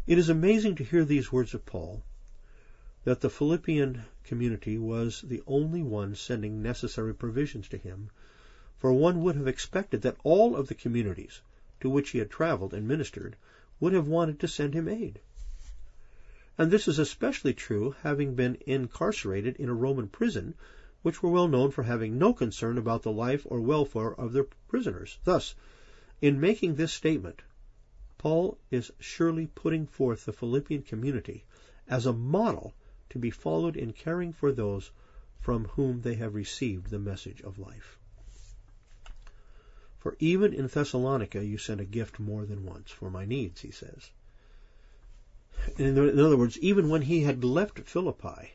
It 0.07 0.19
is 0.19 0.29
amazing 0.29 0.77
to 0.77 0.85
hear 0.85 1.05
these 1.05 1.31
words 1.31 1.55
of 1.55 1.65
Paul 1.65 2.03
that 3.05 3.21
the 3.21 3.31
Philippian 3.31 4.05
community 4.25 4.79
was 4.79 5.23
the 5.23 5.43
only 5.47 5.83
one 5.83 6.15
sending 6.15 6.63
necessary 6.63 7.15
provisions 7.15 7.69
to 7.69 7.77
him 7.77 8.11
for 8.83 8.93
one 8.93 9.23
would 9.23 9.37
have 9.37 9.47
expected 9.47 10.03
that 10.03 10.17
all 10.25 10.57
of 10.57 10.67
the 10.67 10.75
communities 10.75 11.41
to 11.81 11.89
which 11.89 12.11
he 12.11 12.19
had 12.19 12.29
traveled 12.29 12.75
and 12.75 12.89
ministered 12.89 13.37
would 13.79 13.93
have 13.93 14.09
wanted 14.09 14.41
to 14.41 14.49
send 14.49 14.75
him 14.75 14.89
aid. 14.89 15.21
And 16.59 16.71
this 16.71 16.87
is 16.87 16.99
especially 16.99 17.55
true 17.55 17.95
having 18.03 18.35
been 18.35 18.59
incarcerated 18.67 19.57
in 19.57 19.69
a 19.69 19.75
Roman 19.75 20.09
prison, 20.09 20.55
which 21.01 21.23
were 21.23 21.31
well 21.31 21.49
known 21.49 21.71
for 21.71 21.83
having 21.83 22.19
no 22.19 22.35
concern 22.35 22.77
about 22.77 23.03
the 23.03 23.11
life 23.11 23.47
or 23.49 23.61
welfare 23.61 24.15
of 24.15 24.33
their 24.33 24.47
prisoners. 24.69 25.19
Thus, 25.25 25.55
in 26.21 26.41
making 26.41 26.75
this 26.75 26.93
statement, 26.93 27.43
Paul 28.19 28.59
is 28.71 28.93
surely 29.01 29.47
putting 29.47 29.87
forth 29.87 30.25
the 30.27 30.33
Philippian 30.33 30.83
community 30.83 31.45
as 31.89 32.07
a 32.07 32.13
model 32.13 32.75
to 33.11 33.19
be 33.19 33.31
followed 33.31 33.77
in 33.77 33.93
caring 33.93 34.33
for 34.33 34.53
those 34.53 34.91
from 35.41 35.65
whom 35.65 36.03
they 36.03 36.15
have 36.15 36.35
received 36.35 36.91
the 36.91 36.99
message 36.99 37.41
of 37.41 37.59
life. 37.59 37.99
For 39.99 40.17
even 40.19 40.53
in 40.53 40.67
Thessalonica 40.67 41.45
you 41.45 41.59
sent 41.59 41.81
a 41.81 41.85
gift 41.85 42.21
more 42.21 42.45
than 42.45 42.65
once 42.65 42.91
for 42.91 43.11
my 43.11 43.25
needs, 43.25 43.63
he 43.63 43.71
says. 43.71 44.11
In 45.77 45.99
other 46.19 46.39
words, 46.39 46.57
even 46.61 46.89
when 46.89 47.03
he 47.03 47.25
had 47.25 47.45
left 47.45 47.81
Philippi 47.81 48.53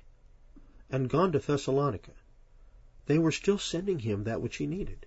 and 0.90 1.08
gone 1.12 1.32
to 1.32 1.38
Thessalonica, 1.38 2.14
they 3.06 3.20
were 3.20 3.32
still 3.32 3.60
sending 3.60 4.00
him 4.00 4.24
that 4.24 4.42
which 4.42 4.56
he 4.56 4.66
needed. 4.66 5.06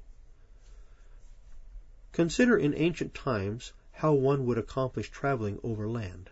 Consider 2.13 2.57
in 2.57 2.75
ancient 2.75 3.13
times 3.13 3.73
how 3.91 4.13
one 4.13 4.47
would 4.47 4.57
accomplish 4.57 5.11
traveling 5.11 5.59
over 5.65 5.89
land. 5.89 6.31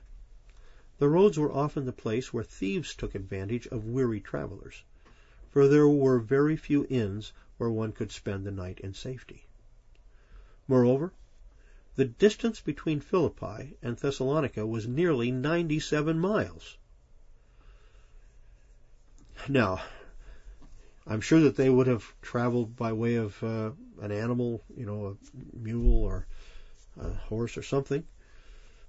The 0.98 1.08
roads 1.08 1.36
were 1.36 1.50
often 1.50 1.86
the 1.86 1.92
place 1.92 2.32
where 2.32 2.44
thieves 2.44 2.94
took 2.94 3.16
advantage 3.16 3.66
of 3.66 3.84
weary 3.84 4.20
travelers, 4.20 4.84
for 5.50 5.66
there 5.66 5.88
were 5.88 6.20
very 6.20 6.56
few 6.56 6.86
inns 6.88 7.32
where 7.56 7.68
one 7.68 7.90
could 7.90 8.12
spend 8.12 8.46
the 8.46 8.52
night 8.52 8.78
in 8.78 8.94
safety. 8.94 9.48
Moreover, 10.68 11.12
the 11.98 12.04
distance 12.04 12.60
between 12.60 13.00
Philippi 13.00 13.74
and 13.82 13.96
Thessalonica 13.96 14.64
was 14.64 14.86
nearly 14.86 15.32
97 15.32 16.16
miles. 16.16 16.76
Now, 19.48 19.82
I'm 21.08 21.20
sure 21.20 21.40
that 21.40 21.56
they 21.56 21.68
would 21.68 21.88
have 21.88 22.14
traveled 22.22 22.76
by 22.76 22.92
way 22.92 23.16
of 23.16 23.42
uh, 23.42 23.72
an 24.00 24.12
animal, 24.12 24.62
you 24.76 24.86
know, 24.86 25.06
a 25.06 25.56
mule 25.56 26.04
or 26.04 26.28
a 27.00 27.08
horse 27.14 27.56
or 27.56 27.64
something. 27.64 28.06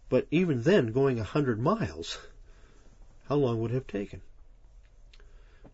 But 0.07 0.27
even 0.29 0.61
then, 0.61 0.91
going 0.91 1.19
a 1.19 1.23
hundred 1.23 1.59
miles, 1.59 2.19
how 3.27 3.37
long 3.37 3.59
would 3.59 3.71
it 3.71 3.73
have 3.73 3.87
taken? 3.87 4.21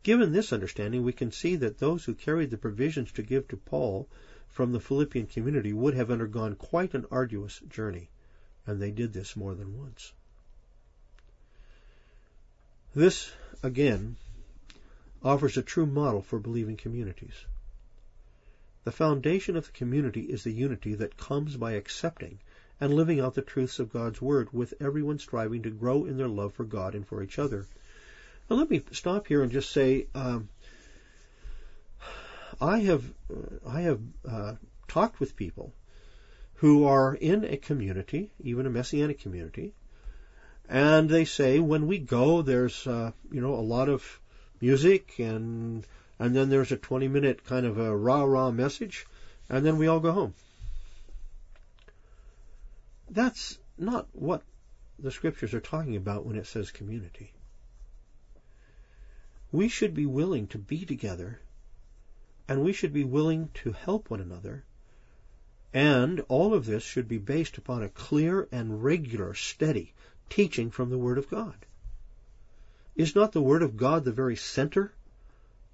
Given 0.04 0.32
this 0.32 0.54
understanding, 0.54 1.04
we 1.04 1.12
can 1.12 1.34
see 1.34 1.58
that 1.58 1.80
those 1.80 2.06
who 2.06 2.14
carried 2.14 2.52
the 2.52 2.58
provisions 2.58 3.12
to 3.12 3.24
give 3.24 3.50
to 3.50 3.58
Paul 3.58 4.08
from 4.56 4.72
the 4.72 4.80
Philippian 4.80 5.28
community 5.28 5.74
would 5.74 5.94
have 5.96 6.10
undergone 6.10 6.56
quite 6.56 6.94
an 6.94 7.06
arduous 7.12 7.60
journey, 7.68 8.10
and 8.66 8.82
they 8.82 8.90
did 8.90 9.12
this 9.12 9.36
more 9.36 9.54
than 9.54 9.78
once. 9.78 10.14
This, 12.96 13.30
again, 13.62 14.16
offers 15.22 15.58
a 15.58 15.62
true 15.62 15.86
model 15.86 16.22
for 16.22 16.40
believing 16.40 16.78
communities. 16.78 17.34
The 18.86 18.94
foundation 18.94 19.58
of 19.58 19.66
the 19.66 19.74
community 19.74 20.22
is 20.22 20.46
the 20.46 20.54
unity 20.54 20.96
that 20.96 21.18
comes 21.18 21.58
by 21.58 21.74
accepting 21.74 22.40
and 22.80 22.94
living 22.94 23.20
out 23.20 23.36
the 23.36 23.42
truths 23.42 23.80
of 23.80 23.92
God's 23.92 24.22
Word, 24.22 24.54
with 24.54 24.74
everyone 24.80 25.20
striving 25.20 25.64
to 25.64 25.70
grow 25.70 26.06
in 26.06 26.16
their 26.16 26.30
love 26.30 26.54
for 26.54 26.64
God 26.64 26.96
and 26.96 27.06
for 27.06 27.22
each 27.22 27.38
other. 27.38 27.66
Now, 28.50 28.56
let 28.56 28.70
me 28.70 28.82
stop 28.94 29.28
here 29.28 29.44
and 29.44 29.52
just 29.52 29.72
say, 29.72 30.08
um, 30.16 30.48
I 32.62 32.80
have 32.80 33.04
I 33.68 33.82
have 33.82 34.00
uh, 34.28 34.54
talked 34.88 35.20
with 35.20 35.36
people 35.36 35.74
who 36.56 36.86
are 36.86 37.16
in 37.16 37.44
a 37.44 37.58
community, 37.58 38.32
even 38.40 38.66
a 38.66 38.70
messianic 38.70 39.20
community, 39.20 39.74
and 40.70 41.10
they 41.10 41.26
say 41.26 41.60
when 41.60 41.88
we 41.88 41.98
go, 42.00 42.42
there's 42.42 42.88
uh, 42.88 43.12
you 43.32 43.42
know 43.42 43.56
a 43.56 43.62
lot 43.62 43.90
of 43.90 44.20
music 44.62 45.20
and 45.20 45.86
and 46.18 46.36
then 46.36 46.50
there's 46.50 46.72
a 46.72 46.78
20 46.78 47.08
minute 47.08 47.44
kind 47.44 47.66
of 47.66 47.78
a 47.78 47.96
rah 47.96 48.24
rah 48.24 48.52
message, 48.52 49.06
and 49.50 49.66
then 49.66 49.78
we 49.78 49.88
all 49.88 50.00
go 50.00 50.12
home. 50.12 50.34
That's 53.10 53.58
not 53.78 54.08
what 54.14 54.42
the 54.98 55.12
scriptures 55.12 55.54
are 55.54 55.60
talking 55.60 55.96
about 55.96 56.26
when 56.26 56.38
it 56.38 56.48
says 56.48 56.72
community. 56.72 57.34
We 59.52 59.68
should 59.68 59.94
be 59.94 60.06
willing 60.06 60.48
to 60.48 60.58
be 60.58 60.86
together, 60.86 61.40
and 62.48 62.64
we 62.64 62.74
should 62.74 62.94
be 62.94 63.04
willing 63.04 63.50
to 63.54 63.72
help 63.72 64.10
one 64.10 64.22
another, 64.22 64.64
and 65.74 66.22
all 66.30 66.54
of 66.54 66.66
this 66.66 66.84
should 66.84 67.08
be 67.08 67.18
based 67.18 67.58
upon 67.58 67.84
a 67.84 67.90
clear 67.90 68.48
and 68.52 68.84
regular, 68.84 69.34
steady 69.34 69.94
teaching 70.30 70.72
from 70.72 70.90
the 70.90 70.98
Word 70.98 71.18
of 71.18 71.30
God. 71.30 71.56
Is 72.96 73.16
not 73.16 73.34
the 73.34 73.42
Word 73.42 73.62
of 73.62 73.76
God 73.76 74.06
the 74.06 74.12
very 74.12 74.36
center 74.36 74.94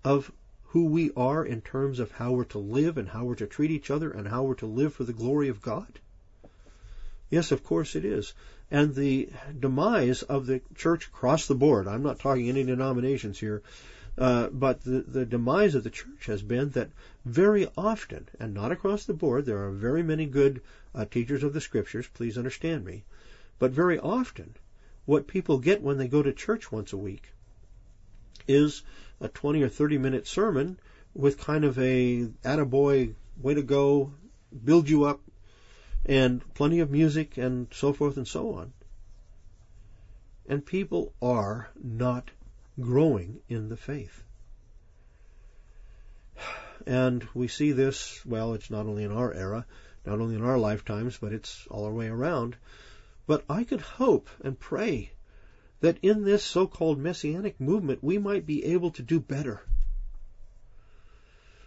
of 0.03 0.31
who 0.71 0.85
we 0.85 1.11
are 1.15 1.45
in 1.45 1.61
terms 1.61 1.99
of 1.99 2.11
how 2.11 2.31
we're 2.31 2.45
to 2.45 2.57
live 2.57 2.97
and 2.97 3.09
how 3.09 3.25
we're 3.25 3.35
to 3.35 3.45
treat 3.45 3.71
each 3.71 3.91
other 3.91 4.09
and 4.09 4.27
how 4.27 4.43
we're 4.43 4.55
to 4.55 4.65
live 4.65 4.93
for 4.93 5.03
the 5.03 5.13
glory 5.13 5.49
of 5.49 5.61
God? 5.61 5.99
Yes, 7.29 7.51
of 7.51 7.63
course 7.63 7.95
it 7.95 8.05
is. 8.05 8.33
And 8.71 8.95
the 8.95 9.29
demise 9.59 10.23
of 10.23 10.45
the 10.45 10.61
church 10.75 11.07
across 11.07 11.47
the 11.47 11.55
board, 11.55 11.87
I'm 11.87 12.03
not 12.03 12.19
talking 12.19 12.47
any 12.47 12.63
denominations 12.63 13.37
here, 13.37 13.61
uh, 14.17 14.47
but 14.49 14.81
the, 14.81 15.01
the 15.01 15.25
demise 15.25 15.75
of 15.75 15.83
the 15.83 15.89
church 15.89 16.25
has 16.25 16.41
been 16.41 16.69
that 16.71 16.89
very 17.25 17.67
often, 17.77 18.27
and 18.39 18.53
not 18.53 18.71
across 18.71 19.05
the 19.05 19.13
board, 19.13 19.45
there 19.45 19.63
are 19.63 19.71
very 19.71 20.03
many 20.03 20.25
good 20.25 20.61
uh, 20.93 21.05
teachers 21.05 21.43
of 21.43 21.53
the 21.53 21.61
scriptures, 21.61 22.07
please 22.13 22.37
understand 22.37 22.83
me, 22.83 23.03
but 23.59 23.71
very 23.71 23.99
often, 23.99 24.53
what 25.05 25.27
people 25.27 25.57
get 25.57 25.81
when 25.81 25.97
they 25.97 26.07
go 26.07 26.21
to 26.21 26.33
church 26.33 26.71
once 26.71 26.93
a 26.93 26.97
week 26.97 27.29
is 28.47 28.83
a 29.19 29.27
20 29.27 29.61
or 29.63 29.69
30 29.69 29.97
minute 29.97 30.27
sermon 30.27 30.77
with 31.13 31.39
kind 31.39 31.63
of 31.63 31.77
a 31.79 32.25
attaboy, 32.43 33.13
way 33.37 33.53
to 33.53 33.61
go, 33.61 34.13
build 34.63 34.89
you 34.89 35.05
up, 35.05 35.21
and 36.05 36.41
plenty 36.53 36.79
of 36.79 36.91
music 36.91 37.37
and 37.37 37.67
so 37.71 37.93
forth 37.93 38.17
and 38.17 38.27
so 38.27 38.53
on. 38.53 38.73
And 40.47 40.65
people 40.65 41.13
are 41.21 41.69
not 41.81 42.31
growing 42.79 43.41
in 43.49 43.69
the 43.69 43.77
faith. 43.77 44.23
And 46.87 47.27
we 47.33 47.47
see 47.47 47.73
this, 47.73 48.25
well, 48.25 48.53
it's 48.53 48.71
not 48.71 48.87
only 48.87 49.03
in 49.03 49.11
our 49.11 49.33
era, 49.33 49.65
not 50.05 50.19
only 50.19 50.35
in 50.35 50.43
our 50.43 50.57
lifetimes, 50.57 51.17
but 51.17 51.33
it's 51.33 51.67
all 51.67 51.85
our 51.85 51.93
way 51.93 52.07
around. 52.07 52.55
But 53.27 53.43
I 53.49 53.63
could 53.63 53.81
hope 53.81 54.29
and 54.43 54.59
pray 54.59 55.11
that 55.81 55.97
in 56.01 56.23
this 56.23 56.43
so-called 56.43 56.97
messianic 56.97 57.59
movement 57.59 58.03
we 58.03 58.17
might 58.17 58.45
be 58.45 58.65
able 58.65 58.91
to 58.91 59.03
do 59.03 59.19
better. 59.19 59.61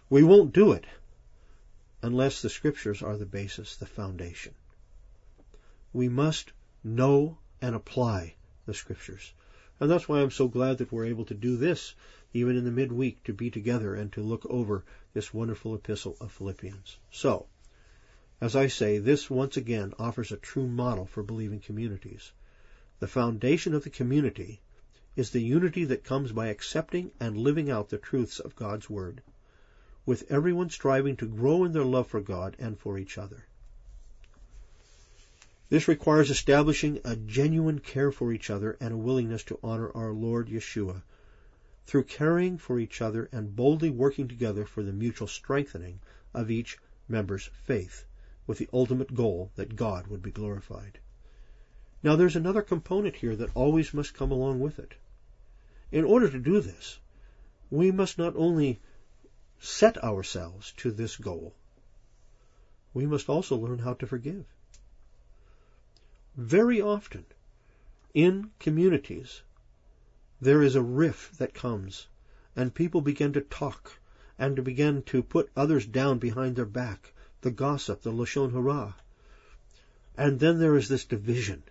We 0.09 0.23
won't 0.23 0.53
do 0.53 0.73
it 0.73 0.85
unless 2.01 2.41
the 2.41 2.49
scriptures 2.49 3.01
are 3.01 3.17
the 3.17 3.25
basis, 3.25 3.77
the 3.77 3.85
foundation. 3.85 4.53
We 5.91 6.09
must 6.09 6.51
know 6.83 7.37
and 7.61 7.73
apply 7.75 8.35
the 8.65 8.73
scriptures. 8.73 9.33
And 9.79 9.91
that's 9.91 10.07
why 10.07 10.21
I'm 10.21 10.31
so 10.31 10.47
glad 10.47 10.77
that 10.77 10.91
we're 10.91 11.05
able 11.05 11.25
to 11.25 11.33
do 11.33 11.57
this 11.57 11.95
even 12.33 12.57
in 12.57 12.65
the 12.65 12.71
midweek 12.71 13.23
to 13.23 13.33
be 13.33 13.51
together 13.51 13.95
and 13.95 14.11
to 14.13 14.21
look 14.21 14.45
over 14.47 14.83
this 15.13 15.33
wonderful 15.33 15.75
epistle 15.75 16.15
of 16.21 16.31
Philippians. 16.31 16.97
So, 17.11 17.47
as 18.41 18.55
I 18.55 18.67
say, 18.67 18.97
this 18.97 19.29
once 19.29 19.57
again 19.57 19.93
offers 19.97 20.31
a 20.31 20.37
true 20.37 20.67
model 20.67 21.05
for 21.05 21.23
believing 21.23 21.59
communities. 21.59 22.31
The 22.99 23.07
foundation 23.07 23.73
of 23.73 23.83
the 23.83 23.89
community 23.89 24.61
is 25.15 25.29
the 25.29 25.41
unity 25.41 25.85
that 25.85 26.03
comes 26.03 26.31
by 26.31 26.47
accepting 26.47 27.11
and 27.19 27.37
living 27.37 27.69
out 27.69 27.89
the 27.89 27.97
truths 27.97 28.39
of 28.39 28.55
God's 28.55 28.89
Word, 28.89 29.21
with 30.05 30.29
everyone 30.29 30.69
striving 30.69 31.15
to 31.17 31.25
grow 31.25 31.63
in 31.63 31.71
their 31.71 31.85
love 31.85 32.07
for 32.07 32.21
God 32.21 32.55
and 32.59 32.77
for 32.77 32.97
each 32.97 33.17
other. 33.17 33.45
This 35.67 35.87
requires 35.87 36.29
establishing 36.29 36.99
a 37.03 37.15
genuine 37.15 37.79
care 37.79 38.11
for 38.11 38.31
each 38.31 38.51
other 38.51 38.77
and 38.79 38.93
a 38.93 38.97
willingness 38.97 39.43
to 39.45 39.59
honor 39.63 39.91
our 39.95 40.13
Lord 40.13 40.47
Yeshua 40.47 41.01
through 41.87 42.03
caring 42.03 42.59
for 42.59 42.79
each 42.79 43.01
other 43.01 43.29
and 43.31 43.55
boldly 43.55 43.89
working 43.89 44.27
together 44.27 44.65
for 44.65 44.83
the 44.83 44.93
mutual 44.93 45.27
strengthening 45.27 46.01
of 46.35 46.51
each 46.51 46.77
member's 47.07 47.49
faith, 47.63 48.05
with 48.45 48.59
the 48.59 48.69
ultimate 48.71 49.15
goal 49.15 49.51
that 49.55 49.75
God 49.75 50.05
would 50.07 50.21
be 50.21 50.31
glorified. 50.31 50.99
Now 52.03 52.15
there's 52.15 52.35
another 52.35 52.61
component 52.61 53.15
here 53.15 53.35
that 53.35 53.55
always 53.55 53.91
must 53.91 54.13
come 54.13 54.31
along 54.31 54.59
with 54.59 54.77
it. 54.77 54.93
In 55.91 56.05
order 56.05 56.29
to 56.29 56.39
do 56.39 56.61
this, 56.61 56.99
we 57.71 57.89
must 57.89 58.19
not 58.19 58.35
only 58.35 58.79
set 59.59 60.03
ourselves 60.03 60.73
to 60.77 60.91
this 60.91 61.17
goal, 61.17 61.55
we 62.93 63.07
must 63.07 63.29
also 63.29 63.55
learn 63.55 63.79
how 63.79 63.95
to 63.95 64.05
forgive. 64.05 64.45
Very 66.37 66.81
often, 66.81 67.25
in 68.13 68.51
communities, 68.59 69.41
there 70.41 70.61
is 70.61 70.75
a 70.75 70.81
rift 70.81 71.37
that 71.39 71.53
comes, 71.53 72.07
and 72.55 72.73
people 72.73 73.01
begin 73.01 73.33
to 73.33 73.41
talk 73.41 73.99
and 74.37 74.55
to 74.55 74.61
begin 74.61 75.01
to 75.03 75.23
put 75.23 75.49
others 75.55 75.85
down 75.85 76.19
behind 76.19 76.55
their 76.55 76.65
back, 76.65 77.13
the 77.41 77.51
gossip, 77.51 78.01
the 78.01 78.11
lashon 78.11 78.51
hara. 78.51 78.95
And 80.17 80.39
then 80.39 80.59
there 80.59 80.75
is 80.75 80.89
this 80.89 81.05
division 81.05 81.63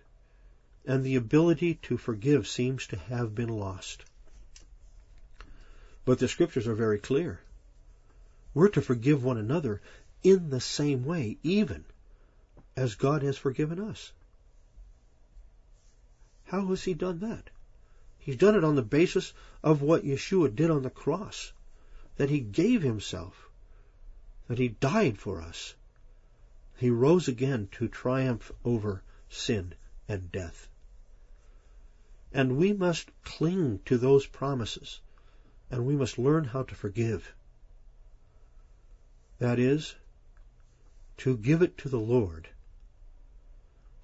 and 0.87 1.03
the 1.03 1.15
ability 1.15 1.75
to 1.75 1.97
forgive 1.97 2.47
seems 2.47 2.87
to 2.87 2.97
have 2.97 3.33
been 3.33 3.49
lost. 3.49 4.03
But 6.05 6.19
the 6.19 6.27
scriptures 6.27 6.67
are 6.67 6.75
very 6.75 6.99
clear. 6.99 7.39
We're 8.53 8.69
to 8.69 8.81
forgive 8.81 9.23
one 9.23 9.37
another 9.37 9.81
in 10.23 10.49
the 10.49 10.61
same 10.61 11.03
way, 11.03 11.37
even 11.43 11.85
as 12.75 12.95
God 12.95 13.23
has 13.23 13.37
forgiven 13.37 13.79
us. 13.79 14.11
How 16.45 16.67
has 16.67 16.83
He 16.83 16.93
done 16.93 17.19
that? 17.19 17.49
He's 18.17 18.37
done 18.37 18.55
it 18.55 18.63
on 18.63 18.75
the 18.75 18.81
basis 18.81 19.33
of 19.63 19.81
what 19.81 20.03
Yeshua 20.03 20.55
did 20.55 20.71
on 20.71 20.83
the 20.83 20.89
cross, 20.89 21.53
that 22.15 22.29
He 22.29 22.39
gave 22.39 22.81
Himself, 22.81 23.49
that 24.47 24.57
He 24.57 24.69
died 24.69 25.17
for 25.17 25.41
us. 25.41 25.75
He 26.77 26.89
rose 26.89 27.27
again 27.27 27.69
to 27.73 27.87
triumph 27.87 28.51
over 28.63 29.03
sin 29.29 29.73
and 30.07 30.31
death. 30.31 30.69
And 32.33 32.57
we 32.57 32.73
must 32.73 33.09
cling 33.23 33.79
to 33.85 33.97
those 33.97 34.25
promises. 34.25 34.99
And 35.71 35.85
we 35.85 35.95
must 35.95 36.17
learn 36.17 36.43
how 36.43 36.63
to 36.63 36.75
forgive. 36.75 37.33
That 39.39 39.57
is, 39.57 39.95
to 41.17 41.37
give 41.37 41.61
it 41.61 41.77
to 41.79 41.89
the 41.89 41.99
Lord. 41.99 42.49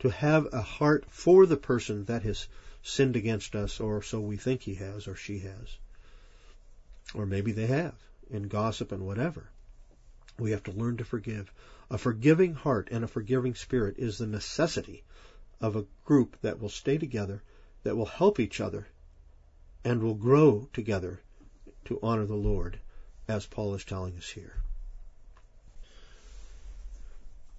To 0.02 0.10
have 0.10 0.52
a 0.52 0.64
heart 0.64 1.06
for 1.12 1.46
the 1.46 1.58
person 1.58 2.06
that 2.06 2.24
has 2.24 2.48
sinned 2.82 3.16
against 3.16 3.56
us, 3.56 3.80
or 3.80 4.02
so 4.02 4.20
we 4.20 4.36
think 4.36 4.62
he 4.62 4.74
has 4.74 5.08
or 5.08 5.16
she 5.16 5.38
has. 5.40 5.78
Or 7.14 7.28
maybe 7.28 7.52
they 7.52 7.68
have, 7.68 7.94
in 8.28 8.48
gossip 8.48 8.92
and 8.92 9.06
whatever. 9.06 9.52
We 10.40 10.50
have 10.50 10.64
to 10.64 10.72
learn 10.72 10.98
to 10.98 11.06
forgive. 11.06 11.54
A 11.92 12.00
forgiving 12.00 12.56
heart 12.56 12.88
and 12.90 13.04
a 13.04 13.08
forgiving 13.08 13.54
spirit 13.54 14.00
is 14.00 14.18
the 14.18 14.26
necessity 14.26 15.04
of 15.60 15.76
a 15.76 15.86
group 16.04 16.36
that 16.42 16.60
will 16.60 16.70
stay 16.70 16.98
together 16.98 17.44
that 17.84 17.96
will 17.96 18.08
help 18.08 18.40
each 18.40 18.60
other 18.60 18.88
and 19.84 20.02
will 20.02 20.16
grow 20.16 20.68
together 20.74 21.22
to 21.86 22.00
honor 22.02 22.26
the 22.26 22.34
Lord, 22.34 22.80
as 23.28 23.46
Paul 23.46 23.76
is 23.76 23.84
telling 23.86 24.18
us 24.18 24.30
here. 24.30 24.64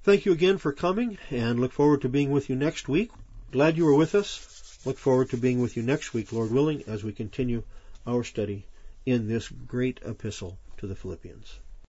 Thank 0.05 0.27
you 0.27 0.33
again 0.33 0.59
for 0.59 0.73
coming 0.73 1.17
and 1.31 1.61
look 1.61 1.71
forward 1.71 2.03
to 2.03 2.09
being 2.09 2.33
with 2.33 2.51
you 2.51 2.57
next 2.57 2.89
week. 2.89 3.13
Glad 3.53 3.77
you 3.77 3.85
were 3.85 3.95
with 3.95 4.17
us. 4.17 4.81
Look 4.85 4.99
forward 4.99 5.31
to 5.31 5.37
being 5.37 5.61
with 5.61 5.77
you 5.77 5.83
next 5.85 6.13
week, 6.13 6.33
Lord 6.33 6.51
willing, 6.51 6.83
as 6.89 7.05
we 7.05 7.13
continue 7.13 7.63
our 8.05 8.25
study 8.25 8.65
in 9.07 9.29
this 9.29 9.49
great 9.49 10.01
epistle 10.05 10.59
to 10.79 10.89
the 10.89 10.97
Philippians. 10.97 11.61